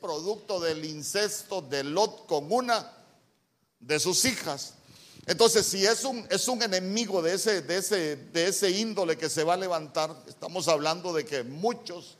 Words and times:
producto 0.00 0.58
del 0.60 0.84
incesto 0.84 1.60
de 1.60 1.84
Lot 1.84 2.26
con 2.26 2.50
una 2.52 2.90
de 3.78 4.00
sus 4.00 4.24
hijas. 4.24 4.74
Entonces, 5.26 5.66
si 5.66 5.84
es 5.84 6.04
un, 6.04 6.26
es 6.30 6.48
un 6.48 6.62
enemigo 6.62 7.22
de 7.22 7.34
ese, 7.34 7.62
de, 7.62 7.76
ese, 7.76 8.16
de 8.16 8.48
ese 8.48 8.70
índole 8.70 9.16
que 9.16 9.28
se 9.28 9.44
va 9.44 9.54
a 9.54 9.56
levantar, 9.56 10.16
estamos 10.26 10.66
hablando 10.68 11.12
de 11.12 11.24
que 11.24 11.44
muchos 11.44 12.16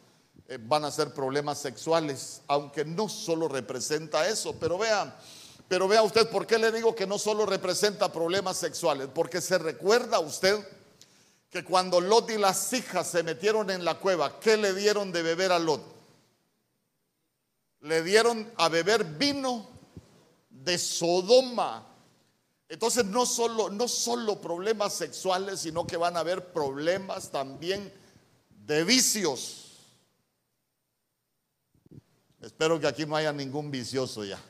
eh, 0.48 0.58
van 0.60 0.84
a 0.84 0.90
ser 0.90 1.12
problemas 1.14 1.58
sexuales, 1.58 2.42
aunque 2.46 2.84
no 2.84 3.08
solo 3.08 3.48
representa 3.48 4.28
eso, 4.28 4.54
pero 4.60 4.78
vea, 4.78 5.16
pero 5.66 5.88
vea 5.88 6.02
usted, 6.02 6.28
¿por 6.28 6.46
qué 6.46 6.58
le 6.58 6.72
digo 6.72 6.94
que 6.94 7.06
no 7.06 7.18
solo 7.18 7.46
representa 7.46 8.12
problemas 8.12 8.58
sexuales? 8.58 9.08
Porque 9.14 9.40
se 9.40 9.58
recuerda 9.58 10.20
usted 10.20 10.58
que 11.50 11.64
cuando 11.64 12.00
Lot 12.00 12.30
y 12.30 12.38
las 12.38 12.72
hijas 12.72 13.08
se 13.08 13.22
metieron 13.22 13.70
en 13.70 13.84
la 13.84 13.98
cueva, 13.98 14.38
¿qué 14.38 14.56
le 14.56 14.74
dieron 14.74 15.10
de 15.10 15.22
beber 15.22 15.52
a 15.52 15.58
Lot? 15.58 15.99
Le 17.80 18.02
dieron 18.02 18.50
a 18.56 18.68
beber 18.68 19.04
vino 19.04 19.68
de 20.48 20.76
Sodoma. 20.78 21.86
Entonces 22.68 23.04
no 23.04 23.26
solo, 23.26 23.70
no 23.70 23.88
solo 23.88 24.40
problemas 24.40 24.94
sexuales, 24.94 25.60
sino 25.60 25.86
que 25.86 25.96
van 25.96 26.16
a 26.16 26.20
haber 26.20 26.52
problemas 26.52 27.30
también 27.30 27.92
de 28.50 28.84
vicios. 28.84 29.70
Espero 32.40 32.78
que 32.78 32.86
aquí 32.86 33.04
no 33.04 33.16
haya 33.16 33.32
ningún 33.32 33.70
vicioso 33.70 34.24
ya. 34.24 34.40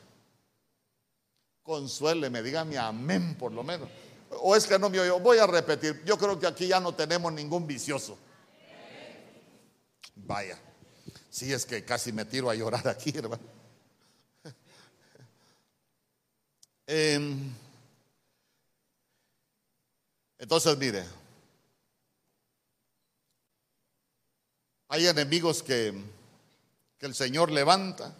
Consuéleme, 1.63 2.41
dígame 2.41 2.77
amén 2.77 3.35
por 3.37 3.51
lo 3.51 3.63
menos. 3.63 3.89
O 4.41 4.55
es 4.55 4.65
que 4.65 4.79
no 4.79 4.89
me 4.89 4.99
oigo. 4.99 5.19
Voy 5.19 5.37
a 5.37 5.47
repetir. 5.47 6.01
Yo 6.05 6.17
creo 6.17 6.39
que 6.39 6.47
aquí 6.47 6.67
ya 6.67 6.79
no 6.79 6.93
tenemos 6.93 7.31
ningún 7.33 7.67
vicioso. 7.67 8.17
Vaya. 10.15 10.57
Si 11.31 11.51
es 11.53 11.65
que 11.65 11.85
casi 11.85 12.11
me 12.11 12.25
tiro 12.25 12.49
a 12.49 12.55
llorar 12.55 12.85
aquí, 12.89 13.13
hermano. 13.15 13.41
Em, 16.85 17.55
entonces, 20.37 20.77
mire, 20.77 21.05
hay 24.89 25.07
enemigos 25.07 25.63
que, 25.63 25.93
que 26.97 27.05
el 27.05 27.15
Señor 27.15 27.49
levanta 27.49 28.13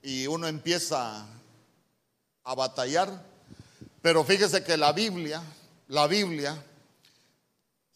y 0.00 0.28
uno 0.28 0.46
empieza 0.46 1.26
a 2.44 2.54
batallar, 2.54 3.26
pero 4.00 4.22
fíjese 4.22 4.62
que 4.62 4.76
la 4.76 4.92
Biblia, 4.92 5.42
la 5.88 6.06
Biblia 6.06 6.64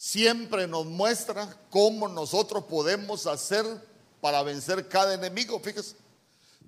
siempre 0.05 0.67
nos 0.67 0.85
muestra 0.85 1.57
cómo 1.71 2.09
nosotros 2.09 2.65
podemos 2.65 3.27
hacer 3.27 3.65
para 4.21 4.43
vencer 4.43 4.87
cada 4.87 5.15
enemigo, 5.15 5.59
fíjese 5.61 5.97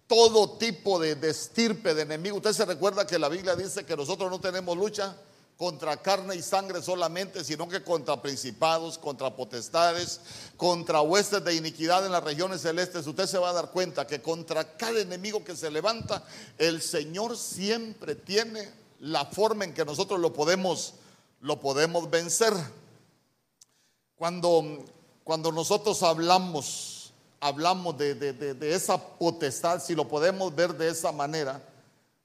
todo 0.06 0.53
tipo 0.53 0.98
de, 0.98 1.19
estirpe 1.28 1.93
de 1.93 2.03
enemigo. 2.03 2.39
Usted 2.39 2.55
se 2.55 2.65
recuerda 2.65 3.06
que 3.06 3.19
la 3.19 3.28
Biblia 3.28 3.55
dice 3.55 3.84
que 3.84 3.95
nosotros 3.95 4.31
no 4.31 4.41
tenemos 4.41 4.75
lucha 4.75 5.15
contra 5.59 5.98
carne 5.98 6.34
y 6.34 6.41
sangre 6.41 6.81
solamente, 6.81 7.45
sino 7.45 7.69
que 7.69 7.83
contra 7.84 8.23
principados, 8.23 8.97
contra 8.97 9.37
potestades, 9.37 10.21
contra 10.56 11.03
huestes 11.03 11.45
de 11.45 11.56
iniquidad 11.56 12.06
en 12.06 12.12
las 12.12 12.25
regiones 12.25 12.62
celestes. 12.62 13.06
Usted 13.06 13.27
se 13.27 13.39
va 13.39 13.50
a 13.50 13.55
dar 13.55 13.71
cuenta 13.71 14.06
que 14.06 14.22
contra 14.22 14.78
cada 14.78 14.99
enemigo 14.99 15.44
que 15.44 15.56
se 15.56 15.71
levanta, 15.71 16.25
el 16.56 16.81
Señor 16.81 17.37
siempre 17.37 18.15
tiene 18.15 18.66
la 19.00 19.27
forma 19.27 19.66
en 19.66 19.75
que 19.75 19.84
nosotros 19.84 20.21
lo 20.21 20.33
podemos, 20.33 20.94
lo 21.43 21.60
podemos 21.60 22.09
vencer. 22.09 22.55
Cuando, 24.16 24.84
cuando 25.25 25.53
nosotros 25.53 26.03
hablamos 26.03 26.97
hablamos 27.41 27.97
de, 27.97 28.56
esa 28.62 28.99
potestad, 28.99 29.82
si 29.82 29.94
lo 29.94 30.09
podemos 30.09 30.54
ver 30.54 30.75
de 30.75 30.88
esa 30.88 31.12
manera, 31.12 31.62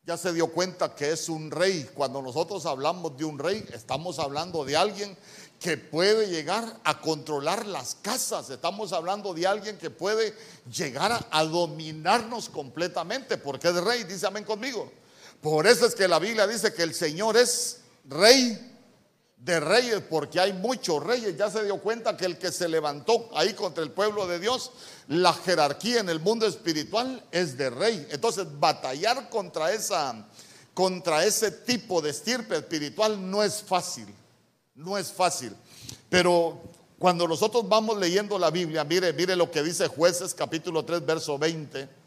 ya 0.03 0.17
se 0.17 0.33
dio 0.33 0.47
cuenta 0.47 0.95
que 0.95 1.11
es 1.11 1.29
un 1.29 1.51
rey. 1.51 1.89
Cuando 1.93 2.21
nosotros 2.21 2.65
hablamos 2.65 3.15
de 3.17 3.25
un 3.25 3.37
rey, 3.37 3.65
estamos 3.73 4.19
hablando 4.19 4.65
de 4.65 4.75
alguien 4.75 5.15
que 5.59 5.77
puede 5.77 6.27
llegar 6.27 6.79
a 6.83 6.99
controlar 6.99 7.67
las 7.67 7.95
casas. 7.95 8.49
Estamos 8.49 8.93
hablando 8.93 9.33
de 9.33 9.45
alguien 9.45 9.77
que 9.77 9.91
puede 9.91 10.33
llegar 10.71 11.11
a, 11.11 11.27
a 11.29 11.43
dominarnos 11.43 12.49
completamente, 12.49 13.37
porque 13.37 13.67
es 13.67 13.75
rey, 13.75 14.03
dice 14.05 14.25
amén 14.25 14.43
conmigo. 14.43 14.91
Por 15.39 15.67
eso 15.67 15.85
es 15.85 15.93
que 15.93 16.07
la 16.07 16.17
Biblia 16.17 16.47
dice 16.47 16.73
que 16.73 16.83
el 16.83 16.95
Señor 16.95 17.37
es 17.37 17.81
rey 18.05 18.70
de 19.43 19.59
reyes, 19.59 20.01
porque 20.07 20.39
hay 20.39 20.53
muchos 20.53 21.03
reyes. 21.03 21.35
Ya 21.35 21.49
se 21.49 21.63
dio 21.63 21.77
cuenta 21.81 22.15
que 22.15 22.25
el 22.25 22.37
que 22.37 22.51
se 22.51 22.67
levantó 22.67 23.29
ahí 23.33 23.53
contra 23.53 23.83
el 23.83 23.91
pueblo 23.91 24.27
de 24.27 24.39
Dios, 24.39 24.71
la 25.07 25.33
jerarquía 25.33 25.99
en 25.99 26.09
el 26.09 26.19
mundo 26.19 26.45
espiritual 26.45 27.23
es 27.31 27.57
de 27.57 27.69
rey. 27.69 28.07
Entonces, 28.11 28.45
batallar 28.59 29.29
contra 29.29 29.71
esa 29.71 30.27
contra 30.73 31.25
ese 31.25 31.51
tipo 31.51 32.01
de 32.01 32.11
estirpe 32.11 32.55
espiritual 32.55 33.29
no 33.29 33.43
es 33.43 33.61
fácil. 33.61 34.07
No 34.75 34.97
es 34.97 35.11
fácil. 35.11 35.53
Pero 36.09 36.61
cuando 36.97 37.27
nosotros 37.27 37.67
vamos 37.67 37.97
leyendo 37.97 38.39
la 38.39 38.51
Biblia, 38.51 38.83
mire, 38.83 39.11
mire 39.11 39.35
lo 39.35 39.51
que 39.51 39.63
dice 39.63 39.87
Jueces 39.87 40.33
capítulo 40.33 40.85
3 40.85 41.05
verso 41.05 41.37
20. 41.37 42.00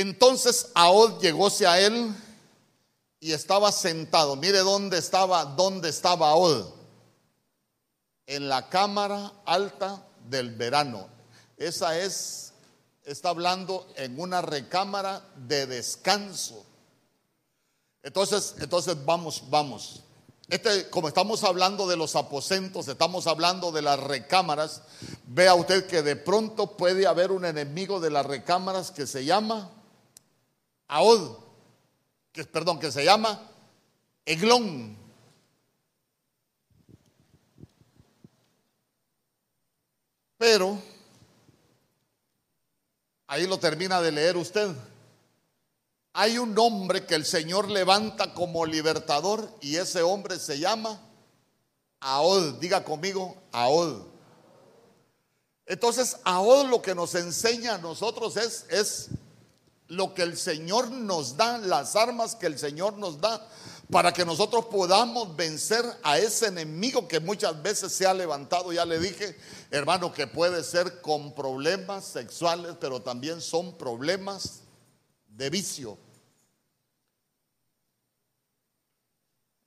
Entonces 0.00 0.68
Ahod 0.74 1.20
llegóse 1.20 1.66
a 1.66 1.78
él 1.78 2.14
y 3.20 3.32
estaba 3.32 3.70
sentado. 3.70 4.34
Mire 4.34 4.60
dónde 4.60 4.96
estaba, 4.96 5.44
dónde 5.44 5.90
estaba 5.90 6.30
Ahod. 6.30 6.68
En 8.26 8.48
la 8.48 8.70
cámara 8.70 9.30
alta 9.44 10.02
del 10.26 10.54
verano. 10.54 11.06
Esa 11.58 11.98
es, 11.98 12.54
está 13.04 13.28
hablando 13.28 13.86
en 13.94 14.18
una 14.18 14.40
recámara 14.40 15.22
de 15.36 15.66
descanso. 15.66 16.64
Entonces, 18.02 18.54
entonces 18.58 18.96
vamos, 19.04 19.42
vamos. 19.50 20.00
Este, 20.48 20.88
como 20.88 21.08
estamos 21.08 21.44
hablando 21.44 21.86
de 21.86 21.98
los 21.98 22.16
aposentos, 22.16 22.88
estamos 22.88 23.26
hablando 23.26 23.70
de 23.70 23.82
las 23.82 24.00
recámaras, 24.00 24.80
vea 25.26 25.54
usted 25.54 25.86
que 25.86 26.00
de 26.00 26.16
pronto 26.16 26.78
puede 26.78 27.06
haber 27.06 27.32
un 27.32 27.44
enemigo 27.44 28.00
de 28.00 28.08
las 28.08 28.24
recámaras 28.24 28.90
que 28.90 29.06
se 29.06 29.26
llama 29.26 29.70
Aod, 30.92 31.38
que 32.32 32.44
perdón, 32.44 32.80
que 32.80 32.90
se 32.90 33.04
llama 33.04 33.40
Eglón. 34.24 34.96
Pero 40.36 40.82
ahí 43.28 43.46
lo 43.46 43.60
termina 43.60 44.00
de 44.00 44.10
leer 44.10 44.36
usted. 44.36 44.74
Hay 46.12 46.38
un 46.38 46.58
hombre 46.58 47.06
que 47.06 47.14
el 47.14 47.24
Señor 47.24 47.70
levanta 47.70 48.34
como 48.34 48.66
libertador 48.66 49.48
y 49.60 49.76
ese 49.76 50.02
hombre 50.02 50.40
se 50.40 50.58
llama 50.58 51.00
Aod. 52.00 52.54
Diga 52.58 52.82
conmigo, 52.82 53.36
Aod. 53.52 54.06
Entonces, 55.66 56.16
Aod 56.24 56.68
lo 56.68 56.82
que 56.82 56.96
nos 56.96 57.14
enseña 57.14 57.76
a 57.76 57.78
nosotros 57.78 58.36
es, 58.36 58.66
es 58.70 59.10
lo 59.90 60.14
que 60.14 60.22
el 60.22 60.38
Señor 60.38 60.90
nos 60.90 61.36
da, 61.36 61.58
las 61.58 61.96
armas 61.96 62.36
que 62.36 62.46
el 62.46 62.58
Señor 62.58 62.96
nos 62.96 63.20
da, 63.20 63.46
para 63.90 64.12
que 64.12 64.24
nosotros 64.24 64.66
podamos 64.66 65.34
vencer 65.34 65.84
a 66.04 66.16
ese 66.16 66.46
enemigo 66.46 67.08
que 67.08 67.18
muchas 67.18 67.60
veces 67.60 67.92
se 67.92 68.06
ha 68.06 68.14
levantado. 68.14 68.72
Ya 68.72 68.84
le 68.84 69.00
dije, 69.00 69.36
hermano, 69.70 70.12
que 70.12 70.28
puede 70.28 70.62
ser 70.62 71.00
con 71.00 71.34
problemas 71.34 72.04
sexuales, 72.04 72.76
pero 72.80 73.02
también 73.02 73.40
son 73.40 73.76
problemas 73.76 74.60
de 75.26 75.50
vicio. 75.50 75.98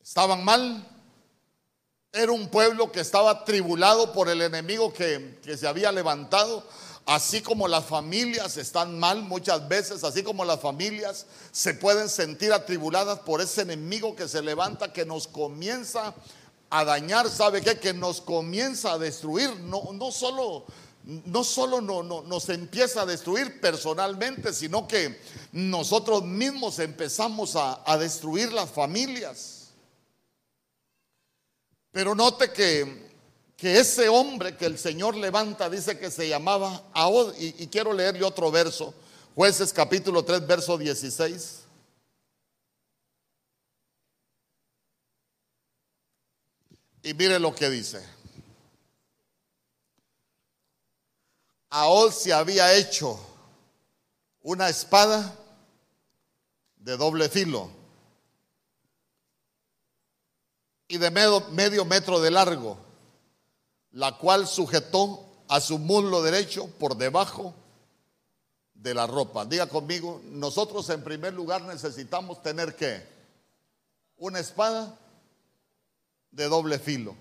Estaban 0.02 0.44
mal. 0.46 0.88
Era 2.14 2.32
un 2.32 2.48
pueblo 2.48 2.94
que 2.94 3.02
estaba 3.02 3.44
tribulado 3.44 4.14
por 4.14 4.30
el 4.30 4.42
enemigo 4.42 4.94
que, 4.94 5.40
que 5.44 5.58
se 5.58 5.68
había 5.68 5.92
levantado. 5.92 6.66
Así 7.06 7.42
como 7.42 7.68
las 7.68 7.86
familias 7.86 8.56
están 8.58 8.98
mal 8.98 9.24
muchas 9.24 9.68
veces, 9.68 10.04
así 10.04 10.24
como 10.24 10.46
las 10.46 10.62
familias 10.62 11.26
se 11.52 11.74
pueden 11.74 12.08
sentir 12.08 12.54
atribuladas 12.54 13.20
por 13.20 13.42
ese 13.42 13.64
enemigo 13.64 14.16
que 14.16 14.28
se 14.28 14.42
levanta, 14.42 14.94
que 14.94 15.06
nos 15.06 15.28
comienza 15.28 16.14
a 16.70 16.86
dañar, 16.86 17.30
¿sabe 17.30 17.62
qué? 17.62 17.78
Que 17.78 17.94
nos 17.94 18.22
comienza 18.22 18.94
a 18.94 18.98
destruir, 18.98 19.60
no, 19.60 19.92
no 19.92 20.12
solo 20.12 20.66
no 21.04 21.44
solo 21.44 21.82
no, 21.82 22.02
no, 22.02 22.22
nos 22.22 22.48
empieza 22.50 23.02
a 23.02 23.06
destruir 23.06 23.60
personalmente, 23.60 24.54
sino 24.54 24.88
que 24.88 25.20
nosotros 25.52 26.24
mismos 26.24 26.80
empezamos 26.80 27.56
a, 27.56 27.98
destruir 27.98 28.54
las 28.54 28.70
familias. 28.70 29.72
Pero 31.92 32.16
note 32.16 32.52
que 32.52 33.13
que 33.64 33.80
ese 33.80 34.10
hombre 34.10 34.58
que 34.58 34.66
el 34.66 34.78
Señor 34.78 35.16
levanta 35.16 35.70
dice 35.70 35.98
que 35.98 36.12
se 36.12 36.28
llamaba 36.28 36.84
Ahod. 36.92 37.34
Y, 37.40 37.66
quiero 37.68 37.94
leerle 37.94 38.22
otro 38.26 38.52
verso. 38.52 38.94
Jueces 39.36 39.72
capítulo 39.72 40.26
3, 40.26 40.46
verso 40.46 40.78
16. 40.78 41.62
Y 47.04 47.14
mire 47.14 47.40
lo 47.40 47.56
que 47.56 47.70
dice. 47.70 48.06
Aol 51.70 52.12
se 52.12 52.34
había 52.34 52.74
hecho 52.74 53.18
una 54.42 54.68
espada 54.68 55.40
de 56.76 56.98
doble 56.98 57.30
filo 57.30 57.72
y 60.90 60.98
de 60.98 61.10
medio 61.10 61.86
metro 61.86 62.20
de 62.20 62.30
largo, 62.30 62.78
la 63.94 64.18
cual 64.18 64.48
sujetó 64.48 65.24
a 65.48 65.60
su 65.60 65.78
muslo 65.80 66.22
derecho 66.22 66.68
por 66.80 66.98
debajo 66.98 67.54
de 68.74 68.94
la 68.94 69.08
ropa. 69.08 69.46
Diga 69.46 69.68
conmigo, 69.68 70.22
nosotros 70.26 70.90
en 70.90 71.04
primer 71.04 71.34
lugar 71.34 71.62
necesitamos 71.64 72.42
tener 72.42 72.76
que 72.76 73.06
una 74.18 74.40
espada 74.40 74.98
de 76.32 76.46
doble 76.46 76.80
filo. 76.80 77.16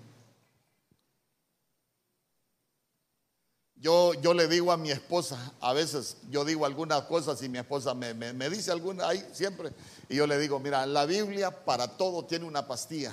Yo, 3.76 4.14
yo 4.14 4.32
le 4.32 4.46
digo 4.46 4.70
a 4.70 4.76
mi 4.76 4.92
esposa, 4.92 5.54
a 5.60 5.72
veces 5.72 6.16
yo 6.30 6.44
digo 6.44 6.64
algunas 6.64 7.02
cosas 7.02 7.42
y 7.42 7.48
mi 7.48 7.58
esposa 7.58 7.94
me, 7.94 8.14
me 8.14 8.48
dice 8.48 8.70
algunas 8.70 9.08
ahí 9.08 9.28
siempre, 9.32 9.72
y 10.08 10.14
yo 10.16 10.26
le 10.26 10.38
digo, 10.38 10.60
mira, 10.60 10.86
la 10.86 11.04
Biblia 11.04 11.64
para 11.64 11.96
todo 11.96 12.24
tiene 12.24 12.44
una 12.44 12.68
pastilla, 12.68 13.12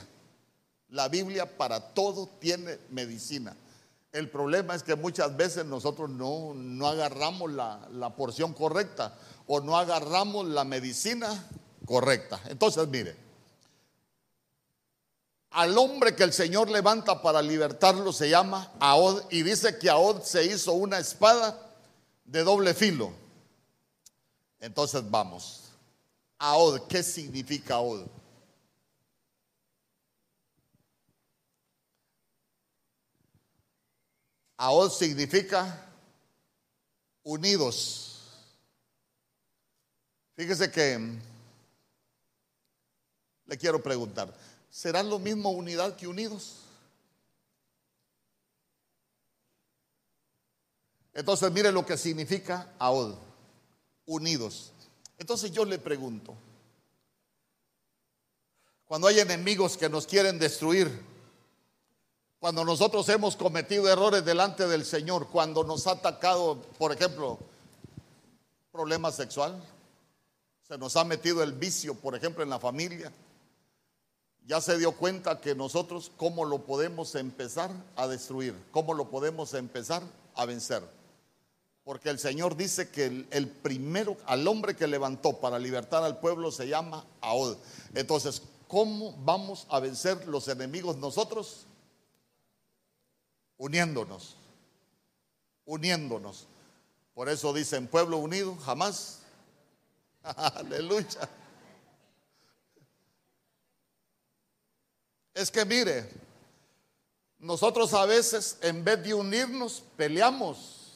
la 0.91 1.07
Biblia 1.07 1.57
para 1.57 1.93
todo 1.93 2.29
tiene 2.39 2.79
medicina. 2.89 3.55
El 4.11 4.29
problema 4.29 4.73
es 4.73 4.83
que 4.83 4.95
muchas 4.95 5.35
veces 5.37 5.65
nosotros 5.65 6.09
no, 6.09 6.53
no 6.55 6.87
agarramos 6.87 7.51
la, 7.51 7.87
la 7.91 8.15
porción 8.15 8.53
correcta 8.53 9.15
o 9.45 9.59
no 9.59 9.77
agarramos 9.77 10.47
la 10.47 10.63
medicina 10.63 11.47
correcta. 11.85 12.39
Entonces, 12.47 12.87
mire, 12.87 13.15
al 15.51 15.77
hombre 15.77 16.15
que 16.15 16.23
el 16.23 16.33
Señor 16.33 16.69
levanta 16.69 17.21
para 17.21 17.41
libertarlo 17.41 18.13
se 18.13 18.29
llama 18.29 18.71
Aod 18.79 19.23
y 19.31 19.41
dice 19.43 19.77
que 19.77 19.89
Aod 19.89 20.21
se 20.21 20.45
hizo 20.45 20.73
una 20.73 20.99
espada 20.99 21.59
de 22.25 22.43
doble 22.43 22.73
filo. 22.73 23.11
Entonces 24.59 25.09
vamos. 25.09 25.71
Aod, 26.37 26.81
¿qué 26.87 27.01
significa 27.01 27.75
Aod? 27.75 28.05
Aod 34.61 34.91
significa 34.91 35.87
unidos. 37.23 38.21
Fíjese 40.35 40.69
que 40.71 41.19
le 43.45 43.57
quiero 43.57 43.81
preguntar. 43.81 44.33
¿serán 44.69 45.09
lo 45.09 45.19
mismo 45.19 45.49
unidad 45.49 45.95
que 45.95 46.07
unidos? 46.07 46.57
Entonces 51.13 51.51
mire 51.51 51.71
lo 51.71 51.85
que 51.85 51.97
significa 51.97 52.73
AOD, 52.79 53.15
unidos. 54.05 54.71
Entonces 55.17 55.51
yo 55.51 55.65
le 55.65 55.79
pregunto, 55.79 56.35
cuando 58.85 59.07
hay 59.07 59.19
enemigos 59.19 59.75
que 59.75 59.89
nos 59.89 60.07
quieren 60.07 60.39
destruir, 60.39 60.89
cuando 62.39 62.63
nosotros 62.63 63.07
hemos 63.09 63.35
cometido 63.35 63.89
errores 63.89 64.23
delante 64.23 64.67
del 64.67 64.85
Señor, 64.85 65.27
cuando 65.27 65.63
nos 65.63 65.87
ha 65.87 65.91
atacado, 65.91 66.61
por 66.77 66.93
ejemplo, 66.93 67.37
problema 68.71 69.11
sexual, 69.11 69.61
se 70.67 70.77
nos 70.77 70.95
ha 70.95 71.03
metido 71.03 71.43
el 71.43 71.51
vicio, 71.51 71.95
por 71.95 72.15
ejemplo, 72.15 72.41
en 72.41 72.49
la 72.49 72.59
familia, 72.59 73.11
ya 74.45 74.61
se 74.61 74.77
dio 74.77 74.93
cuenta 74.93 75.41
que 75.41 75.53
nosotros 75.53 76.11
cómo 76.15 76.45
lo 76.45 76.59
podemos 76.59 77.13
empezar 77.15 77.71
a 77.95 78.07
destruir, 78.07 78.55
cómo 78.71 78.93
lo 78.93 79.09
podemos 79.09 79.53
empezar 79.53 80.01
a 80.35 80.45
vencer. 80.45 80.81
Porque 81.83 82.09
el 82.09 82.19
Señor 82.19 82.55
dice 82.55 82.89
que 82.89 83.25
el, 83.31 83.47
primero, 83.47 84.15
al 84.25 84.47
hombre 84.47 84.75
que 84.75 84.87
levantó 84.87 85.33
para 85.33 85.59
libertar 85.59 86.03
al 86.03 86.19
pueblo 86.19 86.51
se 86.51 86.67
llama 86.67 87.05
Aod. 87.21 87.57
Entonces, 87.95 88.43
¿cómo 88.67 89.15
vamos 89.23 89.67
a 89.69 89.79
vencer 89.79 90.27
los 90.27 90.47
enemigos 90.47 90.97
nosotros? 90.97 91.65
Uniéndonos, 93.59 94.37
uniéndonos. 95.65 96.47
Por 97.13 97.27
eso 97.27 97.51
dicen, 97.51 97.87
pueblo 97.87 98.17
unido, 98.17 98.55
jamás. 98.55 99.19
Aleluya. 100.23 101.29
Es 105.33 105.51
que 105.51 105.65
mire, 105.65 106.09
nosotros 107.37 107.93
a 107.93 108.05
veces 108.05 108.57
en 108.61 108.81
vez 108.81 109.03
de 109.03 109.13
unirnos 109.13 109.83
peleamos. 109.97 110.93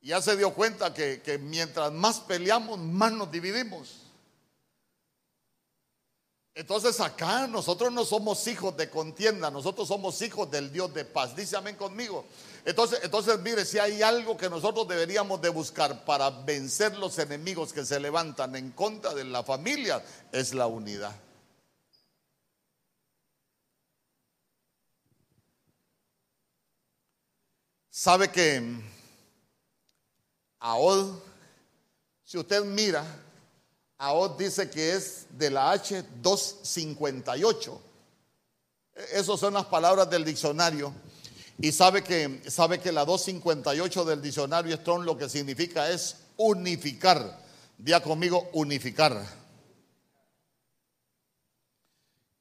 Ya 0.00 0.22
se 0.22 0.36
dio 0.36 0.54
cuenta 0.54 0.94
que, 0.94 1.20
que 1.20 1.36
mientras 1.36 1.90
más 1.90 2.20
peleamos, 2.20 2.78
más 2.78 3.10
nos 3.10 3.30
dividimos. 3.32 3.99
Entonces 6.60 7.00
acá 7.00 7.46
nosotros 7.46 7.90
no 7.90 8.04
somos 8.04 8.46
hijos 8.46 8.76
de 8.76 8.90
contienda, 8.90 9.50
nosotros 9.50 9.88
somos 9.88 10.20
hijos 10.20 10.50
del 10.50 10.70
Dios 10.70 10.92
de 10.92 11.06
paz. 11.06 11.34
Dice 11.34 11.56
amén 11.56 11.74
conmigo. 11.74 12.26
Entonces, 12.66 13.00
entonces 13.02 13.40
mire, 13.40 13.64
si 13.64 13.78
hay 13.78 14.02
algo 14.02 14.36
que 14.36 14.50
nosotros 14.50 14.86
deberíamos 14.86 15.40
de 15.40 15.48
buscar 15.48 16.04
para 16.04 16.28
vencer 16.28 16.98
los 16.98 17.18
enemigos 17.18 17.72
que 17.72 17.82
se 17.82 17.98
levantan 17.98 18.54
en 18.56 18.72
contra 18.72 19.14
de 19.14 19.24
la 19.24 19.42
familia, 19.42 20.04
es 20.32 20.52
la 20.52 20.66
unidad. 20.66 21.16
Sabe 27.88 28.30
que 28.30 28.62
AOD, 30.58 31.22
si 32.22 32.36
usted 32.36 32.62
mira, 32.64 33.02
AOD 34.00 34.38
dice 34.38 34.70
que 34.70 34.94
es 34.94 35.26
de 35.30 35.50
la 35.50 35.74
H258. 35.74 37.78
Esas 39.12 39.38
son 39.38 39.54
las 39.54 39.66
palabras 39.66 40.08
del 40.08 40.24
diccionario. 40.24 40.94
Y 41.58 41.70
sabe 41.70 42.02
que, 42.02 42.40
sabe 42.48 42.80
que 42.80 42.92
la 42.92 43.04
258 43.04 44.04
del 44.06 44.22
diccionario 44.22 44.74
Strong 44.74 45.04
lo 45.04 45.18
que 45.18 45.28
significa 45.28 45.90
es 45.90 46.16
unificar. 46.38 47.38
Día 47.76 48.02
conmigo, 48.02 48.48
unificar. 48.54 49.22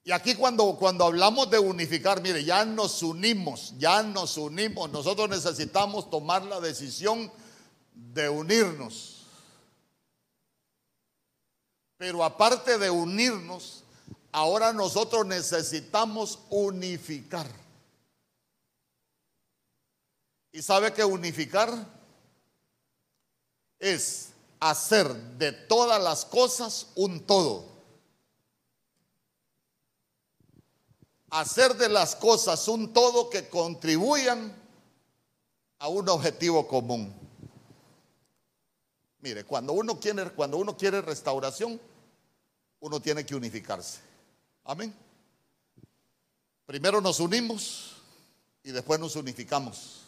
Y 0.05 0.13
aquí 0.13 0.35
cuando, 0.35 0.77
cuando 0.77 1.03
hablamos 1.03 1.49
de 1.49 1.59
unificar, 1.59 2.21
mire, 2.21 2.45
ya 2.45 2.63
nos 2.63 3.03
unimos, 3.03 3.73
ya 3.77 4.01
nos 4.01 4.37
unimos. 4.37 4.89
Nosotros 4.91 5.27
necesitamos 5.27 6.09
tomar 6.09 6.45
la 6.45 6.61
decisión 6.61 7.29
de 7.93 8.29
unirnos. 8.29 9.18
Pero 11.99 12.23
aparte 12.23 12.79
de 12.79 12.89
unirnos, 12.89 13.83
ahora 14.31 14.73
nosotros 14.73 15.23
necesitamos 15.27 16.39
unificar. 16.49 17.45
¿Y 20.51 20.63
sabe 20.63 20.91
que 20.91 21.03
unificar 21.03 21.71
es 23.77 24.29
hacer 24.59 25.13
de 25.37 25.51
todas 25.51 26.01
las 26.01 26.25
cosas 26.25 26.87
un 26.95 27.19
todo? 27.19 27.69
hacer 31.31 31.75
de 31.75 31.89
las 31.89 32.15
cosas 32.15 32.67
un 32.67 32.93
todo 32.93 33.29
que 33.29 33.49
contribuyan 33.49 34.55
a 35.77 35.87
un 35.87 36.09
objetivo 36.09 36.67
común. 36.67 37.13
Mire, 39.21 39.43
cuando 39.43 39.73
uno 39.73 39.99
quiere, 39.99 40.31
cuando 40.31 40.57
uno 40.57 40.77
quiere 40.77 41.01
restauración, 41.01 41.79
uno 42.79 43.01
tiene 43.01 43.25
que 43.25 43.35
unificarse. 43.35 43.99
Amén. 44.63 44.93
Primero 46.65 47.01
nos 47.01 47.19
unimos 47.19 47.95
y 48.63 48.71
después 48.71 48.99
nos 48.99 49.15
unificamos. 49.15 50.01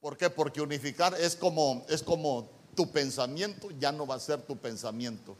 ¿Por 0.00 0.16
qué? 0.16 0.30
Porque 0.30 0.60
unificar 0.60 1.14
es 1.14 1.36
como, 1.36 1.84
es 1.88 2.02
como 2.02 2.48
tu 2.74 2.90
pensamiento 2.90 3.70
ya 3.78 3.92
no 3.92 4.06
va 4.06 4.16
a 4.16 4.20
ser 4.20 4.42
tu 4.42 4.56
pensamiento 4.56 5.36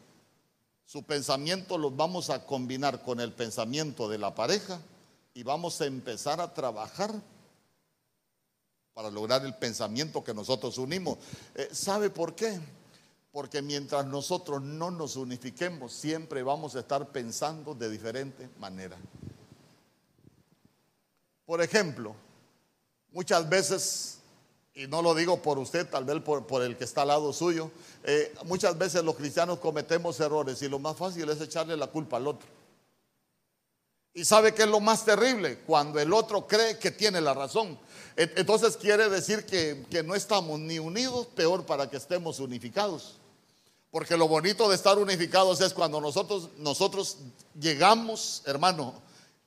su 0.86 1.02
pensamiento 1.02 1.76
los 1.78 1.96
vamos 1.96 2.30
a 2.30 2.46
combinar 2.46 3.02
con 3.02 3.18
el 3.18 3.32
pensamiento 3.32 4.08
de 4.08 4.18
la 4.18 4.36
pareja 4.36 4.80
y 5.34 5.42
vamos 5.42 5.80
a 5.80 5.86
empezar 5.86 6.40
a 6.40 6.54
trabajar 6.54 7.12
para 8.94 9.10
lograr 9.10 9.44
el 9.44 9.54
pensamiento 9.56 10.22
que 10.22 10.32
nosotros 10.32 10.78
unimos. 10.78 11.18
Eh, 11.56 11.68
¿Sabe 11.72 12.08
por 12.08 12.36
qué? 12.36 12.60
Porque 13.36 13.60
mientras 13.60 14.06
nosotros 14.06 14.62
no 14.62 14.90
nos 14.90 15.14
unifiquemos, 15.14 15.92
siempre 15.92 16.42
vamos 16.42 16.74
a 16.74 16.80
estar 16.80 17.06
pensando 17.08 17.74
de 17.74 17.90
diferente 17.90 18.48
manera. 18.58 18.96
Por 21.44 21.60
ejemplo, 21.60 22.14
muchas 23.12 23.46
veces 23.46 24.20
y 24.72 24.86
no 24.86 25.02
lo 25.02 25.14
digo 25.14 25.42
por 25.42 25.58
usted, 25.58 25.86
tal 25.86 26.06
vez 26.06 26.22
por, 26.22 26.62
el 26.62 26.78
que 26.78 26.84
está 26.84 27.02
al 27.02 27.08
lado 27.08 27.30
suyo, 27.34 27.70
eh, 28.04 28.34
muchas 28.46 28.78
veces 28.78 29.04
los 29.04 29.16
cristianos 29.16 29.58
cometemos 29.58 30.18
errores 30.18 30.62
y 30.62 30.68
lo 30.70 30.78
más 30.78 30.96
fácil 30.96 31.28
es 31.28 31.38
echarle 31.38 31.76
la 31.76 31.88
culpa 31.88 32.16
al 32.16 32.28
otro. 32.28 32.48
¿Y 34.14 34.24
sabe 34.24 34.54
qué 34.54 34.62
es 34.62 34.68
lo 34.70 34.80
más 34.80 35.04
terrible? 35.04 35.58
Cuando 35.58 36.00
el 36.00 36.10
otro 36.14 36.46
cree 36.46 36.78
que 36.78 36.90
tiene 36.90 37.20
la 37.20 37.34
razón. 37.34 37.78
Entonces 38.16 38.78
quiere 38.78 39.10
decir 39.10 39.44
que, 39.44 39.84
que 39.90 40.02
no 40.02 40.14
estamos 40.14 40.58
ni 40.58 40.78
unidos, 40.78 41.26
peor 41.26 41.66
para 41.66 41.90
que 41.90 41.98
estemos 41.98 42.40
unificados. 42.40 43.18
Porque 43.96 44.18
lo 44.18 44.28
bonito 44.28 44.68
de 44.68 44.74
estar 44.74 44.98
unificados 44.98 45.58
es 45.62 45.72
cuando 45.72 46.02
nosotros, 46.02 46.50
nosotros 46.58 47.16
llegamos, 47.58 48.42
hermano, 48.44 48.92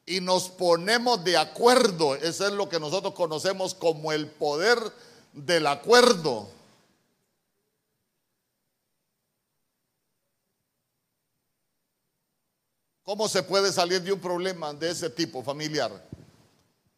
y 0.08 0.22
nos 0.22 0.50
ponemos 0.50 1.24
de 1.24 1.38
acuerdo. 1.38 2.16
Eso 2.16 2.48
es 2.48 2.54
lo 2.54 2.68
que 2.68 2.80
nosotros 2.80 3.14
conocemos 3.14 3.76
como 3.76 4.12
el 4.12 4.26
poder 4.26 4.80
del 5.34 5.68
acuerdo. 5.68 6.50
¿Cómo 13.04 13.30
se 13.30 13.44
puede 13.44 13.72
salir 13.72 14.02
de 14.02 14.14
un 14.14 14.20
problema 14.20 14.74
de 14.74 14.90
ese 14.90 15.12
tipo 15.12 15.44
familiar? 15.44 15.92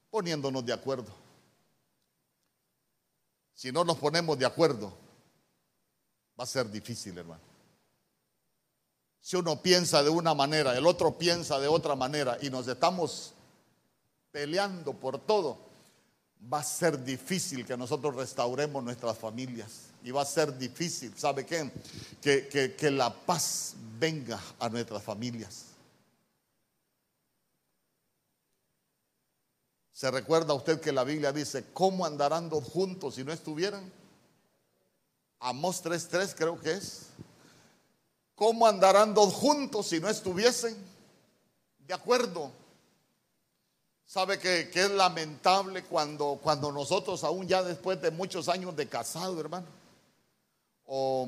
Poniéndonos 0.10 0.66
de 0.66 0.72
acuerdo. 0.72 1.14
Si 3.54 3.74
no 3.74 3.84
nos 3.84 3.98
ponemos 3.98 4.40
de 4.40 4.46
acuerdo, 4.46 5.01
va 6.42 6.46
a 6.46 6.48
ser 6.48 6.72
difícil, 6.72 7.16
hermano. 7.16 7.40
Si 9.22 9.36
uno 9.36 9.62
piensa 9.62 10.02
de 10.02 10.10
una 10.10 10.34
manera, 10.34 10.76
el 10.76 10.88
otro 10.88 11.16
piensa 11.16 11.60
de 11.60 11.68
otra 11.68 11.96
manera 11.96 12.36
y 12.42 12.50
nos 12.50 12.68
estamos 12.68 13.36
peleando 14.32 14.92
por 14.94 15.20
todo, 15.20 15.60
va 16.52 16.62
a 16.62 16.64
ser 16.64 17.04
difícil 17.04 17.64
que 17.64 17.78
nosotros 17.78 18.16
restauremos 18.16 18.84
nuestras 18.84 19.20
familias. 19.20 19.92
Y 20.04 20.10
va 20.10 20.24
a 20.24 20.26
ser 20.26 20.58
difícil, 20.58 21.14
¿sabe 21.16 21.46
qué? 21.46 21.70
Que, 22.20 22.48
que, 22.48 22.74
que 22.74 22.90
la 22.90 23.14
paz 23.14 23.76
venga 24.00 24.42
a 24.58 24.68
nuestras 24.68 25.04
familias. 25.04 25.66
¿Se 29.94 30.10
recuerda 30.10 30.56
usted 30.56 30.82
que 30.82 30.92
la 30.92 31.04
Biblia 31.04 31.32
dice, 31.32 31.66
¿cómo 31.72 32.04
andarán 32.04 32.50
dos 32.50 32.64
juntos 32.64 33.14
si 33.14 33.24
no 33.24 33.32
estuvieran? 33.32 34.01
Amos 35.42 35.84
3.3 35.84 36.36
creo 36.36 36.60
que 36.60 36.72
es. 36.74 37.08
¿Cómo 38.36 38.68
andarán 38.68 39.14
dos 39.14 39.34
juntos 39.34 39.88
si 39.88 40.00
no 40.00 40.08
estuviesen 40.08 40.76
de 41.80 41.94
acuerdo? 41.94 42.52
¿Sabe 44.06 44.38
que, 44.38 44.70
que, 44.70 44.84
es 44.84 44.92
lamentable 44.92 45.84
cuando, 45.84 46.40
cuando 46.44 46.72
nosotros, 46.72 47.24
aún 47.24 47.48
ya 47.48 47.64
después 47.64 48.00
de 48.02 48.12
muchos 48.12 48.50
años 48.50 48.76
de 48.76 48.88
casado, 48.88 49.40
hermano, 49.40 49.66
o 50.86 51.28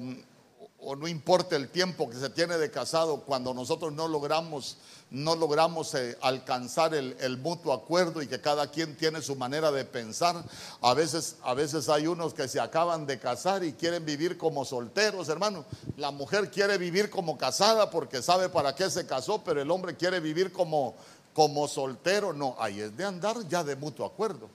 o 0.80 0.96
no 0.96 1.08
importa 1.08 1.56
el 1.56 1.70
tiempo 1.70 2.10
que 2.10 2.18
se 2.18 2.30
tiene 2.30 2.58
de 2.58 2.70
casado, 2.70 3.22
cuando 3.22 3.54
nosotros 3.54 3.94
no 3.94 4.08
logramos, 4.08 4.78
no 5.12 5.36
logramos 5.36 5.94
eh, 5.96 6.18
alcanzar 6.22 6.94
el, 6.94 7.38
mutuo 7.38 7.74
acuerdo 7.74 8.22
y 8.22 8.28
que 8.28 8.42
cada 8.42 8.70
quien 8.70 8.98
tiene 8.98 9.22
su 9.22 9.36
manera 9.36 9.72
de 9.72 9.86
pensar, 9.86 10.44
a 10.82 10.94
veces, 10.94 11.38
a 11.44 11.54
veces 11.54 11.88
hay 11.90 12.08
unos 12.08 12.34
que 12.34 12.48
se 12.48 12.60
acaban 12.60 13.06
de 13.06 13.20
casar 13.20 13.64
y 13.64 13.74
quieren 13.74 14.06
vivir 14.06 14.38
como 14.38 14.66
solteros, 14.66 15.30
hermano. 15.30 15.66
La 15.98 16.12
mujer 16.12 16.52
quiere 16.52 16.78
vivir 16.78 17.10
como 17.10 17.38
casada 17.38 17.90
porque 17.90 18.22
sabe 18.22 18.50
para 18.50 18.76
qué 18.76 18.90
se 18.90 19.06
casó, 19.06 19.44
pero 19.44 19.62
el 19.62 19.72
hombre 19.72 19.96
quiere 19.96 20.20
vivir 20.20 20.52
como, 20.52 20.96
como 21.34 21.68
soltero. 21.68 22.34
No, 22.34 22.56
ahí 22.60 22.82
es 22.82 22.96
de 22.96 23.06
andar 23.06 23.48
ya 23.48 23.64
de 23.64 23.76
mutuo 23.76 24.06
acuerdo. 24.06 24.50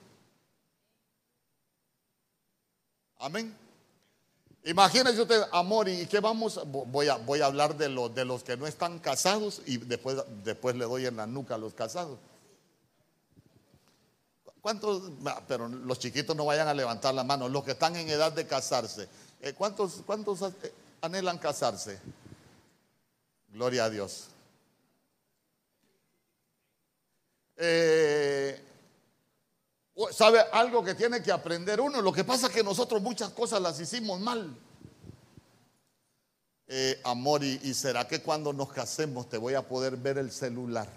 Amén. 3.18 3.67
Imagínese 4.64 5.22
usted, 5.22 5.42
amor, 5.52 5.88
¿y 5.88 6.06
qué 6.06 6.20
vamos? 6.20 6.60
Voy 6.66 7.08
a, 7.08 7.16
voy 7.16 7.40
a 7.40 7.46
hablar 7.46 7.76
de, 7.76 7.88
los 7.88 8.14
de 8.14 8.24
los 8.24 8.42
que 8.42 8.56
no 8.56 8.66
están 8.66 8.98
casados 8.98 9.62
y 9.66 9.78
después, 9.78 10.18
después 10.44 10.76
le 10.76 10.84
doy 10.84 11.06
en 11.06 11.16
la 11.16 11.26
nuca 11.26 11.54
a 11.54 11.58
los 11.58 11.74
casados. 11.74 12.18
¿Cuántos? 14.60 15.12
Pero 15.46 15.68
los 15.68 15.98
chiquitos 15.98 16.36
no 16.36 16.44
vayan 16.44 16.68
a 16.68 16.74
levantar 16.74 17.14
la 17.14 17.24
mano, 17.24 17.48
los 17.48 17.64
que 17.64 17.70
están 17.70 17.96
en 17.96 18.08
edad 18.08 18.32
de 18.32 18.46
casarse. 18.46 19.08
Eh, 19.40 19.54
¿Cuántos, 19.54 20.02
cuántos 20.04 20.42
eh, 20.42 20.72
anhelan 21.00 21.38
casarse? 21.38 21.98
Gloria 23.50 23.84
a 23.84 23.90
Dios. 23.90 24.28
Eh, 27.56 28.67
¿Sabe 30.12 30.40
algo 30.52 30.84
que 30.84 30.94
tiene 30.94 31.22
que 31.22 31.32
aprender 31.32 31.80
uno? 31.80 32.00
Lo 32.00 32.12
que 32.12 32.22
pasa 32.22 32.46
es 32.46 32.52
que 32.52 32.62
nosotros 32.62 33.02
muchas 33.02 33.30
cosas 33.30 33.60
las 33.60 33.80
hicimos 33.80 34.20
mal. 34.20 34.56
Eh, 36.68 37.00
amor, 37.04 37.42
y, 37.42 37.58
¿y 37.64 37.74
será 37.74 38.06
que 38.06 38.22
cuando 38.22 38.52
nos 38.52 38.72
casemos 38.72 39.28
te 39.28 39.38
voy 39.38 39.54
a 39.54 39.66
poder 39.66 39.96
ver 39.96 40.18
el 40.18 40.30
celular? 40.30 40.88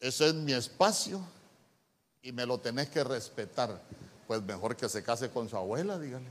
Ese 0.00 0.28
es 0.28 0.34
mi 0.34 0.54
espacio 0.54 1.22
y 2.22 2.32
me 2.32 2.44
lo 2.46 2.58
tenés 2.58 2.88
que 2.88 3.04
respetar. 3.04 3.80
Pues 4.26 4.42
mejor 4.42 4.74
que 4.74 4.88
se 4.88 5.02
case 5.02 5.30
con 5.30 5.48
su 5.48 5.56
abuela, 5.56 5.98
dígale. 5.98 6.26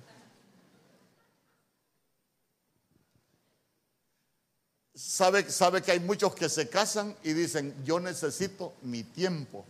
Sabe, 4.99 5.49
sabe 5.49 5.81
que 5.81 5.93
hay 5.93 6.01
muchos 6.01 6.35
que 6.35 6.49
se 6.49 6.67
casan 6.67 7.15
y 7.23 7.31
dicen, 7.31 7.73
yo 7.85 8.01
necesito 8.01 8.73
mi 8.81 9.03
tiempo. 9.03 9.63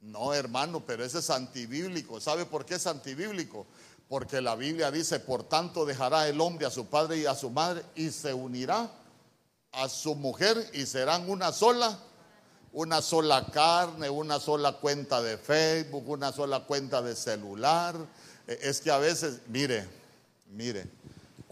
No, 0.00 0.32
hermano, 0.32 0.82
pero 0.86 1.04
ese 1.04 1.18
es 1.18 1.28
antibíblico. 1.28 2.18
¿Sabe 2.18 2.46
por 2.46 2.64
qué 2.64 2.76
es 2.76 2.86
antibíblico? 2.86 3.66
Porque 4.08 4.40
la 4.40 4.56
Biblia 4.56 4.90
dice, 4.90 5.20
por 5.20 5.44
tanto 5.44 5.84
dejará 5.84 6.26
el 6.26 6.40
hombre 6.40 6.64
a 6.64 6.70
su 6.70 6.86
padre 6.86 7.18
y 7.18 7.26
a 7.26 7.34
su 7.34 7.50
madre 7.50 7.84
y 7.94 8.10
se 8.10 8.32
unirá 8.32 8.90
a 9.72 9.88
su 9.90 10.14
mujer 10.14 10.70
y 10.72 10.86
serán 10.86 11.28
una 11.28 11.52
sola, 11.52 11.98
una 12.72 13.02
sola 13.02 13.44
carne, 13.52 14.08
una 14.08 14.40
sola 14.40 14.72
cuenta 14.72 15.20
de 15.20 15.36
Facebook, 15.36 16.08
una 16.08 16.32
sola 16.32 16.60
cuenta 16.60 17.02
de 17.02 17.14
celular. 17.14 17.94
E, 18.46 18.58
es 18.62 18.80
que 18.80 18.90
a 18.90 18.96
veces, 18.96 19.42
mire, 19.48 19.86
mire, 20.46 20.90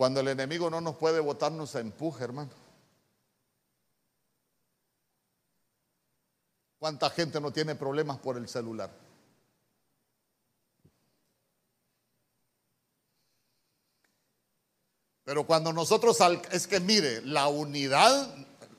cuando 0.01 0.21
el 0.21 0.29
enemigo 0.29 0.71
no 0.71 0.81
nos 0.81 0.97
puede 0.97 1.21
votar, 1.21 1.53
nos 1.53 1.75
empuja, 1.75 2.25
hermano. 2.25 2.49
¿Cuánta 6.79 7.11
gente 7.11 7.39
no 7.39 7.53
tiene 7.53 7.75
problemas 7.75 8.17
por 8.17 8.39
el 8.39 8.49
celular? 8.49 8.91
Pero 15.25 15.47
cuando 15.47 15.71
nosotros, 15.71 16.17
es 16.51 16.67
que 16.67 16.81
mire, 16.81 17.21
la 17.21 17.49
unidad, 17.49 18.35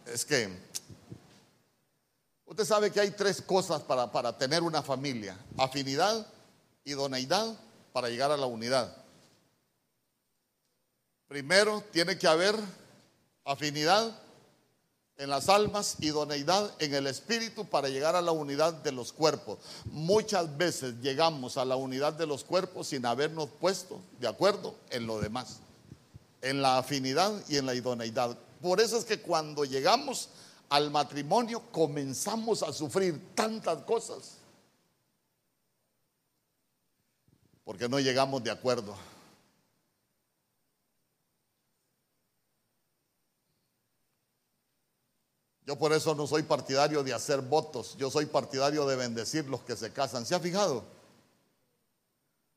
es 0.08 0.25
que, 0.25 0.50
usted 2.46 2.66
sabe 2.66 2.90
que 2.90 3.00
hay 3.00 3.12
tres 3.12 3.44
cosas 3.44 3.84
para, 3.84 4.12
para 4.12 4.36
tener 4.36 4.63
una 4.63 4.82
familia, 4.82 5.38
afinidad, 5.60 6.25
idoneidad, 6.84 7.56
para 7.94 8.10
llegar 8.10 8.32
a 8.32 8.38
la 8.38 8.48
unidad. 8.48 9.00
Primero 11.32 11.82
tiene 11.94 12.18
que 12.18 12.28
haber 12.28 12.54
afinidad 13.46 14.20
en 15.16 15.30
las 15.30 15.48
almas, 15.48 15.96
idoneidad 16.02 16.70
en 16.80 16.94
el 16.94 17.08
espíritu 17.08 17.64
para 17.64 17.88
llegar 17.88 18.18
a 18.18 18.22
la 18.22 18.34
unidad 18.34 18.74
de 18.74 18.92
los 18.92 19.14
cuerpos. 19.14 19.60
Muchas 19.86 20.58
veces 20.58 20.96
llegamos 21.02 21.56
a 21.56 21.64
la 21.64 21.78
unidad 21.78 22.12
de 22.12 22.28
los 22.28 22.44
cuerpos 22.44 22.88
sin 22.88 23.06
habernos 23.06 23.48
puesto 23.48 24.02
de 24.20 24.28
acuerdo 24.28 24.76
en 24.90 25.08
lo 25.08 25.22
demás, 25.22 25.62
en 26.42 26.62
la 26.62 26.80
afinidad 26.80 27.32
y 27.48 27.56
en 27.56 27.66
la 27.66 27.76
idoneidad. 27.76 28.38
Por 28.62 28.82
eso 28.82 28.98
es 28.98 29.06
que 29.06 29.22
cuando 29.22 29.64
llegamos 29.64 30.28
al 30.68 30.92
matrimonio 30.92 31.62
comenzamos 31.72 32.62
a 32.62 32.74
sufrir 32.74 33.34
tantas 33.36 33.84
cosas, 33.84 34.34
porque 37.64 37.88
no 37.88 38.02
llegamos 38.02 38.44
de 38.44 38.52
acuerdo. 38.52 39.11
Yo 45.65 45.77
por 45.77 45.94
eso 45.94 46.15
no 46.15 46.25
soy 46.25 46.44
partidario 46.44 47.03
de 47.03 47.13
hacer 47.13 47.41
votos, 47.41 47.96
yo 47.98 48.10
soy 48.10 48.25
partidario 48.25 48.86
de 48.86 48.96
bendecir 48.96 49.46
los 49.48 49.62
que 49.62 49.75
se 49.75 49.91
casan. 49.94 50.25
¿Se 50.25 50.34
ha 50.34 50.39
fijado? 50.39 50.84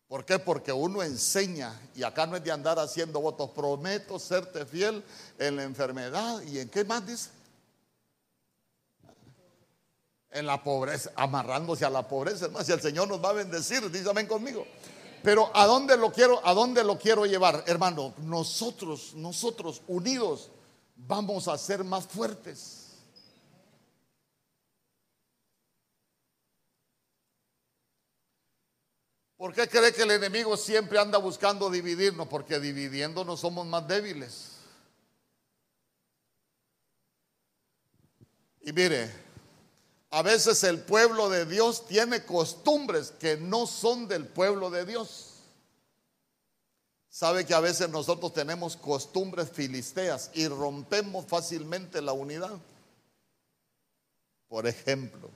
¿Por 0.09 0.25
qué? 0.25 0.39
Porque 0.39 0.73
uno 0.73 1.03
enseña, 1.03 1.79
y 1.95 2.03
acá 2.03 2.27
no 2.27 2.37
es 2.37 2.45
de 2.45 2.53
andar 2.53 2.79
haciendo 2.79 3.21
votos, 3.21 3.51
prometo 3.51 4.19
serte 4.19 4.65
fiel 4.65 5.03
en 5.39 5.57
la 5.57 5.65
enfermedad 5.65 6.41
y 6.43 6.61
en 6.61 6.69
qué 6.69 6.85
más 6.85 7.07
dice. 7.07 7.31
En 10.31 10.47
la 10.47 10.63
pobreza, 10.63 11.11
amarrándose 11.15 11.85
a 11.85 11.91
la 11.91 12.07
pobreza, 12.07 12.47
hermano. 12.47 12.65
Si 12.65 12.73
el 12.73 12.81
Señor 12.81 13.09
nos 13.09 13.23
va 13.23 13.31
a 13.31 13.35
bendecir, 13.35 13.91
dígame 13.91 14.27
conmigo. 14.27 14.67
Pero 15.23 15.51
¿a 15.55 15.67
dónde 15.67 15.97
lo 15.97 16.13
quiero, 16.13 16.47
a 16.47 16.53
dónde 16.53 16.85
lo 16.85 16.99
quiero 16.99 17.25
llevar, 17.25 17.65
hermano? 17.67 18.15
Nosotros, 18.19 19.15
nosotros 19.15 19.83
unidos, 19.87 20.51
vamos 20.97 21.49
a 21.49 21.57
ser 21.57 21.83
más 21.83 22.07
fuertes. 22.07 22.84
¿Por 29.45 29.53
qué 29.53 29.69
cree 29.69 29.93
que 29.93 30.05
el 30.05 30.11
enemigo 30.11 30.57
siempre 30.57 30.99
anda 30.99 31.19
buscando 31.19 31.69
dividirnos? 31.69 32.29
Porque 32.29 32.59
dividiéndonos 32.59 33.41
somos 33.41 33.67
más 33.67 33.87
débiles. 33.87 34.53
Y 38.63 38.73
mire, 38.73 39.13
a 40.09 40.23
veces 40.23 40.65
el 40.65 40.81
pueblo 40.81 41.29
de 41.29 41.45
Dios 41.45 41.85
tiene 41.87 42.25
costumbres 42.25 43.11
que 43.21 43.37
no 43.37 43.67
son 43.67 44.09
del 44.09 44.27
pueblo 44.27 44.71
de 44.71 44.87
Dios. 44.87 45.35
Sabe 47.11 47.45
que 47.45 47.53
a 47.53 47.61
veces 47.61 47.91
nosotros 47.91 48.33
tenemos 48.33 48.79
costumbres 48.79 49.51
filisteas 49.51 50.31
y 50.33 50.49
rompemos 50.49 51.27
fácilmente 51.27 52.01
la 52.01 52.15
unidad. 52.15 52.59
Por 54.49 54.67
ejemplo, 54.67 55.29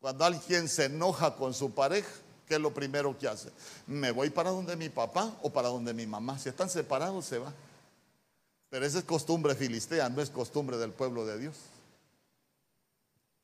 cuando 0.00 0.24
alguien 0.24 0.68
se 0.68 0.84
enoja 0.84 1.34
con 1.36 1.52
su 1.54 1.72
pareja, 1.72 2.10
¿qué 2.46 2.54
es 2.54 2.60
lo 2.60 2.72
primero 2.72 3.16
que 3.18 3.28
hace? 3.28 3.50
Me 3.86 4.10
voy 4.10 4.30
para 4.30 4.50
donde 4.50 4.76
mi 4.76 4.88
papá 4.88 5.36
o 5.42 5.50
para 5.50 5.68
donde 5.68 5.92
mi 5.92 6.06
mamá. 6.06 6.38
Si 6.38 6.48
están 6.48 6.70
separados, 6.70 7.24
se 7.24 7.38
va. 7.38 7.52
Pero 8.70 8.86
esa 8.86 8.98
es 8.98 9.04
costumbre 9.04 9.54
filistea, 9.54 10.08
no 10.08 10.22
es 10.22 10.30
costumbre 10.30 10.76
del 10.76 10.92
pueblo 10.92 11.24
de 11.26 11.38
Dios. 11.38 11.56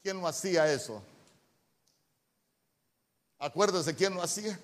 ¿Quién 0.02 0.20
lo 0.20 0.28
hacía 0.28 0.70
eso? 0.70 1.02
Acuérdese 3.38 3.94
quién 3.94 4.14
lo 4.14 4.22
hacía. 4.22 4.58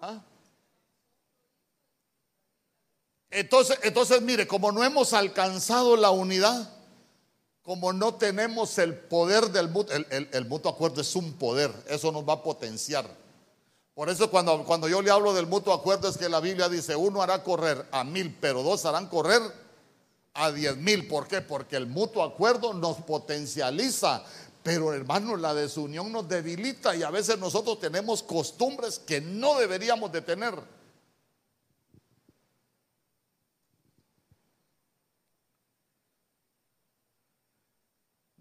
¿Ah? 0.00 0.20
Entonces, 3.30 3.78
entonces, 3.82 4.20
mire, 4.20 4.46
como 4.46 4.72
no 4.72 4.84
hemos 4.84 5.12
alcanzado 5.14 5.96
la 5.96 6.10
unidad, 6.10 6.68
como 7.62 7.92
no 7.92 8.14
tenemos 8.14 8.78
el 8.78 8.94
poder 8.94 9.50
del 9.50 9.68
mutuo, 9.68 9.94
el, 10.10 10.44
mutuo 10.46 10.70
acuerdo 10.70 11.00
es 11.00 11.14
un 11.14 11.34
poder, 11.34 11.72
eso 11.88 12.10
nos 12.10 12.28
va 12.28 12.34
a 12.34 12.42
potenciar. 12.42 13.06
Por 13.94 14.08
eso 14.08 14.30
cuando, 14.30 14.64
cuando 14.64 14.88
yo 14.88 15.02
le 15.02 15.10
hablo 15.10 15.32
del 15.34 15.46
mutuo 15.46 15.72
acuerdo 15.72 16.08
es 16.08 16.16
que 16.16 16.28
la 16.28 16.40
Biblia 16.40 16.68
dice, 16.68 16.96
uno 16.96 17.22
hará 17.22 17.42
correr 17.42 17.86
a 17.92 18.04
mil, 18.04 18.36
pero 18.40 18.62
dos 18.62 18.84
harán 18.84 19.06
correr 19.06 19.42
a 20.34 20.50
diez 20.50 20.76
mil. 20.76 21.06
¿Por 21.06 21.28
qué? 21.28 21.40
Porque 21.40 21.76
el 21.76 21.86
mutuo 21.86 22.22
acuerdo 22.22 22.72
nos 22.72 22.96
potencializa. 22.98 24.24
Pero 24.62 24.92
hermano, 24.92 25.36
la 25.36 25.54
desunión 25.54 26.12
nos 26.12 26.28
debilita 26.28 26.94
y 26.94 27.02
a 27.02 27.10
veces 27.10 27.38
nosotros 27.38 27.80
tenemos 27.80 28.22
costumbres 28.22 28.98
que 28.98 29.20
no 29.20 29.58
deberíamos 29.58 30.10
de 30.12 30.22
tener. 30.22 30.54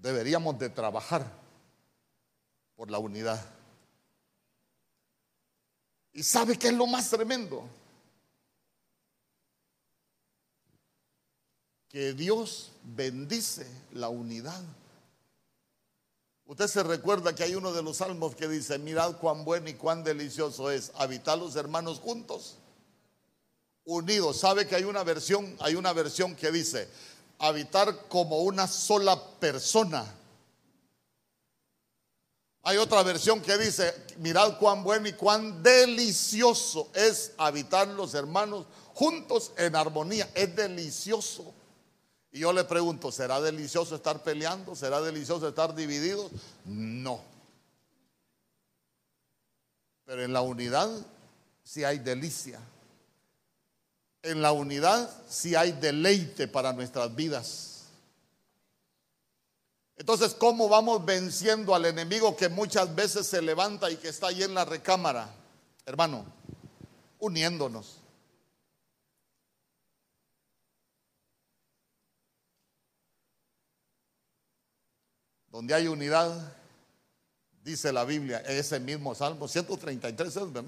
Deberíamos 0.01 0.57
de 0.57 0.69
trabajar 0.69 1.25
por 2.75 2.89
la 2.89 2.97
unidad. 2.97 3.39
¿Y 6.13 6.23
sabe 6.23 6.57
qué 6.57 6.69
es 6.69 6.73
lo 6.73 6.87
más 6.87 7.09
tremendo? 7.09 7.69
Que 11.87 12.13
Dios 12.13 12.71
bendice 12.83 13.67
la 13.93 14.09
unidad. 14.09 14.63
Usted 16.45 16.67
se 16.67 16.83
recuerda 16.83 17.35
que 17.35 17.43
hay 17.43 17.53
uno 17.53 17.71
de 17.71 17.83
los 17.83 17.97
salmos 17.97 18.35
que 18.35 18.47
dice, 18.47 18.79
mirad 18.79 19.17
cuán 19.17 19.45
bueno 19.45 19.69
y 19.69 19.75
cuán 19.75 20.03
delicioso 20.03 20.71
es 20.71 20.91
habitar 20.95 21.37
los 21.37 21.55
hermanos 21.55 21.99
juntos, 21.99 22.57
unidos. 23.85 24.39
¿Sabe 24.39 24.65
que 24.65 24.75
hay 24.75 24.83
una 24.83 25.03
versión, 25.03 25.55
hay 25.59 25.75
una 25.75 25.93
versión 25.93 26.35
que 26.35 26.51
dice, 26.51 26.89
habitar 27.41 28.07
como 28.07 28.39
una 28.39 28.67
sola 28.67 29.21
persona? 29.39 30.05
Hay 32.63 32.77
otra 32.77 33.01
versión 33.01 33.41
que 33.41 33.57
dice, 33.57 33.93
mirad 34.17 34.57
cuán 34.59 34.83
bueno 34.83 35.07
y 35.07 35.13
cuán 35.13 35.63
delicioso 35.63 36.89
es 36.93 37.33
habitar 37.37 37.87
los 37.87 38.13
hermanos 38.13 38.67
juntos 38.93 39.51
en 39.57 39.75
armonía. 39.75 40.29
Es 40.35 40.55
delicioso. 40.55 41.53
Y 42.31 42.39
yo 42.39 42.53
le 42.53 42.63
pregunto, 42.63 43.11
¿será 43.11 43.41
delicioso 43.41 43.95
estar 43.95 44.21
peleando? 44.23 44.75
¿Será 44.75 45.01
delicioso 45.01 45.47
estar 45.47 45.73
divididos? 45.73 46.31
No. 46.65 47.21
Pero 50.05 50.23
en 50.23 50.31
la 50.31 50.41
unidad 50.41 50.89
sí 51.63 51.83
hay 51.83 51.97
delicia. 51.97 52.59
En 54.23 54.41
la 54.41 54.51
unidad 54.51 55.09
sí 55.27 55.55
hay 55.55 55.71
deleite 55.71 56.47
para 56.47 56.73
nuestras 56.73 57.15
vidas. 57.15 57.71
Entonces, 59.97 60.33
¿cómo 60.33 60.67
vamos 60.67 61.05
venciendo 61.05 61.75
al 61.75 61.85
enemigo 61.85 62.35
que 62.35 62.49
muchas 62.49 62.93
veces 62.95 63.27
se 63.27 63.41
levanta 63.41 63.89
y 63.91 63.97
que 63.97 64.09
está 64.09 64.27
ahí 64.27 64.43
en 64.43 64.53
la 64.53 64.65
recámara? 64.65 65.29
Hermano, 65.85 66.25
uniéndonos. 67.19 67.97
Donde 75.49 75.73
hay 75.73 75.87
unidad, 75.87 76.55
dice 77.63 77.91
la 77.91 78.05
Biblia, 78.05 78.39
ese 78.39 78.79
mismo 78.79 79.13
Salmo 79.13 79.47
133 79.47 80.27
es, 80.35 80.53
¿verdad? 80.53 80.63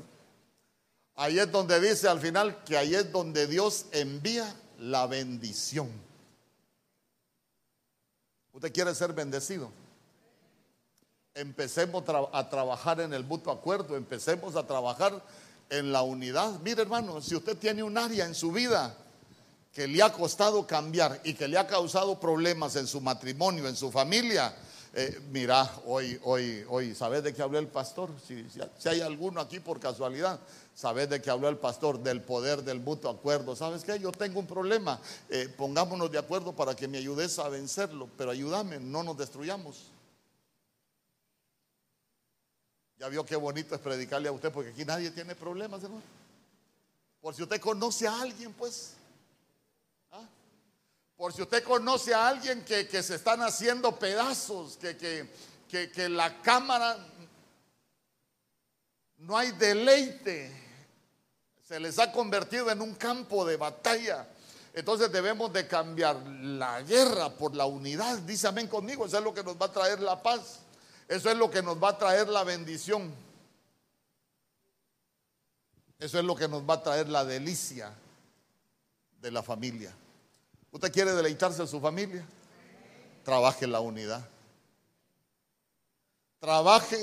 Ahí 1.15 1.37
es 1.37 1.51
donde 1.51 1.79
dice 1.79 2.07
al 2.07 2.19
final 2.19 2.63
que 2.63 2.77
ahí 2.77 2.95
es 2.95 3.11
donde 3.11 3.45
Dios 3.47 3.85
envía 3.91 4.55
la 4.79 5.05
bendición. 5.05 5.89
¿Usted 8.51 8.73
quiere 8.73 8.95
ser 8.95 9.13
bendecido? 9.13 9.71
Empecemos 11.35 12.03
a 12.31 12.49
trabajar 12.49 13.01
en 13.01 13.13
el 13.13 13.23
mutuo 13.23 13.51
acuerdo, 13.51 13.95
empecemos 13.95 14.55
a 14.55 14.65
trabajar 14.65 15.23
en 15.69 15.91
la 15.91 16.03
unidad. 16.03 16.59
Mire 16.59 16.83
hermano, 16.83 17.21
si 17.21 17.35
usted 17.35 17.57
tiene 17.57 17.83
un 17.83 17.97
área 17.97 18.25
en 18.25 18.35
su 18.35 18.51
vida 18.51 18.95
que 19.71 19.87
le 19.87 20.03
ha 20.03 20.13
costado 20.13 20.67
cambiar 20.67 21.19
y 21.23 21.33
que 21.33 21.47
le 21.47 21.57
ha 21.57 21.65
causado 21.65 22.19
problemas 22.19 22.75
en 22.75 22.85
su 22.85 23.01
matrimonio, 23.01 23.67
en 23.67 23.75
su 23.75 23.91
familia, 23.91 24.55
eh, 24.95 25.19
mira, 25.31 25.67
hoy, 25.87 26.19
hoy, 26.23 26.63
hoy, 26.69 26.93
¿sabes 26.93 27.23
de 27.23 27.33
qué 27.33 27.41
habló 27.41 27.57
el 27.57 27.67
pastor? 27.67 28.11
Si, 28.27 28.45
hay 28.87 29.01
alguno 29.01 29.41
aquí 29.41 29.59
por 29.59 29.79
casualidad, 29.79 30.39
¿sabes 30.75 31.09
de 31.09 31.19
qué 31.19 31.31
habló 31.31 31.49
el 31.49 31.57
pastor? 31.57 31.97
Del 31.97 32.21
poder 32.21 32.63
del 32.63 32.79
mutuo 32.79 33.09
acuerdo. 33.09 33.55
¿Sabes 33.55 33.83
qué? 33.83 33.97
Yo 33.99 34.11
tengo 34.11 34.39
un 34.39 34.45
problema. 34.45 34.99
Eh, 35.29 35.51
pongámonos 35.57 36.11
de 36.11 36.19
acuerdo 36.19 36.53
para 36.53 36.75
que 36.75 36.87
me 36.87 36.99
ayudes 36.99 37.39
a 37.39 37.49
vencerlo, 37.49 38.07
pero 38.17 38.29
ayúdame, 38.29 38.79
no 38.79 39.01
nos 39.01 39.17
destruyamos. 39.17 39.87
Ya 42.99 43.07
vio 43.09 43.25
qué 43.25 43.35
bonito 43.35 43.73
es 43.73 43.81
predicarle 43.81 44.29
a 44.29 44.31
usted, 44.31 44.51
porque 44.51 44.69
aquí 44.69 44.85
nadie 44.85 45.09
tiene 45.09 45.33
problemas, 45.33 45.83
hermano. 45.83 46.03
Por 47.19 47.33
si 47.33 47.41
usted 47.41 47.59
conoce 47.59 48.07
a 48.07 48.21
alguien, 48.21 48.53
pues. 48.53 48.93
Por 51.23 51.31
si 51.31 51.41
usted 51.41 51.63
conoce 51.63 52.13
a 52.13 52.27
alguien 52.27 52.65
que, 52.65 53.01
se 53.01 53.15
están 53.15 53.41
haciendo 53.43 53.97
pedazos, 53.97 54.75
que, 54.75 55.29
que, 55.69 56.09
la 56.09 56.41
cámara 56.41 56.97
no 59.19 59.37
hay 59.37 59.53
deleite, 59.53 60.51
se 61.65 61.79
les 61.79 61.97
ha 61.97 62.11
convertido 62.11 62.69
en 62.69 62.81
un 62.81 62.95
campo 62.95 63.45
de 63.45 63.55
batalla. 63.55 64.27
Entonces 64.73 65.09
debemos 65.13 65.53
de 65.53 65.65
cambiar 65.65 66.17
la 66.17 66.81
guerra 66.81 67.29
por 67.29 67.55
la 67.55 67.67
unidad. 67.67 68.17
Dice 68.17 68.49
amén 68.49 68.67
conmigo, 68.67 69.05
eso 69.05 69.17
es 69.17 69.23
lo 69.23 69.33
que 69.33 69.45
nos 69.45 69.55
va 69.55 69.67
a 69.67 69.71
traer 69.71 70.01
la 70.01 70.21
paz. 70.21 70.59
Eso 71.07 71.31
es 71.31 71.37
lo 71.37 71.49
que 71.49 71.63
nos 71.63 71.81
va 71.81 71.91
a 71.91 71.97
traer 71.97 72.27
la 72.27 72.43
bendición. 72.43 73.15
Eso 75.99 76.19
es 76.19 76.25
lo 76.25 76.35
que 76.35 76.49
nos 76.49 76.69
va 76.69 76.73
a 76.73 76.83
traer 76.83 77.07
la 77.07 77.23
delicia 77.23 77.93
de 79.21 79.31
la 79.31 79.41
familia. 79.41 79.95
¿Usted 80.73 80.91
quiere 80.91 81.13
deleitarse 81.13 81.61
en 81.61 81.67
su 81.67 81.79
familia? 81.79 82.25
Trabaje 83.23 83.67
la 83.67 83.79
unidad. 83.79 84.27
Trabaje 86.39 86.97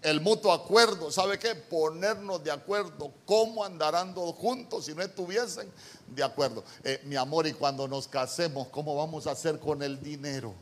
el 0.00 0.20
mutuo 0.20 0.52
acuerdo. 0.52 1.10
¿Sabe 1.10 1.36
qué? 1.38 1.56
Ponernos 1.56 2.42
de 2.44 2.52
acuerdo. 2.52 3.12
¿Cómo 3.26 3.64
andarán 3.64 4.14
juntos 4.14 4.86
si 4.86 4.94
no 4.94 5.02
estuviesen 5.02 5.70
de 6.06 6.22
acuerdo? 6.22 6.62
Eh, 6.84 7.02
mi 7.04 7.16
amor, 7.16 7.48
y 7.48 7.52
cuando 7.52 7.88
nos 7.88 8.06
casemos, 8.06 8.68
¿cómo 8.68 8.94
vamos 8.94 9.26
a 9.26 9.32
hacer 9.32 9.58
con 9.58 9.82
el 9.82 10.00
dinero? 10.00 10.54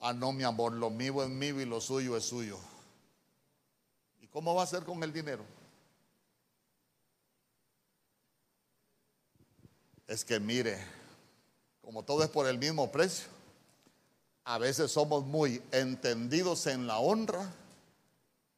Ah, 0.00 0.12
no, 0.12 0.32
mi 0.32 0.42
amor, 0.42 0.72
lo 0.72 0.90
mío 0.90 1.22
es 1.22 1.30
mío 1.30 1.60
y 1.60 1.64
lo 1.64 1.80
suyo 1.80 2.16
es 2.16 2.24
suyo. 2.24 2.58
¿Y 4.20 4.26
cómo 4.26 4.54
va 4.54 4.64
a 4.64 4.66
ser 4.66 4.82
con 4.82 5.00
el 5.04 5.12
dinero? 5.12 5.44
Es 10.10 10.24
que 10.24 10.40
mire, 10.40 10.76
como 11.82 12.02
todo 12.02 12.24
es 12.24 12.28
por 12.30 12.48
el 12.48 12.58
mismo 12.58 12.90
precio, 12.90 13.28
a 14.42 14.58
veces 14.58 14.90
somos 14.90 15.24
muy 15.24 15.62
entendidos 15.70 16.66
en 16.66 16.88
la 16.88 16.98
honra, 16.98 17.48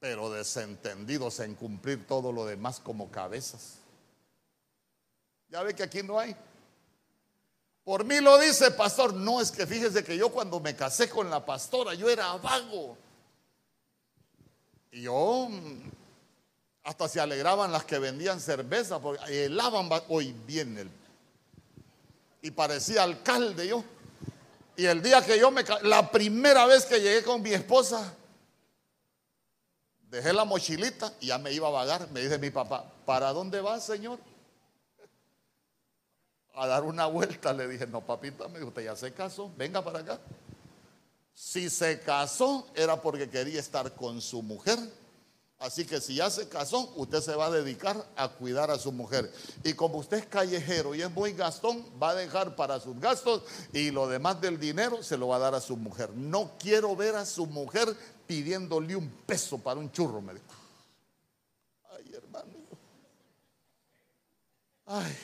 pero 0.00 0.30
desentendidos 0.30 1.40
en 1.40 1.54
cumplir 1.54 2.06
todo 2.06 2.32
lo 2.32 2.46
demás 2.46 2.80
como 2.80 3.10
cabezas. 3.10 3.74
Ya 5.50 5.62
ve 5.62 5.74
que 5.74 5.82
aquí 5.82 6.02
no 6.02 6.18
hay. 6.18 6.34
Por 7.84 8.06
mí 8.06 8.20
lo 8.20 8.38
dice, 8.38 8.70
pastor. 8.70 9.12
No, 9.12 9.38
es 9.38 9.52
que 9.52 9.66
fíjese 9.66 10.02
que 10.02 10.16
yo 10.16 10.30
cuando 10.30 10.58
me 10.58 10.74
casé 10.74 11.10
con 11.10 11.28
la 11.28 11.44
pastora, 11.44 11.92
yo 11.92 12.08
era 12.08 12.34
vago. 12.36 12.96
Y 14.90 15.02
yo 15.02 15.48
mm, 15.50 15.82
hasta 16.84 17.08
se 17.10 17.20
alegraban 17.20 17.70
las 17.70 17.84
que 17.84 17.98
vendían 17.98 18.40
cerveza, 18.40 19.00
porque 19.00 19.44
helaban, 19.44 19.90
hoy 20.08 20.34
viene 20.46 20.80
el 20.80 21.01
y 22.42 22.50
parecía 22.50 23.04
alcalde 23.04 23.68
yo. 23.68 23.84
Y 24.76 24.86
el 24.86 25.02
día 25.02 25.24
que 25.24 25.38
yo 25.38 25.50
me, 25.50 25.64
la 25.82 26.10
primera 26.10 26.66
vez 26.66 26.84
que 26.84 27.00
llegué 27.00 27.22
con 27.22 27.40
mi 27.40 27.52
esposa, 27.52 28.14
dejé 30.10 30.32
la 30.32 30.44
mochilita 30.44 31.12
y 31.20 31.28
ya 31.28 31.38
me 31.38 31.52
iba 31.52 31.68
a 31.68 31.70
vagar. 31.70 32.10
Me 32.10 32.20
dice 32.20 32.38
mi 32.38 32.50
papá, 32.50 32.84
¿para 33.06 33.32
dónde 33.32 33.60
vas, 33.60 33.84
señor? 33.84 34.18
A 36.54 36.66
dar 36.66 36.82
una 36.82 37.06
vuelta. 37.06 37.52
Le 37.52 37.68
dije, 37.68 37.86
no, 37.86 38.00
papita, 38.00 38.48
me 38.48 38.58
dijo, 38.58 38.68
usted 38.68 38.84
ya 38.84 38.96
se 38.96 39.12
casó, 39.12 39.50
venga 39.56 39.82
para 39.82 40.00
acá. 40.00 40.18
Si 41.34 41.70
se 41.70 42.00
casó 42.00 42.66
era 42.74 43.00
porque 43.00 43.30
quería 43.30 43.60
estar 43.60 43.94
con 43.94 44.20
su 44.20 44.42
mujer 44.42 44.78
Así 45.62 45.84
que 45.84 46.00
si 46.00 46.16
ya 46.16 46.28
se 46.28 46.48
usted 46.96 47.20
se 47.20 47.36
va 47.36 47.46
a 47.46 47.50
dedicar 47.50 48.04
a 48.16 48.28
cuidar 48.28 48.72
a 48.72 48.78
su 48.78 48.90
mujer. 48.90 49.32
Y 49.62 49.74
como 49.74 49.98
usted 49.98 50.16
es 50.16 50.26
callejero 50.26 50.92
y 50.92 51.02
es 51.02 51.10
muy 51.12 51.34
gastón, 51.34 51.84
va 52.02 52.10
a 52.10 52.14
dejar 52.16 52.56
para 52.56 52.80
sus 52.80 52.98
gastos 52.98 53.44
y 53.72 53.92
lo 53.92 54.08
demás 54.08 54.40
del 54.40 54.58
dinero 54.58 55.04
se 55.04 55.16
lo 55.16 55.28
va 55.28 55.36
a 55.36 55.38
dar 55.38 55.54
a 55.54 55.60
su 55.60 55.76
mujer. 55.76 56.10
No 56.14 56.50
quiero 56.58 56.96
ver 56.96 57.14
a 57.14 57.24
su 57.24 57.46
mujer 57.46 57.96
pidiéndole 58.26 58.96
un 58.96 59.08
peso 59.24 59.56
para 59.56 59.78
un 59.78 59.92
churro. 59.92 60.20
Ay, 61.90 62.12
hermano. 62.12 62.52
Ay. 64.86 65.16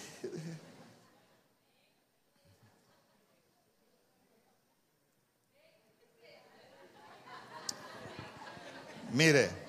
Mire. 9.12 9.67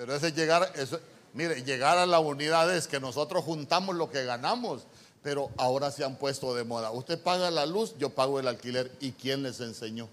Pero 0.00 0.14
ese 0.14 0.32
llegar, 0.32 0.72
eso, 0.76 0.98
mire, 1.34 1.62
llegar 1.62 1.98
a 1.98 2.06
la 2.06 2.20
unidad 2.20 2.74
es 2.74 2.88
que 2.88 2.98
nosotros 2.98 3.44
juntamos 3.44 3.94
lo 3.94 4.08
que 4.08 4.24
ganamos, 4.24 4.86
pero 5.22 5.50
ahora 5.58 5.90
se 5.90 6.02
han 6.02 6.16
puesto 6.16 6.54
de 6.54 6.64
moda. 6.64 6.90
Usted 6.90 7.22
paga 7.22 7.50
la 7.50 7.66
luz, 7.66 7.94
yo 7.98 8.08
pago 8.08 8.40
el 8.40 8.48
alquiler. 8.48 8.90
¿Y 9.00 9.12
quién 9.12 9.42
les 9.42 9.60
enseñó? 9.60 10.08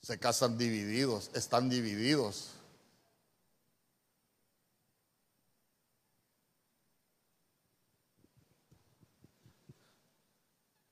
Se 0.00 0.18
casan 0.18 0.56
divididos, 0.56 1.30
están 1.34 1.68
divididos. 1.68 2.52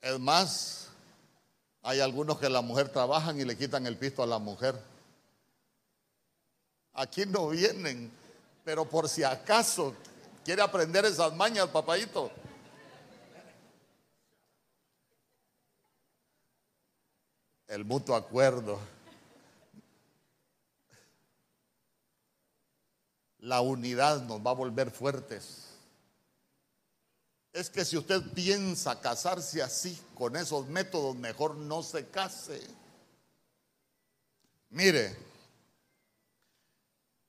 Es 0.02 0.18
más, 0.18 0.88
hay 1.80 2.00
algunos 2.00 2.38
que 2.38 2.50
la 2.50 2.60
mujer 2.60 2.90
trabajan 2.90 3.40
y 3.40 3.46
le 3.46 3.56
quitan 3.56 3.86
el 3.86 3.96
pisto 3.96 4.22
a 4.22 4.26
la 4.26 4.38
mujer. 4.38 4.95
Aquí 6.98 7.26
no 7.26 7.50
vienen, 7.50 8.10
pero 8.64 8.88
por 8.88 9.06
si 9.06 9.22
acaso 9.22 9.94
quiere 10.42 10.62
aprender 10.62 11.04
esas 11.04 11.34
mañas, 11.34 11.68
papadito. 11.68 12.30
El 17.68 17.84
mutuo 17.84 18.16
acuerdo. 18.16 18.78
La 23.40 23.60
unidad 23.60 24.22
nos 24.22 24.40
va 24.40 24.52
a 24.52 24.54
volver 24.54 24.90
fuertes. 24.90 25.66
Es 27.52 27.68
que 27.68 27.84
si 27.84 27.98
usted 27.98 28.22
piensa 28.32 28.98
casarse 29.02 29.62
así, 29.62 30.00
con 30.14 30.34
esos 30.34 30.66
métodos, 30.68 31.14
mejor 31.14 31.56
no 31.56 31.82
se 31.82 32.06
case. 32.08 32.66
Mire, 34.70 35.25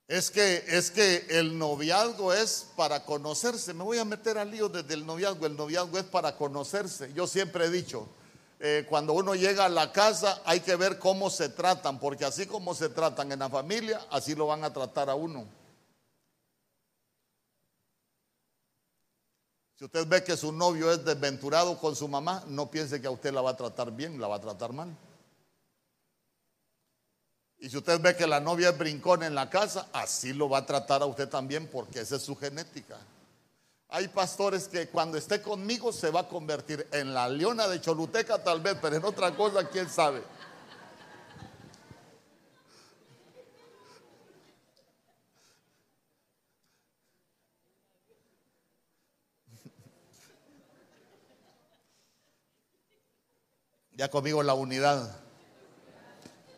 es 0.07 0.31
que, 0.31 0.63
es 0.67 0.89
que 0.89 1.25
el 1.29 1.57
noviazgo 1.57 2.33
es 2.33 2.67
para 2.77 3.03
conocerse. 3.03 3.73
Me 3.73 3.83
voy 3.83 3.97
a 3.97 4.05
meter 4.05 4.37
al 4.37 4.49
lío 4.49 4.69
desde 4.69 4.93
el 4.93 5.05
noviazgo. 5.05 5.45
El 5.45 5.57
noviazgo 5.57 5.97
es 5.97 6.05
para 6.05 6.37
conocerse. 6.37 7.11
Yo 7.13 7.27
siempre 7.27 7.65
he 7.65 7.69
dicho, 7.69 8.07
eh, 8.59 8.85
cuando 8.89 9.13
uno 9.13 9.35
llega 9.35 9.65
a 9.65 9.69
la 9.69 9.91
casa 9.91 10.41
hay 10.45 10.61
que 10.61 10.77
ver 10.77 10.97
cómo 10.97 11.29
se 11.29 11.49
tratan, 11.49 11.99
porque 11.99 12.23
así 12.23 12.45
como 12.45 12.73
se 12.73 12.89
tratan 12.89 13.31
en 13.33 13.39
la 13.39 13.49
familia, 13.49 14.07
así 14.09 14.33
lo 14.33 14.47
van 14.47 14.63
a 14.63 14.71
tratar 14.71 15.09
a 15.09 15.15
uno. 15.15 15.45
Si 19.75 19.85
usted 19.85 20.07
ve 20.07 20.23
que 20.23 20.37
su 20.37 20.51
novio 20.51 20.91
es 20.91 21.03
desventurado 21.03 21.77
con 21.77 21.95
su 21.95 22.07
mamá, 22.07 22.43
no 22.47 22.71
piense 22.71 22.99
que 22.99 23.07
a 23.07 23.11
usted 23.11 23.31
la 23.31 23.41
va 23.41 23.51
a 23.51 23.57
tratar 23.57 23.91
bien, 23.91 24.19
la 24.19 24.27
va 24.27 24.37
a 24.37 24.41
tratar 24.41 24.73
mal. 24.73 24.97
Y 27.59 27.69
si 27.69 27.77
usted 27.77 27.99
ve 27.99 28.15
que 28.15 28.27
la 28.27 28.39
novia 28.39 28.69
es 28.69 28.77
brincón 28.77 29.23
en 29.23 29.33
la 29.33 29.49
casa, 29.49 29.87
así 29.91 30.33
lo 30.33 30.47
va 30.47 30.59
a 30.59 30.65
tratar 30.65 31.01
a 31.01 31.05
usted 31.05 31.27
también 31.27 31.67
porque 31.67 32.01
esa 32.01 32.17
es 32.17 32.21
su 32.21 32.35
genética. 32.35 32.97
Hay 33.89 34.09
pastores 34.09 34.67
que 34.67 34.89
cuando 34.89 35.17
esté 35.17 35.41
conmigo 35.41 35.91
se 35.91 36.11
va 36.11 36.21
a 36.21 36.27
convertir 36.27 36.87
en 36.91 37.13
la 37.13 37.27
leona 37.29 37.67
de 37.67 37.81
Choluteca 37.81 38.43
tal 38.43 38.61
vez, 38.61 38.77
pero 38.81 38.97
en 38.97 39.05
otra 39.05 39.35
cosa 39.35 39.67
quién 39.69 39.89
sabe. 39.89 40.21
Ya 53.93 54.11
conmigo 54.11 54.43
la 54.43 54.53
unidad. 54.53 55.26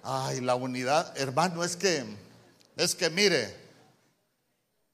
Ay, 0.03 0.41
la 0.41 0.55
unidad, 0.55 1.17
hermano, 1.17 1.63
es 1.63 1.75
que, 1.75 2.05
es 2.77 2.95
que 2.95 3.09
mire, 3.09 3.55